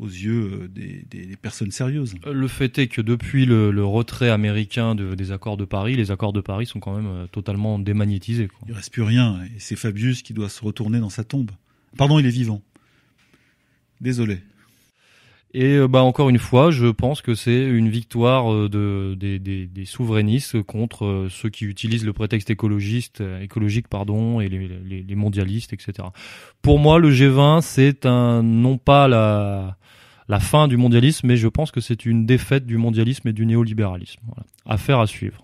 aux 0.00 0.06
yeux 0.06 0.62
euh, 0.62 0.68
des, 0.68 1.04
des, 1.10 1.36
personnes 1.36 1.70
sérieuses. 1.70 2.14
Le 2.26 2.48
fait 2.48 2.78
est 2.78 2.88
que 2.88 3.02
depuis 3.02 3.44
le, 3.44 3.70
le 3.70 3.84
retrait 3.84 4.30
américain 4.30 4.94
de, 4.94 5.14
des 5.14 5.30
accords 5.30 5.56
de 5.56 5.64
Paris, 5.64 5.94
les 5.94 6.10
accords 6.10 6.32
de 6.32 6.40
Paris 6.40 6.66
sont 6.66 6.80
quand 6.80 6.96
même 6.96 7.06
euh, 7.06 7.26
totalement 7.26 7.78
démagnétisés. 7.78 8.48
Quoi. 8.48 8.58
Il 8.66 8.74
reste 8.74 8.92
plus 8.92 9.02
rien, 9.02 9.42
et 9.44 9.58
c'est 9.58 9.76
Fabius 9.76 10.22
qui 10.22 10.32
doit 10.32 10.48
se 10.48 10.64
retourner 10.64 11.00
dans 11.00 11.10
sa 11.10 11.22
tombe. 11.22 11.50
Pardon, 11.96 12.18
il 12.18 12.26
est 12.26 12.30
vivant. 12.30 12.62
Désolé. 14.00 14.38
Et 15.52 15.76
euh, 15.76 15.88
bah 15.88 16.02
encore 16.02 16.30
une 16.30 16.38
fois, 16.38 16.70
je 16.70 16.86
pense 16.86 17.22
que 17.22 17.34
c'est 17.34 17.64
une 17.64 17.88
victoire 17.88 18.52
euh, 18.52 18.68
de, 18.68 19.16
des, 19.16 19.84
souverainistes 19.84 20.62
contre 20.62 21.04
euh, 21.04 21.28
ceux 21.28 21.48
qui 21.48 21.64
utilisent 21.64 22.04
le 22.04 22.12
prétexte 22.12 22.50
écologiste, 22.50 23.22
écologique 23.42 23.88
pardon, 23.88 24.40
et 24.40 24.48
les, 24.48 25.14
mondialistes, 25.16 25.72
etc. 25.72 26.08
Pour 26.62 26.78
moi, 26.78 26.98
le 26.98 27.10
G20, 27.10 27.62
c'est 27.62 28.06
un 28.06 28.42
non 28.42 28.78
pas 28.78 29.08
la 29.08 29.76
la 30.28 30.38
fin 30.38 30.68
du 30.68 30.76
mondialisme, 30.76 31.26
mais 31.26 31.36
je 31.36 31.48
pense 31.48 31.72
que 31.72 31.80
c'est 31.80 32.06
une 32.06 32.24
défaite 32.24 32.64
du 32.64 32.76
mondialisme 32.76 33.26
et 33.26 33.32
du 33.32 33.44
néolibéralisme. 33.46 34.20
Voilà. 34.26 34.44
Affaire 34.64 35.00
à 35.00 35.08
suivre. 35.08 35.42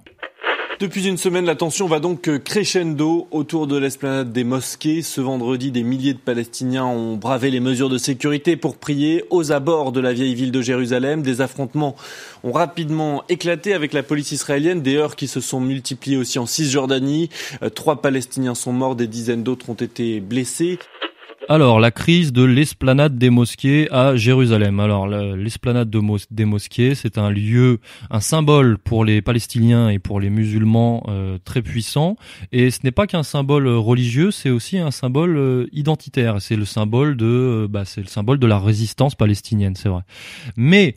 Depuis 0.78 1.06
une 1.06 1.16
semaine, 1.16 1.46
la 1.46 1.54
tension 1.54 1.86
va 1.86 2.00
donc 2.00 2.28
crescendo 2.44 3.28
autour 3.30 3.66
de 3.66 3.78
l'esplanade 3.78 4.30
des 4.30 4.44
mosquées. 4.44 5.00
Ce 5.00 5.22
vendredi, 5.22 5.70
des 5.70 5.82
milliers 5.82 6.12
de 6.12 6.18
Palestiniens 6.18 6.84
ont 6.84 7.16
bravé 7.16 7.50
les 7.50 7.60
mesures 7.60 7.88
de 7.88 7.96
sécurité 7.96 8.58
pour 8.58 8.76
prier 8.76 9.24
aux 9.30 9.52
abords 9.52 9.90
de 9.90 10.00
la 10.00 10.12
vieille 10.12 10.34
ville 10.34 10.52
de 10.52 10.60
Jérusalem. 10.60 11.22
Des 11.22 11.40
affrontements 11.40 11.96
ont 12.44 12.52
rapidement 12.52 13.24
éclaté 13.30 13.72
avec 13.72 13.94
la 13.94 14.02
police 14.02 14.32
israélienne, 14.32 14.82
des 14.82 14.96
heurts 14.96 15.16
qui 15.16 15.28
se 15.28 15.40
sont 15.40 15.60
multipliés 15.60 16.18
aussi 16.18 16.38
en 16.38 16.44
Cisjordanie. 16.44 17.30
Euh, 17.62 17.70
trois 17.70 18.02
Palestiniens 18.02 18.54
sont 18.54 18.74
morts, 18.74 18.96
des 18.96 19.06
dizaines 19.06 19.42
d'autres 19.42 19.70
ont 19.70 19.74
été 19.74 20.20
blessés. 20.20 20.78
Alors, 21.48 21.78
la 21.78 21.92
crise 21.92 22.32
de 22.32 22.42
l'esplanade 22.42 23.18
des 23.18 23.30
mosquées 23.30 23.86
à 23.92 24.16
Jérusalem. 24.16 24.80
Alors, 24.80 25.06
l'esplanade 25.06 25.88
des 26.32 26.44
mosquées, 26.44 26.96
c'est 26.96 27.18
un 27.18 27.30
lieu, 27.30 27.78
un 28.10 28.18
symbole 28.18 28.78
pour 28.78 29.04
les 29.04 29.22
Palestiniens 29.22 29.88
et 29.88 30.00
pour 30.00 30.18
les 30.18 30.28
musulmans 30.28 31.04
euh, 31.06 31.38
très 31.44 31.62
puissant. 31.62 32.16
Et 32.50 32.72
ce 32.72 32.80
n'est 32.82 32.90
pas 32.90 33.06
qu'un 33.06 33.22
symbole 33.22 33.68
religieux, 33.68 34.32
c'est 34.32 34.50
aussi 34.50 34.78
un 34.78 34.90
symbole 34.90 35.36
euh, 35.36 35.66
identitaire. 35.72 36.40
C'est 36.40 36.56
le 36.56 36.64
symbole 36.64 37.16
de, 37.16 37.26
euh, 37.26 37.68
bah, 37.70 37.84
c'est 37.84 38.00
le 38.00 38.08
symbole 38.08 38.40
de 38.40 38.46
la 38.48 38.58
résistance 38.58 39.14
palestinienne, 39.14 39.76
c'est 39.76 39.88
vrai. 39.88 40.02
Mais 40.56 40.96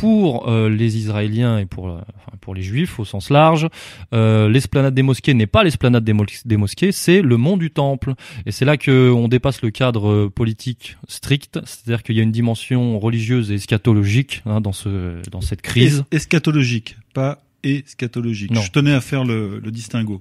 pour 0.00 0.48
euh, 0.48 0.70
les 0.70 0.96
Israéliens 0.96 1.58
et 1.58 1.66
pour, 1.66 1.84
enfin, 1.84 2.32
pour 2.40 2.54
les 2.54 2.62
Juifs 2.62 2.98
au 2.98 3.04
sens 3.04 3.28
large, 3.28 3.68
euh, 4.14 4.48
l'esplanade 4.48 4.94
des 4.94 5.02
mosquées 5.02 5.34
n'est 5.34 5.46
pas 5.46 5.62
l'esplanade 5.62 6.04
des, 6.04 6.56
mosquées, 6.56 6.90
c'est 6.90 7.20
le 7.20 7.36
mont 7.36 7.58
du 7.58 7.70
Temple. 7.70 8.14
Et 8.46 8.50
c'est 8.50 8.64
là 8.64 8.78
que 8.78 9.10
on 9.10 9.28
dépasse 9.28 9.60
le 9.60 9.70
cadre 9.70 10.28
politique 10.28 10.96
strict, 11.06 11.60
c'est-à-dire 11.64 12.02
qu'il 12.02 12.16
y 12.16 12.20
a 12.20 12.22
une 12.22 12.32
dimension 12.32 12.98
religieuse 12.98 13.50
et 13.50 13.56
eschatologique 13.56 14.42
hein, 14.46 14.62
dans 14.62 14.72
ce 14.72 15.20
dans 15.30 15.42
cette 15.42 15.60
crise. 15.60 16.04
Es 16.10 16.16
eschatologique, 16.16 16.96
pas 17.12 17.42
et 17.64 17.84
scatologique. 17.86 18.54
Je 18.54 18.70
tenais 18.70 18.92
à 18.92 19.00
faire 19.00 19.24
le, 19.24 19.58
le, 19.58 19.70
distinguo. 19.70 20.20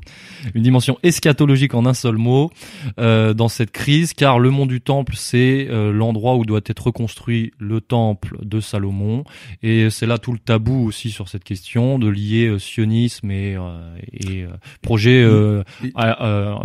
Une 0.54 0.64
dimension 0.64 0.98
eschatologique 1.04 1.74
en 1.74 1.86
un 1.86 1.94
seul 1.94 2.18
mot 2.18 2.52
euh, 3.00 3.34
dans 3.34 3.48
cette 3.50 3.72
crise, 3.72 4.14
car 4.14 4.40
le 4.40 4.50
mont 4.50 4.66
du 4.66 4.82
Temple, 4.82 5.14
c'est 5.16 5.68
euh, 5.70 5.92
l'endroit 5.92 6.36
où 6.36 6.46
doit 6.46 6.62
être 6.66 6.88
reconstruit 6.88 7.52
le 7.58 7.82
temple 7.82 8.38
de 8.44 8.60
Salomon, 8.60 9.24
et 9.64 9.90
c'est 9.90 10.06
là 10.06 10.18
tout 10.18 10.32
le 10.32 10.40
tabou 10.40 10.86
aussi 10.86 11.12
sur 11.12 11.30
cette 11.30 11.44
question 11.44 12.00
de 12.00 12.08
lier 12.08 12.48
euh, 12.48 12.60
sionisme 12.60 13.32
et, 13.32 13.56
euh, 13.56 13.98
et 14.14 14.44
euh, 14.44 14.48
projet 14.82 15.26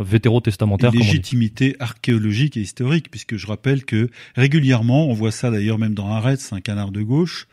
vétérotestamentaire. 0.01 0.91
Légitimité 0.93 1.77
archéologique 1.81 2.57
et 2.57 2.61
historique, 2.61 3.11
puisque 3.11 3.37
je 3.37 3.47
rappelle 3.47 3.85
que 3.85 4.11
régulièrement, 4.37 5.09
on 5.09 5.13
voit 5.13 5.31
ça 5.31 5.51
d'ailleurs 5.51 5.79
même 5.79 5.95
dans 5.95 6.11
Arrête, 6.11 6.49
un 6.53 6.61
canard 6.61 6.91
de 6.91 7.03
gauche, 7.03 7.47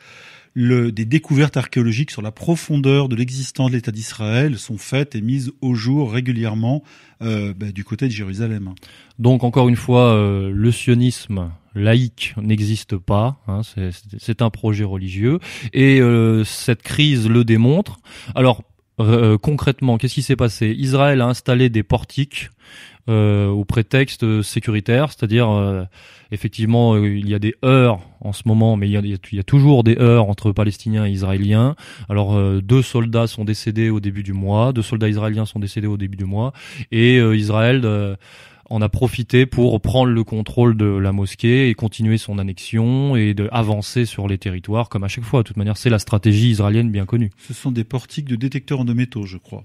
le, 0.54 0.92
des 0.92 1.06
découvertes 1.06 1.58
archéologiques 1.58 2.12
sur 2.12 2.22
la 2.22 2.32
profondeur 2.32 3.08
de 3.10 3.16
l'existence 3.16 3.72
de 3.72 3.76
l'État 3.76 3.92
d'Israël 3.92 4.58
sont 4.58 4.78
faites 4.78 5.16
et 5.16 5.22
mises 5.22 5.52
au 5.62 5.74
jour 5.74 6.12
régulièrement 6.12 6.84
euh, 7.22 7.54
bah, 7.56 7.72
du 7.72 7.84
côté 7.84 8.08
de 8.08 8.12
Jérusalem. 8.12 8.74
Donc 9.20 9.44
encore 9.44 9.70
une 9.70 9.76
fois, 9.76 10.14
euh, 10.14 10.52
le 10.54 10.72
sionisme 10.72 11.52
laïque 11.74 12.34
n'existe 12.42 12.98
pas, 12.98 13.42
hein, 13.48 13.62
c'est 14.18 14.42
un 14.42 14.50
projet 14.50 14.84
religieux, 14.84 15.40
et 15.72 16.02
euh, 16.02 16.44
cette 16.44 16.82
crise 16.82 17.30
le 17.30 17.46
démontre. 17.46 18.00
Alors 18.36 18.64
euh, 19.04 19.38
concrètement, 19.38 19.98
qu'est-ce 19.98 20.16
qui 20.16 20.22
s'est 20.22 20.36
passé? 20.36 20.76
Israël 20.78 21.22
a 21.22 21.28
installé 21.28 21.70
des 21.70 21.84
portiques 21.84 22.50
euh, 23.10 23.48
au 23.48 23.66
prétexte 23.66 24.44
sécuritaire, 24.44 25.10
c'est-à-dire 25.10 25.50
euh, 25.50 25.84
effectivement 26.32 26.94
euh, 26.94 27.08
il 27.08 27.28
y 27.28 27.34
a 27.34 27.40
des 27.40 27.56
heurts 27.66 28.00
en 28.20 28.32
ce 28.32 28.44
moment, 28.46 28.78
mais 28.78 28.88
il 28.88 28.94
y 28.94 29.40
a, 29.40 29.44
toujours 29.44 29.84
des 29.84 29.98
heurts 29.98 30.30
entre 30.30 30.52
Palestiniens 30.52 31.08
et 31.08 31.10
Israéliens. 31.10 31.76
Alors 32.10 32.40
deux 32.62 32.84
soldats 32.84 33.26
sont 33.26 33.44
décédés 33.44 33.90
au 33.90 34.00
début 34.00 34.22
du 34.22 34.34
mois, 34.34 34.72
deux 34.72 34.84
soldats 34.84 35.10
israéliens 35.10 35.48
sont 35.48 35.58
décédés 35.58 35.88
au 35.88 35.98
début 35.98 36.16
du 36.16 36.26
mois, 36.26 36.54
et 36.92 37.18
Israël 37.18 38.18
en 38.72 38.82
a 38.82 38.90
profité 38.90 39.46
pour 39.46 39.80
prendre 39.82 40.12
le 40.12 40.24
contrôle 40.24 40.78
de 40.78 40.86
la 40.86 41.12
mosquée 41.12 41.70
et 41.70 41.74
continuer 41.74 42.18
son 42.18 42.40
annexion 42.40 43.16
et 43.16 43.34
de 43.34 43.50
avancer 43.52 44.06
sur 44.06 44.28
les 44.28 44.38
territoires 44.38 44.90
comme 44.90 45.04
à 45.04 45.08
chaque 45.08 45.26
fois. 45.26 45.42
De 45.42 45.48
toute 45.48 45.58
manière, 45.58 45.78
c'est 45.78 45.90
la 45.90 46.00
stratégie 46.00 46.50
israélienne 46.50 46.90
bien 46.90 47.06
connue. 47.06 47.32
Ce 47.38 47.54
sont 47.54 47.72
des 47.72 47.84
portiques 47.84 48.26
de 48.26 48.36
détecteurs 48.36 48.86
de 48.86 48.94
métaux, 48.94 49.26
je 49.26 49.38
crois. 49.38 49.64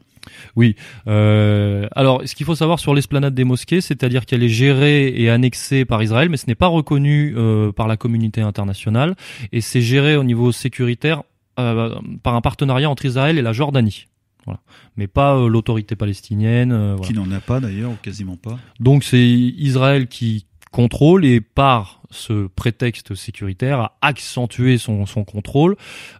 Oui. 0.57 0.75
Euh, 1.07 1.87
alors, 1.95 2.23
ce 2.25 2.35
qu'il 2.35 2.47
faut 2.47 2.57
savoir 2.57 2.81
sur 2.81 2.95
l'esplanade 2.95 3.35
des 3.35 3.45
mosquées, 3.45 3.81
c'est-à-dire 3.81 4.27
qu'elle 4.27 4.43
est 4.43 4.49
gérée 4.49 5.09
et 5.09 5.31
annexée 5.31 5.85
par 5.85 6.03
Israël, 6.03 6.29
mais 6.29 6.37
ce 6.37 6.47
n'est 6.47 6.57
pas 6.57 6.67
reconnu 6.67 7.35
euh, 7.37 7.71
par 7.71 7.87
la 7.87 7.97
communauté 7.97 8.41
internationale, 8.41 9.15
et 9.53 9.61
c'est 9.61 9.83
géré 9.83 10.17
au 10.17 10.25
niveau 10.25 10.51
sécuritaire 10.51 11.23
euh, 11.59 11.95
par 12.23 12.35
un 12.35 12.41
partenariat 12.41 12.91
entre 12.91 13.05
Israël 13.05 13.39
et 13.39 13.43
la 13.43 13.53
Jordanie. 13.53 14.07
Voilà. 14.47 14.61
Mais 14.97 15.07
pas 15.07 15.36
euh, 15.36 15.49
l'autorité 15.49 15.97
palestinienne. 15.97 16.72
Euh, 16.72 16.94
voilà. 16.97 17.07
Qui 17.07 17.14
n'en 17.14 17.30
a 17.30 17.40
pas 17.40 17.61
d'ailleurs, 17.61 17.90
ou 17.90 17.97
quasiment 18.03 18.36
pas. 18.36 18.59
Donc 18.80 19.05
c'est 19.05 19.26
Israël 19.26 20.09
qui 20.09 20.47
contrôle 20.76 21.24
et 21.24 21.40
par 21.40 22.03
ce 22.11 22.49
prétexte 22.49 23.14
sécuritaire 23.14 23.80
a 23.80 23.99
accentué 24.03 24.76
son, 24.76 25.07
son 25.07 25.24
contrôle. 25.24 25.76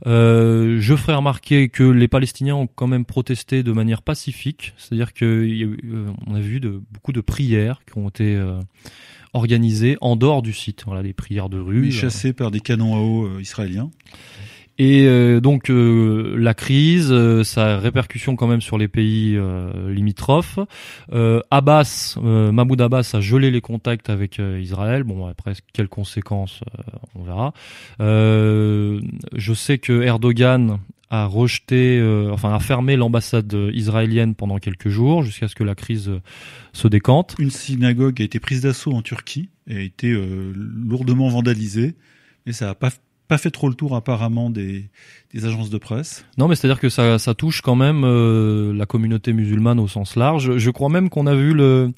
Euh, 0.06 0.78
je 0.80 0.96
ferai 0.96 1.14
remarquer 1.14 1.68
que 1.68 1.82
les 1.82 2.08
Palestiniens 2.08 2.54
ont 2.54 2.66
quand 2.66 2.86
même 2.86 3.04
protesté 3.04 3.62
de 3.62 3.72
manière 3.72 4.00
pacifique, 4.00 4.72
c'est-à-dire 4.78 5.12
qu'on 5.12 5.26
euh, 5.26 6.08
a 6.34 6.40
vu 6.40 6.60
de, 6.60 6.82
beaucoup 6.90 7.12
de 7.12 7.20
prières 7.20 7.82
qui 7.84 7.98
ont 7.98 8.08
été 8.08 8.34
euh, 8.34 8.58
organisées 9.34 9.98
en 10.00 10.16
dehors 10.16 10.40
du 10.40 10.54
site, 10.54 10.84
voilà, 10.86 11.02
des 11.02 11.12
prières 11.12 11.50
de 11.50 11.58
rue. 11.58 11.82
Oui, 11.82 11.92
chassées 11.92 12.32
par 12.32 12.50
des 12.50 12.60
canons 12.60 12.96
à 12.96 13.00
eau 13.00 13.38
israéliens. 13.38 13.90
Et 14.78 15.06
euh, 15.06 15.40
donc 15.40 15.70
euh, 15.70 16.34
la 16.38 16.52
crise, 16.52 17.10
euh, 17.10 17.44
sa 17.44 17.78
répercussion 17.78 18.36
quand 18.36 18.46
même 18.46 18.60
sur 18.60 18.76
les 18.76 18.88
pays 18.88 19.38
limitrophes. 19.88 20.58
Abbas, 21.50 22.18
Mahmoud 22.20 22.80
Abbas 22.80 23.10
a 23.14 23.20
gelé 23.20 23.50
les 23.50 23.60
contacts 23.60 24.10
avec 24.10 24.38
Israël. 24.38 25.04
Bon, 25.04 25.26
après 25.26 25.54
quelles 25.72 25.88
conséquences, 25.88 26.60
on 27.14 27.22
verra. 27.22 27.52
je 27.98 29.54
sais 29.54 29.78
que 29.78 30.02
Erdogan 30.02 30.78
a 31.10 31.26
rejeté, 31.26 32.02
enfin 32.32 32.54
a 32.54 32.60
fermé 32.60 32.96
l'ambassade 32.96 33.54
israélienne 33.72 34.34
pendant 34.34 34.58
quelques 34.58 34.88
jours 34.88 35.22
jusqu'à 35.22 35.48
ce 35.48 35.54
que 35.54 35.64
la 35.64 35.74
crise 35.74 36.10
se 36.72 36.88
décante. 36.88 37.36
Une 37.38 37.50
synagogue 37.50 38.20
a 38.20 38.24
été 38.24 38.40
prise 38.40 38.62
d'assaut 38.62 38.92
en 38.92 39.02
Turquie 39.02 39.48
et 39.68 39.76
a 39.76 39.80
été 39.80 40.12
lourdement 40.54 41.28
vandalisée. 41.28 41.94
Et 42.46 42.52
ça 42.52 42.66
n'a 42.66 42.74
pas 42.74 42.90
pas 43.28 43.38
fait 43.38 43.50
trop 43.50 43.68
le 43.68 43.74
tour 43.74 43.96
apparemment 43.96 44.50
des, 44.50 44.88
des 45.34 45.44
agences 45.44 45.70
de 45.70 45.78
presse. 45.78 46.24
Non, 46.38 46.48
mais 46.48 46.54
c'est-à-dire 46.54 46.80
que 46.80 46.88
ça, 46.88 47.18
ça 47.18 47.34
touche 47.34 47.60
quand 47.60 47.74
même 47.74 48.04
euh, 48.04 48.72
la 48.72 48.86
communauté 48.86 49.32
musulmane 49.32 49.80
au 49.80 49.88
sens 49.88 50.16
large. 50.16 50.56
Je 50.56 50.70
crois 50.70 50.88
même 50.88 51.08
qu'on 51.08 51.26
a 51.26 51.34
vu 51.34 51.52
le 51.52 51.92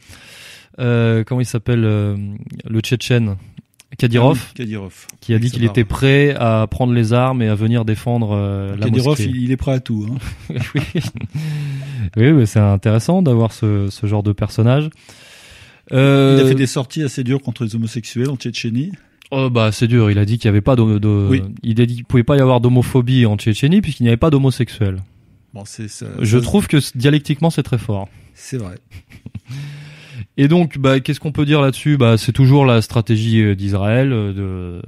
euh, 0.81 1.25
comment 1.25 1.41
il 1.41 1.47
s'appelle 1.47 1.85
euh, 1.85 2.17
le 2.69 2.81
Tchétchène 2.81 3.37
Kadyrov, 3.97 4.39
ah 4.51 4.53
Kadyrov, 4.55 5.07
qui 5.21 5.35
a 5.35 5.39
dit 5.39 5.51
qu'il 5.51 5.65
était 5.65 5.85
prêt 5.85 6.35
à 6.39 6.67
prendre 6.71 6.93
les 6.93 7.15
armes 7.15 7.43
et 7.43 7.49
à 7.49 7.55
venir 7.55 7.85
défendre 7.85 8.31
euh, 8.33 8.77
la 8.77 8.85
Kadyrov, 8.85 9.19
il, 9.21 9.51
est 9.51 9.57
prêt 9.57 9.73
à 9.73 9.81
tout. 9.81 10.07
Hein. 10.09 10.55
oui, 10.75 10.83
oui 12.17 12.33
mais 12.33 12.47
c'est 12.47 12.61
intéressant 12.61 13.23
d'avoir 13.23 13.53
ce, 13.53 13.89
ce 13.91 14.07
genre 14.07 14.23
de 14.23 14.33
personnage. 14.33 14.91
Euh... 15.93 16.39
Il 16.39 16.45
a 16.45 16.49
fait 16.49 16.55
des 16.55 16.67
sorties 16.67 17.03
assez 17.03 17.25
dures 17.25 17.41
contre 17.41 17.65
les 17.65 17.75
homosexuels 17.75 18.29
en 18.29 18.37
Tchétchénie. 18.37 18.93
Oh 19.31 19.51
bah 19.51 19.73
c'est 19.73 19.87
dur. 19.89 20.11
Il 20.11 20.19
a 20.19 20.25
dit 20.25 20.39
qu'il 20.39 20.49
n'y 20.49 20.55
avait 20.55 20.61
pas 20.61 20.77
de, 20.77 20.99
de 20.99 21.43
il 21.63 21.81
a 21.81 21.87
dit 21.87 21.97
qu'il 21.97 22.05
pouvait 22.05 22.25
pas 22.25 22.37
y 22.37 22.41
avoir 22.41 22.61
d'homophobie 22.61 23.27
en 23.27 23.37
Tchétchénie 23.37 23.81
puisqu'il 23.81 24.05
n'y 24.05 24.09
avait 24.09 24.17
pas 24.17 24.31
d'homosexuels. 24.31 25.03
Bon, 25.55 25.65
c'est 25.65 25.89
ça, 25.89 26.07
Je 26.21 26.39
trouve 26.39 26.67
que 26.67 26.77
dialectiquement 26.97 27.51
c'est 27.51 27.63
très 27.63 27.79
fort. 27.79 28.09
C'est 28.35 28.59
vrai. 28.59 28.77
Et 30.37 30.47
donc, 30.47 30.79
bah, 30.79 31.01
qu'est-ce 31.01 31.19
qu'on 31.19 31.33
peut 31.33 31.45
dire 31.45 31.61
là-dessus? 31.61 31.97
Bah, 31.97 32.17
c'est 32.17 32.33
toujours 32.33 32.65
la 32.65 32.81
stratégie 32.81 33.41
euh, 33.41 33.57
d'Israël 33.57 34.13
euh, 34.13 34.33
de 34.33 34.83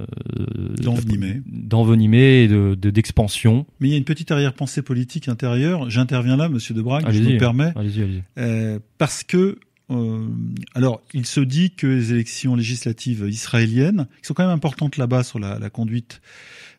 d'envenimer, 0.81 1.41
d'envenimer 1.45 2.43
et 2.43 2.47
de 2.47 2.73
d'expansion. 2.75 3.65
Mais 3.81 3.89
il 3.89 3.91
y 3.91 3.95
a 3.95 3.97
une 3.97 4.05
petite 4.05 4.31
arrière-pensée 4.31 4.81
politique 4.81 5.27
intérieure. 5.27 5.89
J'interviens 5.89 6.37
là, 6.37 6.47
Monsieur 6.47 6.73
Debrague, 6.73 7.05
je 7.09 7.21
me 7.21 7.37
permets, 7.37 7.73
allez-y, 7.75 8.01
allez-y. 8.01 8.23
Euh, 8.37 8.79
parce 8.97 9.23
que 9.23 9.59
euh, 9.91 10.27
alors, 10.73 11.01
il 11.13 11.25
se 11.25 11.41
dit 11.41 11.71
que 11.71 11.87
les 11.87 12.13
élections 12.13 12.55
législatives 12.55 13.25
israéliennes, 13.27 14.07
qui 14.21 14.27
sont 14.27 14.33
quand 14.33 14.45
même 14.45 14.55
importantes 14.55 14.97
là-bas 14.97 15.23
sur 15.23 15.39
la, 15.39 15.59
la, 15.59 15.69
conduite 15.69 16.21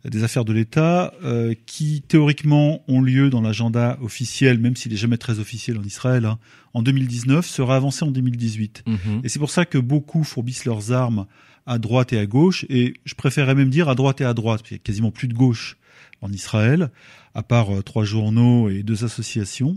des 0.04 0.24
affaires 0.24 0.44
de 0.44 0.52
l'État, 0.52 1.12
euh, 1.22 1.54
qui 1.66 2.02
théoriquement 2.02 2.82
ont 2.88 3.02
lieu 3.02 3.28
dans 3.28 3.42
l'agenda 3.42 3.98
officiel, 4.00 4.58
même 4.58 4.76
s'il 4.76 4.92
est 4.92 4.96
jamais 4.96 5.18
très 5.18 5.38
officiel 5.38 5.78
en 5.78 5.82
Israël, 5.82 6.24
hein, 6.24 6.38
en 6.74 6.82
2019, 6.82 7.46
sera 7.46 7.76
avancé 7.76 8.04
en 8.04 8.10
2018. 8.10 8.84
Mm-hmm. 8.86 8.96
Et 9.24 9.28
c'est 9.28 9.38
pour 9.38 9.50
ça 9.50 9.64
que 9.64 9.78
beaucoup 9.78 10.24
fourbissent 10.24 10.64
leurs 10.64 10.92
armes 10.92 11.26
à 11.66 11.78
droite 11.78 12.12
et 12.12 12.18
à 12.18 12.26
gauche, 12.26 12.64
et 12.68 12.94
je 13.04 13.14
préférerais 13.14 13.54
même 13.54 13.70
dire 13.70 13.88
à 13.88 13.94
droite 13.94 14.20
et 14.20 14.24
à 14.24 14.34
droite, 14.34 14.60
parce 14.60 14.68
qu'il 14.68 14.78
y 14.78 14.80
a 14.80 14.82
quasiment 14.82 15.10
plus 15.10 15.28
de 15.28 15.34
gauche 15.34 15.76
en 16.22 16.32
Israël, 16.32 16.90
à 17.34 17.42
part 17.42 17.74
euh, 17.74 17.82
trois 17.82 18.04
journaux 18.04 18.68
et 18.68 18.82
deux 18.82 19.04
associations 19.04 19.76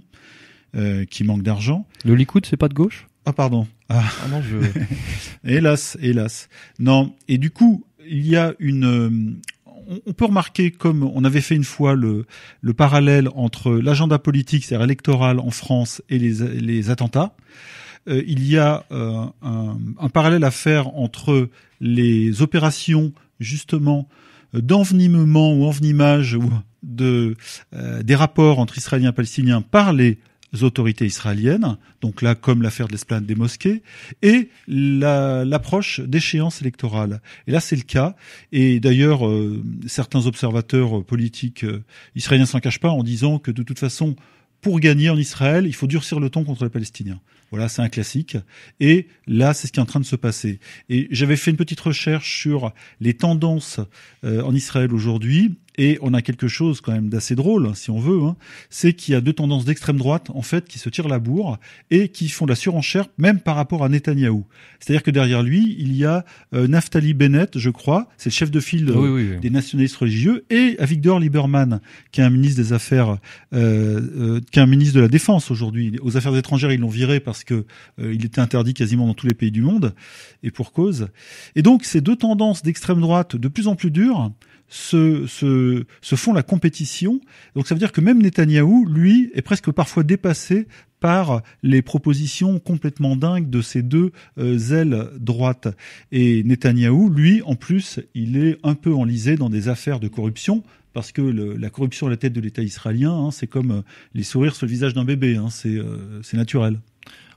qui 1.10 1.24
manquent 1.24 1.42
d'argent. 1.42 1.88
Le 2.04 2.16
Likoud, 2.16 2.46
c'est 2.46 2.58
pas 2.58 2.68
de 2.68 2.74
gauche? 2.74 3.08
Ah 3.26 3.34
pardon. 3.34 3.68
Ah, 3.90 4.04
ah 4.24 4.28
non, 4.28 4.42
je... 4.42 4.58
hélas, 5.50 5.98
hélas. 6.02 6.48
Non. 6.80 7.16
Et 7.28 7.38
du 7.38 7.50
coup, 7.50 7.84
il 8.08 8.28
y 8.28 8.36
a 8.36 8.54
une. 8.60 8.86
Euh, 8.86 9.10
on 10.06 10.14
peut 10.14 10.26
remarquer, 10.26 10.72
comme 10.72 11.04
on 11.04 11.24
avait 11.24 11.42
fait 11.42 11.56
une 11.56 11.64
fois 11.64 11.94
le, 11.94 12.26
le 12.62 12.74
parallèle 12.74 13.30
entre 13.36 13.72
l'agenda 13.72 14.18
politique, 14.18 14.66
c'est-à-dire 14.66 14.86
électoral 14.86 15.40
en 15.40 15.52
France, 15.52 16.02
et 16.10 16.18
les, 16.18 16.44
les 16.60 16.90
attentats. 16.90 17.36
Euh, 18.08 18.24
il 18.26 18.48
y 18.48 18.58
a 18.58 18.84
euh, 18.92 19.26
un, 19.44 19.78
un, 20.00 20.10
parallèle 20.10 20.44
à 20.44 20.52
faire 20.52 20.96
entre 20.96 21.50
les 21.82 22.42
opérations 22.42 23.14
justement 23.40 24.08
d'envenimement 24.54 25.54
ou 25.54 25.66
envenimage 25.66 26.38
de 26.82 27.36
des 28.04 28.16
rapports 28.16 28.60
entre 28.60 28.78
Israéliens 28.78 29.10
et 29.10 29.14
Palestiniens 29.14 29.62
par 29.62 29.92
les 29.92 30.20
autorités 30.64 31.06
israéliennes, 31.06 31.78
donc 32.02 32.22
là 32.22 32.36
comme 32.36 32.62
l'affaire 32.62 32.88
de 32.88 32.94
l'esplanade 32.94 33.26
des 33.26 33.36
mosquées, 33.36 33.84
et 34.22 34.50
l'approche 34.68 36.00
d'échéances 36.00 36.62
électorales. 36.62 37.22
Et 37.48 37.52
là 37.52 37.60
c'est 37.60 37.76
le 37.76 37.84
cas, 37.84 38.16
et 38.52 38.80
d'ailleurs 38.80 39.28
euh, 39.28 39.64
certains 39.88 40.26
observateurs 40.26 41.04
politiques 41.04 41.64
euh, 41.64 41.84
israéliens 42.16 42.46
s'en 42.46 42.60
cachent 42.60 42.80
pas 42.80 42.90
en 42.90 43.04
disant 43.04 43.40
que 43.40 43.52
de 43.52 43.64
toute 43.64 43.80
façon, 43.80 44.16
pour 44.62 44.80
gagner 44.80 45.10
en 45.10 45.18
Israël, 45.18 45.68
il 45.68 45.76
faut 45.76 45.88
durcir 45.88 46.20
le 46.20 46.30
ton 46.30 46.44
contre 46.44 46.64
les 46.64 46.72
Palestiniens. 46.72 47.20
Voilà, 47.52 47.70
c'est 47.70 47.84
un 47.84 47.90
classique. 47.90 48.36
Et 48.80 49.08
là, 49.28 49.54
c'est 49.54 49.68
ce 49.68 49.72
qui 49.72 49.80
est 49.80 49.84
en 49.84 49.86
train 49.86 50.00
de 50.00 50.06
se 50.06 50.16
passer. 50.16 50.60
Et 50.90 51.08
j'avais 51.12 51.36
fait 51.36 51.52
une 51.52 51.58
petite 51.58 51.80
recherche 51.80 52.42
sur 52.42 52.74
les 53.00 53.14
tendances 53.14 53.80
euh, 54.24 54.42
en 54.42 54.56
Israël 54.56 54.92
aujourd'hui. 54.92 55.56
Et 55.78 55.98
on 56.02 56.14
a 56.14 56.22
quelque 56.22 56.48
chose 56.48 56.82
quand 56.82 56.92
même 56.92 57.10
d'assez 57.10 57.36
drôle, 57.36 57.76
si 57.76 57.90
on 57.92 58.00
veut, 58.00 58.22
hein, 58.24 58.36
c'est 58.70 58.94
qu'il 58.94 59.14
y 59.14 59.16
a 59.16 59.22
deux 59.22 59.34
tendances 59.34 59.66
d'extrême 59.66 59.98
droite, 59.98 60.30
en 60.34 60.42
fait, 60.42 60.68
qui 60.68 60.80
se 60.80 60.90
tirent 60.90 61.08
la 61.08 61.20
bourre 61.20 61.58
et 61.92 62.10
qui 62.10 62.30
font 62.30 62.46
la 62.46 62.56
surenchère, 62.56 63.08
même 63.18 63.40
par 63.40 63.56
rapport 63.56 63.84
à 63.84 63.90
Netanyahou. 63.90 64.46
C'est-à-dire 64.80 65.04
que 65.04 65.12
derrière 65.12 65.44
lui, 65.44 65.76
il 65.80 65.96
y 65.96 66.06
a 66.06 66.26
euh, 66.54 66.68
Naftali 66.68 67.14
Bennett, 67.14 67.58
je 67.58 67.70
crois, 67.70 68.08
c'est 68.18 68.30
le 68.30 68.36
chef 68.36 68.52
de 68.52 68.60
file 68.60 68.90
euh, 68.90 69.40
des 69.40 69.50
nationalistes 69.50 69.98
religieux, 69.98 70.46
et 70.50 70.76
Avigdor 70.80 71.20
Lieberman, 71.20 71.82
qui 72.12 72.22
est 72.22 72.24
un 72.24 72.30
ministre 72.30 72.62
des 72.62 72.74
Affaires, 72.74 73.18
euh, 73.54 74.40
qui 74.52 74.60
est 74.60 74.62
un 74.62 74.68
ministre 74.68 74.96
de 74.96 75.02
la 75.02 75.08
Défense 75.08 75.52
aujourd'hui. 75.52 75.98
Aux 76.02 76.18
Affaires 76.18 76.36
étrangères, 76.36 76.72
ils 76.72 76.80
l'ont 76.80 76.90
viré 76.90 77.20
parce 77.20 77.44
que 77.44 77.66
il 77.98 78.26
était 78.26 78.42
interdit 78.42 78.74
quasiment 78.74 79.08
dans 79.08 79.14
tous 79.14 79.28
les 79.28 79.34
pays 79.34 79.52
du 79.52 79.62
monde, 79.62 79.94
et 80.44 80.52
pour 80.52 80.72
cause. 80.72 81.08
Et 81.56 81.62
donc, 81.62 81.86
ces 81.86 82.02
deux 82.02 82.16
tendances 82.16 82.64
d'extrême 82.64 83.02
droite 83.02 83.36
de 83.36 83.48
plus 83.48 83.68
en 83.68 83.76
plus 83.76 83.92
dures, 83.92 84.32
se, 84.68 85.28
se, 85.28 85.86
se 86.02 86.16
font 86.16 86.34
la 86.34 86.44
compétition. 86.44 87.22
Donc 87.56 87.68
ça 87.68 87.76
veut 87.76 87.80
dire 87.80 87.92
que 87.92 88.02
même 88.02 88.22
Netanyahou, 88.22 88.86
lui, 88.86 89.32
est 89.34 89.42
presque 89.42 89.72
parfois 89.72 90.04
dépassé 90.04 90.68
par 91.00 91.44
les 91.62 91.82
propositions 91.82 92.60
complètement 92.60 93.16
dingues 93.16 93.50
de 93.50 93.62
ces 93.62 93.84
deux 93.84 94.12
euh, 94.38 94.58
ailes 94.72 95.10
droites. 95.20 95.68
Et 96.12 96.44
Netanyahou, 96.44 97.10
lui, 97.10 97.42
en 97.44 97.56
plus, 97.56 98.00
il 98.16 98.38
est 98.38 98.58
un 98.64 98.74
peu 98.76 98.94
enlisé 98.94 99.36
dans 99.36 99.50
des 99.50 99.68
affaires 99.68 100.00
de 100.00 100.08
corruption, 100.08 100.64
parce 100.94 101.12
que 101.12 101.22
le, 101.22 101.58
la 101.58 101.70
corruption 101.70 102.08
à 102.08 102.10
la 102.10 102.18
tête 102.18 102.34
de 102.34 102.42
l'État 102.42 102.64
israélien, 102.64 103.12
hein, 103.12 103.32
c'est 103.32 103.48
comme 103.48 103.72
euh, 103.72 103.82
les 104.14 104.24
sourires 104.24 104.56
sur 104.56 104.66
le 104.66 104.72
visage 104.72 104.94
d'un 104.94 105.06
bébé, 105.06 105.36
hein, 105.36 105.50
c'est 105.52 105.76
euh, 105.76 106.22
naturel. 106.34 106.80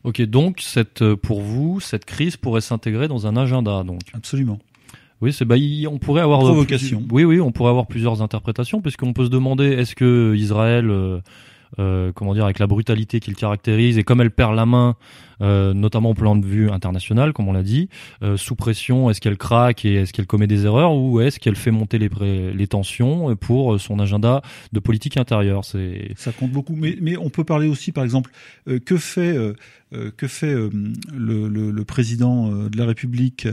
Ok, 0.04 0.22
donc 0.22 0.60
cette, 0.62 1.04
pour 1.16 1.42
vous, 1.42 1.80
cette 1.80 2.04
crise 2.04 2.36
pourrait 2.36 2.60
s'intégrer 2.60 3.08
dans 3.08 3.26
un 3.26 3.36
agenda, 3.36 3.82
donc? 3.82 4.00
Absolument. 4.14 4.60
Oui, 5.20 5.32
c'est 5.32 5.44
bah 5.44 5.56
on 5.90 5.98
pourrait 5.98 6.22
avoir 6.22 6.40
provocation. 6.40 7.02
oui, 7.10 7.24
oui, 7.24 7.40
on 7.40 7.50
pourrait 7.50 7.70
avoir 7.70 7.86
plusieurs 7.86 8.22
interprétations 8.22 8.80
puisqu'on 8.80 9.12
peut 9.12 9.24
se 9.24 9.30
demander 9.30 9.66
est-ce 9.66 9.96
que 9.96 10.34
Israël 10.36 10.90
euh, 10.90 11.20
euh, 11.78 12.12
comment 12.14 12.34
dire, 12.34 12.44
avec 12.44 12.58
la 12.58 12.66
brutalité 12.66 13.20
qu'il 13.20 13.36
caractérise 13.36 13.98
et 13.98 14.04
comme 14.04 14.20
elle 14.20 14.30
perd 14.30 14.54
la 14.54 14.64
main, 14.64 14.90
euh, 14.90 14.94
notamment 15.40 16.10
au 16.10 16.14
plan 16.14 16.36
de 16.36 16.46
vue 16.46 16.70
international, 16.70 17.32
comme 17.32 17.48
on 17.48 17.52
l'a 17.52 17.62
dit, 17.62 17.88
euh, 18.22 18.36
sous 18.36 18.56
pression, 18.56 19.10
est-ce 19.10 19.20
qu'elle 19.20 19.36
craque 19.36 19.84
et 19.84 19.94
est-ce 19.94 20.12
qu'elle 20.12 20.26
commet 20.26 20.46
des 20.46 20.64
erreurs 20.64 20.94
ou 20.94 21.20
est-ce 21.20 21.38
qu'elle 21.38 21.56
fait 21.56 21.70
monter 21.70 21.98
les, 21.98 22.10
les 22.52 22.66
tensions 22.66 23.36
pour 23.36 23.80
son 23.80 23.98
agenda 23.98 24.42
de 24.72 24.80
politique 24.80 25.16
intérieure? 25.16 25.64
C'est 25.64 26.12
ça 26.16 26.32
compte 26.32 26.50
beaucoup, 26.50 26.74
mais 26.76 26.96
mais 27.00 27.16
on 27.16 27.30
peut 27.30 27.44
parler 27.44 27.68
aussi, 27.68 27.92
par 27.92 28.04
exemple, 28.04 28.30
que 28.84 28.96
fait 28.96 29.36
que 30.16 30.26
fait 30.26 30.52
le, 30.52 31.48
le, 31.48 31.70
le, 31.70 31.84
président 31.84 32.50
de 32.68 32.76
la 32.76 32.84
République 32.84 33.48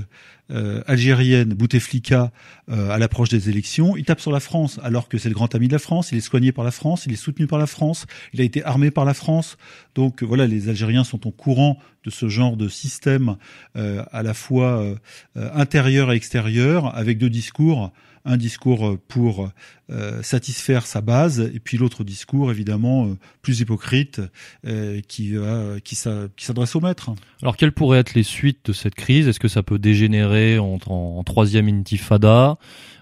algérienne, 0.50 1.54
Bouteflika, 1.54 2.32
à 2.68 2.98
l'approche 2.98 3.30
des 3.30 3.50
élections 3.50 3.96
Il 3.96 4.04
tape 4.06 4.20
sur 4.20 4.32
la 4.32 4.40
France, 4.40 4.80
alors 4.84 5.08
que 5.08 5.18
c'est 5.18 5.30
le 5.30 5.36
grand 5.36 5.54
ami 5.56 5.68
de 5.68 5.74
la 5.74 5.80
France. 5.80 6.12
Il 6.12 6.18
est 6.18 6.22
soigné 6.22 6.52
par 6.52 6.66
la 6.66 6.72
France, 6.72 7.06
il 7.06 7.14
est 7.14 7.18
soutenu 7.18 7.48
par 7.48 7.60
la 7.60 7.68
France, 7.68 8.06
il 8.34 8.42
a 8.42 8.44
été 8.44 8.64
armé 8.64 8.92
par 8.92 9.06
la 9.06 9.14
France. 9.14 9.58
Donc 9.96 10.24
voilà, 10.24 10.46
les 10.46 10.68
Algériens 10.70 11.04
sont 11.04 11.26
au 11.26 11.32
courant 11.32 11.75
de 12.04 12.10
ce 12.10 12.28
genre 12.30 12.58
de 12.58 12.68
système 12.68 13.38
euh, 13.76 14.04
à 14.12 14.24
la 14.24 14.34
fois 14.34 14.82
euh, 14.82 14.96
intérieur 15.36 16.12
et 16.12 16.16
extérieur, 16.16 16.96
avec 16.96 17.18
deux 17.18 17.30
discours 17.30 17.92
un 18.26 18.38
discours 18.38 18.98
pour 19.08 19.50
euh, 19.90 20.22
satisfaire 20.24 20.88
sa 20.88 21.02
base 21.02 21.40
et 21.40 21.60
puis 21.60 21.78
l'autre 21.78 22.04
discours 22.04 22.52
évidemment 22.52 23.16
plus 23.42 23.60
hypocrite 23.60 24.22
qui 25.08 25.34
qui 25.84 25.96
s'adresse 25.96 26.76
au 26.76 26.82
maître. 26.82 27.12
Alors 27.42 27.56
quelles 27.56 27.72
pourraient 27.72 28.00
être 28.00 28.16
les 28.16 28.24
suites 28.24 28.66
de 28.66 28.74
cette 28.74 28.96
crise? 28.96 29.28
Est-ce 29.28 29.40
que 29.40 29.48
ça 29.48 29.64
peut 29.64 29.80
dégénérer 29.80 30.60
en, 30.60 30.80
en 30.88 31.24
troisième 31.24 31.68
intifada? 31.68 32.58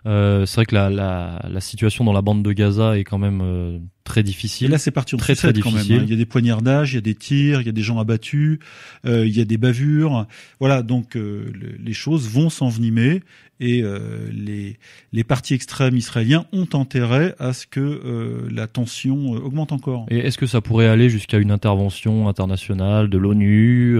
Euh, 0.05 0.45
c'est 0.45 0.55
vrai 0.55 0.65
que 0.65 0.75
la, 0.75 0.89
la, 0.89 1.45
la, 1.49 1.61
situation 1.61 2.03
dans 2.03 2.11
la 2.11 2.21
bande 2.21 2.43
de 2.43 2.51
Gaza 2.51 2.97
est 2.97 3.05
quand 3.05 3.17
même 3.17 3.41
euh, 3.41 3.79
très 4.03 4.21
difficile. 4.21 4.67
Et 4.67 4.71
là, 4.71 4.77
c'est 4.77 4.91
parti 4.91 5.15
en 5.15 5.17
très 5.17 5.33
très 5.33 5.53
difficile. 5.53 5.79
Quand 5.79 5.89
même, 5.89 6.01
hein. 6.01 6.03
Il 6.05 6.09
y 6.09 6.13
a 6.13 6.17
des 6.17 6.25
poignardages, 6.25 6.91
il 6.91 6.95
y 6.95 6.97
a 6.97 7.01
des 7.01 7.15
tirs, 7.15 7.61
il 7.61 7.65
y 7.65 7.69
a 7.69 7.73
des 7.73 7.81
gens 7.81 7.99
abattus, 7.99 8.59
euh, 9.05 9.25
il 9.25 9.35
y 9.35 9.39
a 9.39 9.45
des 9.45 9.57
bavures. 9.57 10.27
Voilà, 10.59 10.83
donc 10.83 11.15
euh, 11.15 11.51
les 11.79 11.93
choses 11.93 12.27
vont 12.27 12.49
s'envenimer 12.49 13.21
et 13.63 13.81
euh, 13.81 14.29
les, 14.33 14.77
les 15.13 15.23
partis 15.23 15.53
extrêmes 15.53 15.95
israéliens 15.95 16.45
ont 16.51 16.67
intérêt 16.73 17.33
à 17.39 17.53
ce 17.53 17.65
que 17.65 17.79
euh, 17.79 18.49
la 18.51 18.67
tension 18.67 19.31
augmente 19.31 19.71
encore. 19.71 20.05
Et 20.09 20.17
est-ce 20.17 20.37
que 20.37 20.47
ça 20.47 20.59
pourrait 20.59 20.87
aller 20.87 21.09
jusqu'à 21.09 21.37
une 21.37 21.49
intervention 21.49 22.27
internationale 22.27 23.09
de 23.09 23.17
l'ONU 23.17 23.97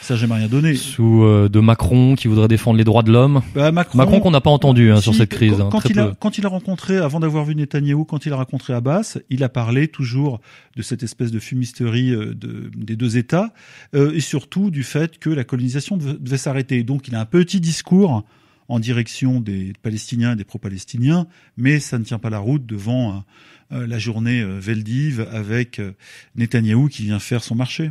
Ça, 0.00 0.14
j'ai 0.14 0.26
rien 0.26 0.46
donné. 0.46 0.74
Sous 0.76 1.24
de 1.24 1.60
Macron 1.60 2.14
qui 2.14 2.28
voudrait 2.28 2.46
défendre 2.46 2.78
les 2.78 2.84
droits 2.84 3.02
de 3.02 3.10
l'homme? 3.10 3.42
Bah, 3.54 3.72
Macron, 3.72 3.98
Macron 3.98 4.20
qu'on 4.20 4.30
n'a 4.30 4.40
pas 4.40 4.50
entendu 4.50 4.92
hein, 4.92 5.00
sur 5.00 5.14
cette 5.14 5.30
crise. 5.30 5.56
Quand, 5.56 5.66
hein, 5.66 5.68
quand 5.70 5.90
il 5.90 5.98
a, 5.98 6.12
quand 6.18 6.38
il 6.38 6.46
a 6.46 6.48
rencontré, 6.48 6.98
avant 6.98 7.18
d'avoir 7.18 7.44
vu 7.44 7.56
Netanyahou, 7.56 8.04
quand 8.04 8.26
il 8.26 8.32
a 8.32 8.36
rencontré 8.36 8.74
Abbas, 8.74 9.18
il 9.28 9.42
a 9.42 9.48
parlé 9.48 9.88
toujours 9.88 10.40
de 10.76 10.82
cette 10.82 11.02
espèce 11.02 11.32
de 11.32 11.40
fumisterie 11.40 12.10
de, 12.12 12.70
des 12.76 12.94
deux 12.94 13.16
États 13.16 13.52
et 13.92 14.20
surtout 14.20 14.70
du 14.70 14.84
fait 14.84 15.18
que 15.18 15.30
la 15.30 15.42
colonisation 15.42 15.96
devait, 15.96 16.16
devait 16.20 16.36
s'arrêter. 16.36 16.84
Donc, 16.84 17.08
il 17.08 17.16
a 17.16 17.20
un 17.20 17.26
petit 17.26 17.60
discours 17.60 18.24
en 18.70 18.78
direction 18.78 19.40
des 19.40 19.72
Palestiniens 19.82 20.32
et 20.32 20.36
des 20.36 20.44
pro-palestiniens, 20.44 21.26
mais 21.56 21.80
ça 21.80 21.98
ne 21.98 22.04
tient 22.04 22.20
pas 22.20 22.30
la 22.30 22.38
route 22.38 22.64
devant 22.64 23.24
euh, 23.72 23.84
la 23.86 23.98
journée 23.98 24.40
euh, 24.40 24.60
Veldiv 24.60 25.26
avec 25.32 25.80
euh, 25.80 25.92
Netanyahou 26.36 26.88
qui 26.88 27.02
vient 27.02 27.18
faire 27.18 27.42
son 27.42 27.56
marché. 27.56 27.90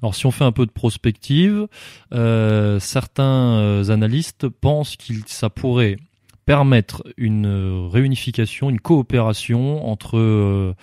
Alors 0.00 0.14
si 0.14 0.24
on 0.24 0.30
fait 0.30 0.44
un 0.44 0.52
peu 0.52 0.64
de 0.64 0.70
prospective, 0.70 1.68
euh, 2.14 2.80
certains 2.80 3.88
analystes 3.90 4.48
pensent 4.48 4.96
qu'il 4.96 5.22
ça 5.26 5.50
pourrait 5.50 5.98
permettre 6.46 7.02
une 7.18 7.46
réunification, 7.90 8.70
une 8.70 8.80
coopération 8.80 9.86
entre 9.86 10.74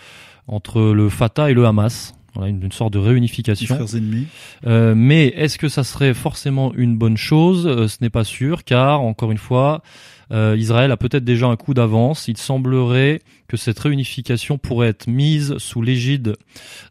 entre 0.48 0.82
le 0.82 1.10
Fatah 1.10 1.50
et 1.50 1.54
le 1.54 1.66
Hamas. 1.66 2.14
Voilà, 2.36 2.50
une, 2.50 2.72
sorte 2.72 2.94
de 2.94 3.00
réunification. 3.00 3.86
ennemis. 3.86 4.26
Euh, 4.66 4.96
mais 4.96 5.28
est-ce 5.28 5.58
que 5.58 5.70
ça 5.70 5.84
serait 5.84 6.14
forcément 6.14 6.74
une 6.74 6.98
bonne 6.98 7.18
chose? 7.18 7.68
Euh, 7.68 7.88
Ce 7.88 7.98
n'est 8.02 8.10
pas 8.10 8.24
sûr, 8.24 8.64
car 8.64 9.02
encore 9.02 9.32
une 9.32 9.38
fois, 9.38 9.84
euh, 10.32 10.56
Israël 10.58 10.92
a 10.92 10.98
peut-être 10.98 11.24
déjà 11.24 11.48
un 11.48 11.56
coup 11.56 11.74
d'avance. 11.74 12.28
Il 12.28 12.38
semblerait 12.38 13.22
que 13.48 13.58
cette 13.58 13.80
réunification 13.80 14.58
pourrait 14.58 14.90
être 14.90 15.08
mise 15.08 15.58
sous 15.58 15.82
l'égide 15.82 16.36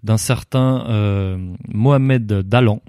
d'un 0.04 0.16
certain 0.16 0.86
euh, 0.88 1.38
Mohamed 1.68 2.26
Dalan, 2.26 2.80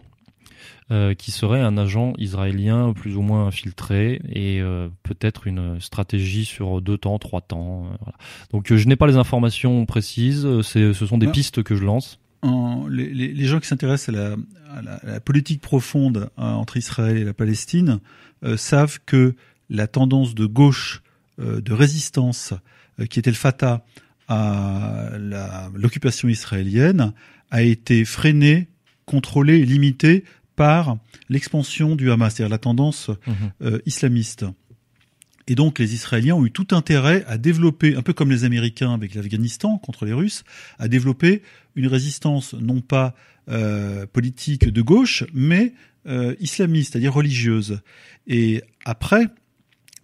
euh, 0.91 1.16
qui 1.16 1.32
serait 1.32 1.62
un 1.62 1.78
agent 1.78 2.14
israélien 2.20 2.93
plus 2.93 3.18
ou 3.18 3.22
moins 3.22 3.47
infiltré 3.47 4.22
et 4.30 4.62
euh, 4.62 4.89
peut-être 5.01 5.47
une 5.47 5.80
stratégie 5.82 6.45
sur 6.45 6.82
deux 6.82 6.97
temps, 6.97 7.18
trois 7.18 7.41
temps. 7.41 7.88
Voilà. 7.99 8.18
Donc 8.51 8.72
je 8.72 8.88
n'ai 8.88 8.95
pas 8.95 9.08
les 9.08 9.18
informations 9.18 9.86
précises, 9.88 10.62
ce 10.62 10.93
sont 10.93 11.18
des 11.18 11.28
pistes 11.28 11.64
que 11.64 11.76
je 11.76 11.84
lance 11.84 12.20
les, 12.89 13.10
les, 13.10 13.46
gens 13.46 13.60
qui 13.60 13.68
s'intéressent 13.68 14.16
à, 14.16 14.36
à, 14.78 14.82
la, 15.04 15.20
politique 15.20 15.62
profonde 15.62 16.30
euh, 16.38 16.41
entre 16.41 16.78
Israël 16.78 17.18
et 17.18 17.24
la 17.24 17.34
Palestine 17.34 18.00
euh, 18.44 18.58
savent 18.58 19.00
que 19.06 19.36
la 19.70 19.88
tendance 19.88 20.36
de 20.36 20.46
gauche 20.46 21.02
euh, 21.39 21.62
de 21.62 21.74
résistance 21.74 22.54
qui 23.10 23.18
était 23.18 23.32
le 23.32 23.36
Fatah 23.36 23.84
à 24.28 25.10
l'occupation 25.74 26.30
israélienne 26.30 27.12
a 27.50 27.64
été 27.64 28.06
freinée, 28.06 28.68
contrôlée 29.06 29.60
et 29.60 29.66
limitée 29.66 30.24
par 30.56 30.98
l'expansion 31.28 31.96
du 31.96 32.12
Hamas, 32.12 32.36
c'est-à-dire 32.36 32.52
la 32.52 32.60
tendance 32.60 33.10
mmh. 33.10 33.78
islamiste. 33.88 34.46
Et 35.48 35.56
donc 35.56 35.80
les 35.80 35.94
Israéliens 35.94 36.36
ont 36.36 36.46
eu 36.46 36.52
tout 36.52 36.68
intérêt 36.72 37.24
à 37.28 37.38
développer, 37.38 37.96
un 37.96 38.02
peu 38.02 38.14
comme 38.14 38.32
les 38.32 38.44
Américains 38.46 38.94
avec 38.94 39.16
l'Afghanistan 39.16 39.78
contre 39.78 40.06
les 40.06 40.14
Russes, 40.14 40.44
à 40.80 40.88
développer 40.88 41.41
une 41.76 41.88
résistance 41.88 42.54
non 42.54 42.82
pas 42.82 43.14
euh, 43.50 44.06
politique 44.06 44.70
de 44.70 44.82
gauche, 44.82 45.26
mais 45.34 45.74
euh, 46.08 46.36
islamiste, 46.39 46.94
c'est-à-dire 46.94 47.14
religieuse. 47.14 47.82
Et 48.28 48.62
après, 48.86 49.28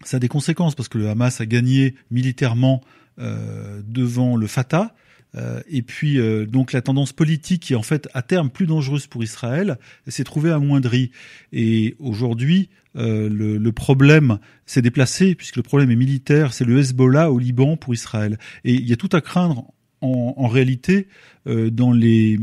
ça 0.04 0.18
a 0.18 0.20
des 0.20 0.28
conséquences 0.28 0.74
parce 0.74 0.88
que 0.88 0.98
le 0.98 1.08
Hamas 1.08 1.40
a 1.40 1.46
gagné 1.46 1.94
militairement 2.10 2.82
euh, 3.18 3.82
devant 3.86 4.36
le 4.36 4.46
Fatah. 4.46 4.94
Euh, 5.36 5.60
et 5.68 5.82
puis 5.82 6.18
euh, 6.18 6.44
donc 6.44 6.72
la 6.72 6.82
tendance 6.82 7.12
politique 7.12 7.62
qui 7.62 7.72
est 7.74 7.76
en 7.76 7.82
fait 7.82 8.08
à 8.14 8.22
terme 8.22 8.50
plus 8.50 8.66
dangereuse 8.66 9.06
pour 9.06 9.22
Israël 9.22 9.78
s'est 10.08 10.24
trouvée 10.24 10.50
amoindrie. 10.50 11.12
Et 11.52 11.94
aujourd'hui, 11.98 12.68
euh, 12.96 13.28
le, 13.28 13.56
le, 13.56 13.72
problème 13.72 14.38
s'est 14.66 14.82
déplacé 14.82 15.34
puisque 15.36 15.56
le 15.56 15.62
problème 15.62 15.90
est 15.90 15.96
militaire, 15.96 16.52
c'est 16.52 16.64
le 16.64 16.78
Hezbollah 16.78 17.30
au 17.30 17.38
Liban 17.38 17.76
pour 17.76 17.94
Israël. 17.94 18.38
Et 18.64 18.74
il 18.74 18.88
y 18.88 18.92
a 18.92 18.96
tout 18.96 19.10
à 19.12 19.20
craindre 19.20 19.72
en, 20.00 20.34
en 20.36 20.48
réalité 20.48 21.06
euh, 21.46 21.70
dans 21.70 21.92
les 21.92 22.38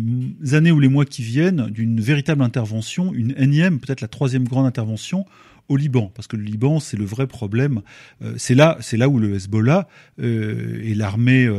années 0.54 0.72
ou 0.72 0.80
les 0.80 0.88
mois 0.88 1.06
qui 1.06 1.22
viennent 1.22 1.68
d'une 1.70 2.00
véritable 2.00 2.42
intervention, 2.42 3.14
une 3.14 3.34
énième, 3.38 3.80
peut-être 3.80 4.02
la 4.02 4.08
troisième 4.08 4.48
grande 4.48 4.66
intervention 4.66 5.26
au 5.70 5.78
Liban, 5.78 6.12
parce 6.16 6.28
que 6.28 6.36
le 6.36 6.44
Liban, 6.44 6.80
c'est 6.80 6.98
le 6.98 7.06
vrai 7.06 7.28
problème. 7.28 7.82
Euh, 8.22 8.34
c'est 8.38 8.56
là, 8.56 8.78
c'est 8.82 8.98
là 8.98 9.10
où 9.10 9.20
le 9.20 9.36
Hezbollah 9.36 9.88
euh, 10.20 10.80
et 10.84 10.94
l'armée 10.94 11.50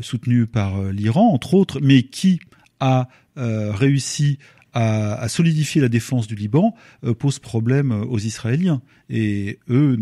soutenue 0.00 0.46
par 0.46 0.82
l'Iran, 0.92 1.32
entre 1.32 1.54
autres, 1.54 1.80
mais 1.80 2.02
qui 2.02 2.40
a 2.78 3.08
réussi 3.36 4.38
à, 4.72 5.28
solidifier 5.28 5.80
la 5.80 5.88
défense 5.88 6.26
du 6.26 6.34
Liban 6.34 6.74
euh, 7.04 7.14
pose 7.14 7.38
problème 7.38 7.92
aux 7.92 8.18
Israéliens. 8.18 8.82
Et 9.10 9.58
eux 9.68 9.98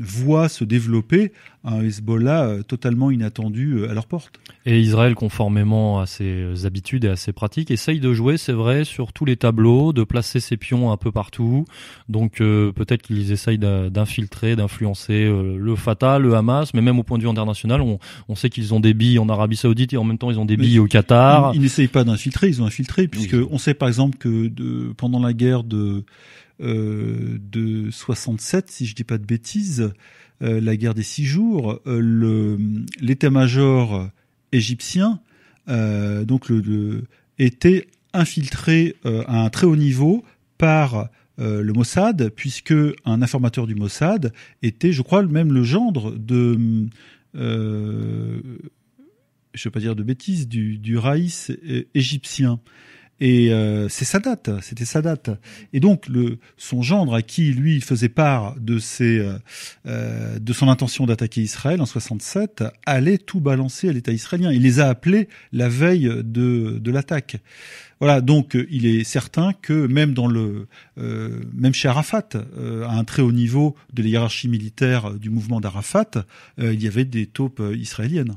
voient 0.00 0.48
se 0.48 0.64
développer 0.64 1.32
un 1.64 1.80
Hezbollah 1.82 2.44
euh, 2.44 2.62
totalement 2.62 3.10
inattendu 3.10 3.74
euh, 3.74 3.90
à 3.90 3.94
leur 3.94 4.06
porte. 4.06 4.40
Et 4.66 4.80
Israël, 4.80 5.14
conformément 5.14 6.00
à 6.00 6.06
ses 6.06 6.66
habitudes 6.66 7.04
et 7.04 7.08
à 7.08 7.16
ses 7.16 7.32
pratiques, 7.32 7.70
essaye 7.70 8.00
de 8.00 8.12
jouer, 8.12 8.36
c'est 8.36 8.52
vrai, 8.52 8.84
sur 8.84 9.12
tous 9.12 9.24
les 9.24 9.36
tableaux, 9.36 9.92
de 9.92 10.04
placer 10.04 10.40
ses 10.40 10.56
pions 10.56 10.92
un 10.92 10.96
peu 10.96 11.12
partout. 11.12 11.64
Donc 12.08 12.38
peut-être 12.38 13.02
qu'ils 13.02 13.32
essayent 13.32 13.58
d'infiltrer, 13.58 14.56
d'influencer 14.56 15.24
le 15.26 15.76
Fatah, 15.76 16.18
le 16.18 16.34
Hamas, 16.34 16.74
mais 16.74 16.80
même 16.80 16.98
au 16.98 17.02
point 17.02 17.18
de 17.18 17.22
vue 17.22 17.28
international, 17.28 17.80
on, 17.80 17.98
on 18.28 18.34
sait 18.34 18.50
qu'ils 18.50 18.74
ont 18.74 18.80
des 18.80 18.94
billes 18.94 19.18
en 19.18 19.28
Arabie 19.28 19.56
Saoudite 19.56 19.92
et 19.92 19.96
en 19.96 20.04
même 20.04 20.18
temps 20.18 20.30
ils 20.30 20.38
ont 20.38 20.44
des 20.44 20.56
billes 20.56 20.78
au 20.78 20.86
Qatar. 20.86 21.52
Ils, 21.54 21.60
n'essayent 21.60 21.88
pas 21.88 22.04
d'infiltrer, 22.04 22.48
ils 22.48 22.62
ont 22.62 22.66
infiltré, 22.66 23.08
puisque 23.08 23.36
on 23.50 23.58
sait 23.58 23.74
par 23.74 23.88
exemple 23.88 24.18
que 24.18 24.48
de, 24.48 24.92
pendant 24.96 25.20
la 25.20 25.32
guerre 25.32 25.64
de 25.64 26.04
euh, 26.62 27.38
de 27.38 27.90
67, 27.90 28.70
si 28.70 28.86
je 28.86 28.94
dis 28.94 29.04
pas 29.04 29.18
de 29.18 29.26
bêtises, 29.26 29.92
euh, 30.42 30.58
la 30.60 30.76
guerre 30.76 30.94
des 30.94 31.02
six 31.02 31.26
jours, 31.26 31.80
euh, 31.86 32.56
l'état-major 33.00 34.08
égyptien, 34.52 35.20
donc 35.68 36.52
était 37.38 37.88
infiltré 38.12 38.94
à 39.04 39.42
un 39.42 39.50
très 39.50 39.66
haut 39.66 39.74
niveau 39.74 40.24
par 40.58 41.08
le 41.38 41.72
Mossad, 41.72 42.30
puisque 42.30 42.72
un 43.04 43.20
informateur 43.20 43.66
du 43.66 43.74
Mossad 43.74 44.32
était, 44.62 44.92
je 44.92 45.02
crois, 45.02 45.24
même 45.24 45.52
le 45.52 45.64
gendre 45.64 46.12
de, 46.16 46.86
je 47.34 47.40
ne 47.40 48.38
veux 49.64 49.70
pas 49.72 49.80
dire 49.80 49.96
de 49.96 50.04
bêtises, 50.04 50.46
du 50.46 50.96
raïs 50.96 51.50
égyptien. 51.94 52.60
Et 53.18 53.50
euh, 53.50 53.88
c'est 53.88 54.04
Sadat, 54.04 54.60
c'était 54.60 54.84
Sadat. 54.84 55.38
Et 55.72 55.80
donc 55.80 56.06
le, 56.06 56.38
son 56.58 56.82
gendre 56.82 57.14
à 57.14 57.22
qui 57.22 57.52
lui 57.52 57.80
faisait 57.80 58.10
part 58.10 58.56
de 58.60 58.78
ses, 58.78 59.18
euh, 59.18 59.38
euh 59.86 60.38
de 60.38 60.52
son 60.52 60.68
intention 60.68 61.06
d'attaquer 61.06 61.40
Israël 61.40 61.80
en 61.80 61.86
67, 61.86 62.64
allait 62.84 63.16
tout 63.16 63.40
balancer 63.40 63.88
à 63.88 63.92
l'État 63.92 64.12
israélien. 64.12 64.52
Il 64.52 64.62
les 64.62 64.80
a 64.80 64.88
appelés 64.88 65.28
la 65.52 65.68
veille 65.68 66.10
de, 66.24 66.90
l'attaque. 66.90 67.38
Voilà, 68.00 68.20
donc 68.20 68.56
il 68.70 68.84
est 68.84 69.04
certain 69.04 69.54
que 69.54 69.86
même 69.86 70.12
dans 70.12 70.26
le, 70.26 70.68
même 70.96 71.72
chez 71.72 71.88
Arafat, 71.88 72.28
à 72.34 72.92
un 72.92 73.04
très 73.04 73.22
haut 73.22 73.32
niveau 73.32 73.74
de 73.94 74.02
la 74.02 74.08
hiérarchie 74.08 74.48
militaire 74.48 75.14
du 75.14 75.30
mouvement 75.30 75.60
d'Arafat, 75.60 76.26
il 76.58 76.82
y 76.82 76.86
avait 76.86 77.06
des 77.06 77.26
taupes 77.26 77.62
israéliennes. 77.74 78.36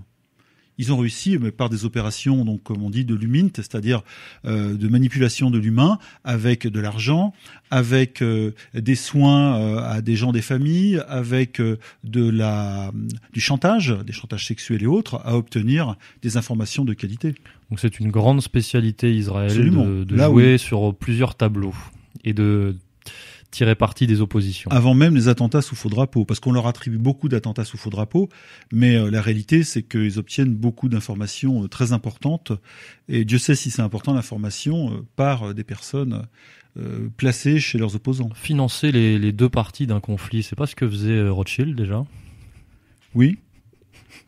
Ils 0.79 0.93
ont 0.93 0.97
réussi, 0.97 1.37
mais 1.37 1.51
par 1.51 1.69
des 1.69 1.83
opérations, 1.83 2.45
donc 2.45 2.63
comme 2.63 2.81
on 2.81 2.89
dit, 2.89 3.03
de 3.03 3.13
lumint, 3.13 3.49
c'est-à-dire 3.53 4.01
euh, 4.45 4.75
de 4.75 4.87
manipulation 4.87 5.51
de 5.51 5.59
l'humain, 5.59 5.99
avec 6.23 6.65
de 6.65 6.79
l'argent, 6.79 7.33
avec 7.69 8.23
euh, 8.23 8.55
des 8.73 8.95
soins 8.95 9.59
euh, 9.59 9.81
à 9.83 10.01
des 10.01 10.15
gens 10.15 10.31
des 10.31 10.41
familles, 10.41 11.01
avec 11.09 11.61
de 11.61 12.29
la 12.29 12.93
du 13.33 13.41
chantage, 13.41 13.95
des 14.05 14.13
chantages 14.13 14.47
sexuels 14.47 14.81
et 14.81 14.87
autres, 14.87 15.21
à 15.25 15.35
obtenir 15.35 15.97
des 16.21 16.37
informations 16.37 16.85
de 16.85 16.93
qualité. 16.93 17.35
Donc 17.69 17.81
c'est 17.81 17.99
une 17.99 18.09
grande 18.09 18.41
spécialité 18.41 19.13
israélienne 19.13 20.05
de, 20.05 20.15
de 20.15 20.17
jouer 20.17 20.57
sur 20.57 20.95
plusieurs 20.95 21.35
tableaux 21.35 21.75
et 22.23 22.33
de 22.33 22.75
tirer 23.51 23.75
parti 23.75 24.07
des 24.07 24.21
oppositions. 24.21 24.69
Avant 24.71 24.93
même 24.93 25.15
les 25.15 25.27
attentats 25.27 25.61
sous 25.61 25.75
faux 25.75 25.89
drapeau, 25.89 26.25
parce 26.25 26.39
qu'on 26.39 26.51
leur 26.51 26.67
attribue 26.67 26.97
beaucoup 26.97 27.29
d'attentats 27.29 27.65
sous 27.65 27.77
faux 27.77 27.89
drapeau, 27.89 28.29
mais 28.71 28.95
euh, 28.95 29.09
la 29.09 29.21
réalité 29.21 29.63
c'est 29.63 29.83
qu'ils 29.83 30.19
obtiennent 30.19 30.53
beaucoup 30.53 30.89
d'informations 30.89 31.63
euh, 31.63 31.67
très 31.67 31.91
importantes, 31.91 32.51
et 33.07 33.25
Dieu 33.25 33.37
sait 33.37 33.55
si 33.55 33.71
c'est 33.71 33.81
important 33.81 34.13
l'information 34.13 34.93
euh, 34.93 35.05
par 35.15 35.53
des 35.53 35.63
personnes 35.63 36.23
placées 37.17 37.59
chez 37.59 37.77
leurs 37.77 37.95
opposants. 37.95 38.29
Financer 38.35 38.91
les, 38.91 39.19
les 39.19 39.31
deux 39.33 39.49
parties 39.49 39.87
d'un 39.87 39.99
conflit, 39.99 40.43
c'est 40.43 40.55
pas 40.55 40.67
ce 40.67 40.75
que 40.75 40.87
faisait 40.87 41.27
Rothschild 41.27 41.75
déjà? 41.75 42.05
Oui, 43.15 43.39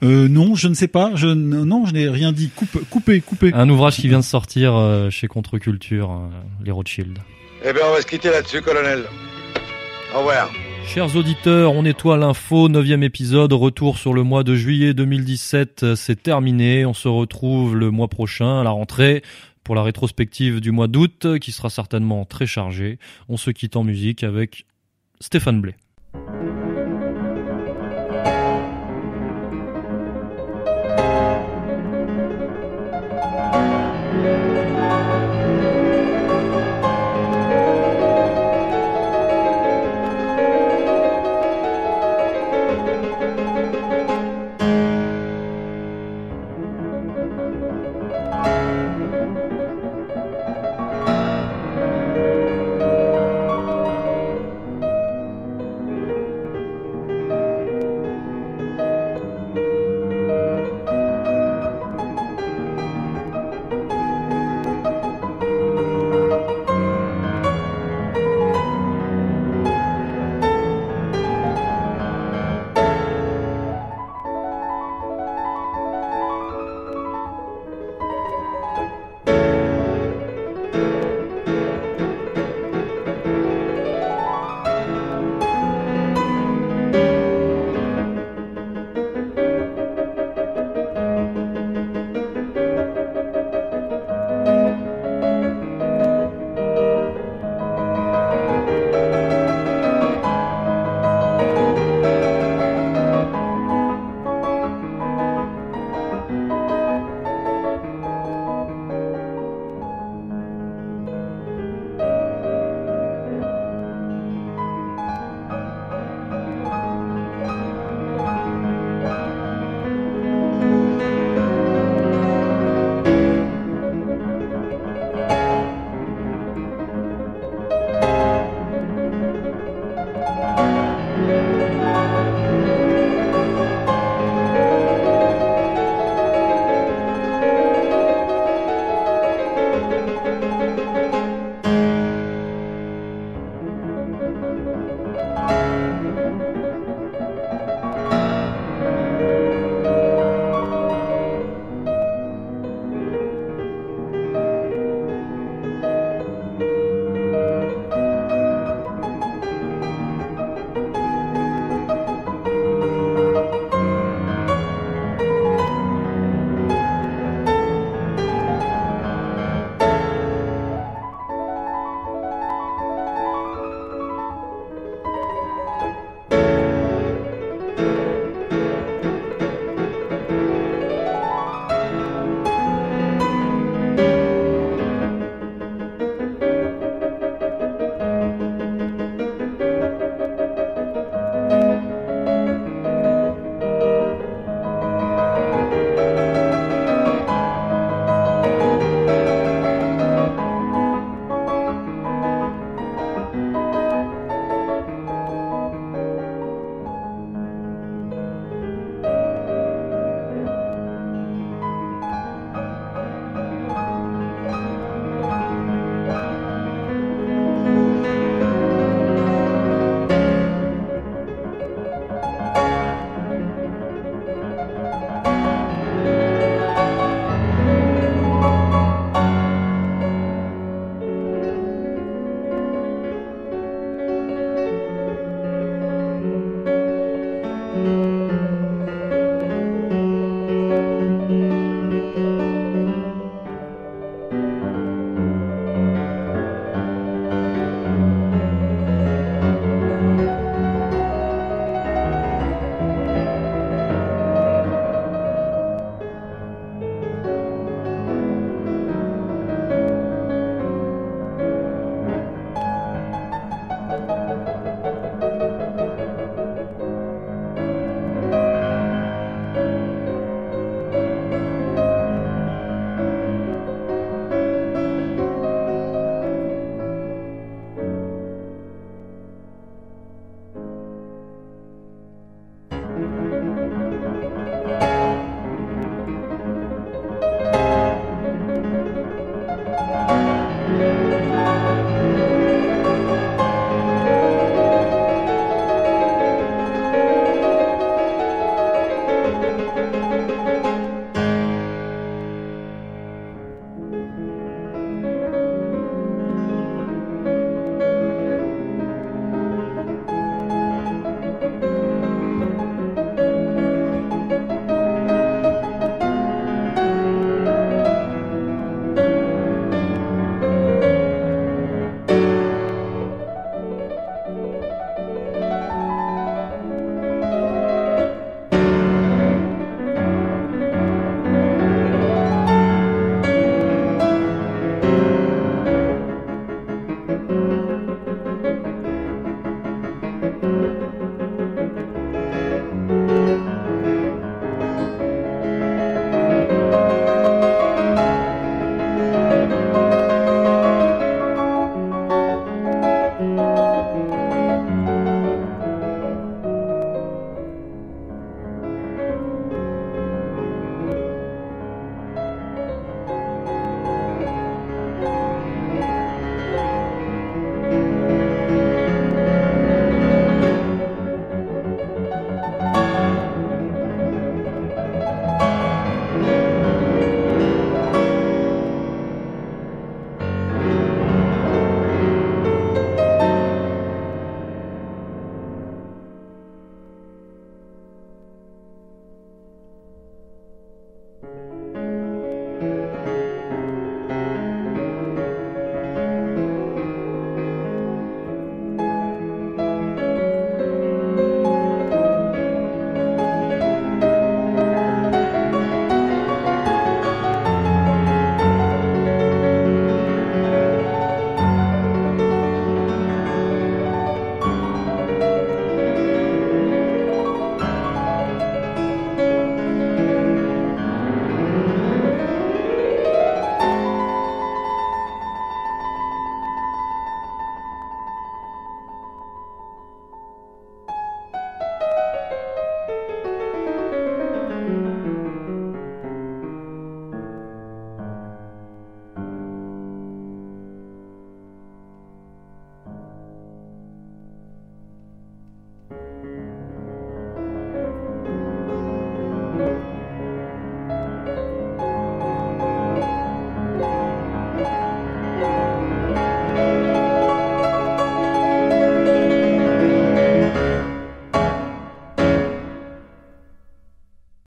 euh, 0.04 0.28
non, 0.28 0.56
je 0.56 0.68
ne 0.68 0.74
sais 0.74 0.88
pas. 0.88 1.16
Je 1.16 1.28
non, 1.28 1.86
je 1.86 1.94
n'ai 1.94 2.10
rien 2.10 2.32
dit. 2.32 2.50
Coupe, 2.50 2.84
coupez, 2.90 3.22
coupez. 3.22 3.54
Un 3.54 3.70
ouvrage 3.70 3.98
qui 3.98 4.08
vient 4.08 4.20
de 4.20 4.26
sortir 4.26 4.74
chez 5.12 5.28
Contre-Culture, 5.28 6.30
les 6.66 6.72
Rothschild. 6.72 7.20
Eh 7.64 7.74
bien, 7.74 7.84
on 7.88 7.92
va 7.94 8.02
se 8.02 8.08
quitter 8.08 8.30
là-dessus, 8.30 8.62
colonel. 8.62 9.06
Au 10.16 10.20
revoir. 10.20 10.52
Chers 10.88 11.16
auditeurs, 11.16 11.74
on 11.74 11.84
nettoie 11.84 12.18
l'info, 12.18 12.70
neuvième 12.70 13.04
épisode, 13.04 13.54
retour 13.54 13.98
sur 13.98 14.14
le 14.14 14.24
mois 14.24 14.44
de 14.44 14.56
juillet 14.56 14.94
2017, 14.96 15.94
c'est 15.96 16.24
terminé, 16.24 16.86
on 16.86 16.94
se 16.94 17.08
retrouve 17.08 17.78
le 17.78 17.92
mois 17.92 18.08
prochain 18.08 18.60
à 18.60 18.64
la 18.64 18.72
rentrée 18.72 19.22
pour 19.64 19.76
la 19.76 19.84
rétrospective 19.84 20.60
du 20.60 20.72
mois 20.72 20.88
d'août 20.88 21.40
qui 21.40 21.52
sera 21.52 21.70
certainement 21.70 22.26
très 22.26 22.48
chargée. 22.48 22.98
On 23.30 23.38
se 23.38 23.52
quitte 23.52 23.76
en 23.76 23.84
musique 23.84 24.24
avec 24.24 24.66
Stéphane 25.20 25.62
Blais. 25.62 25.76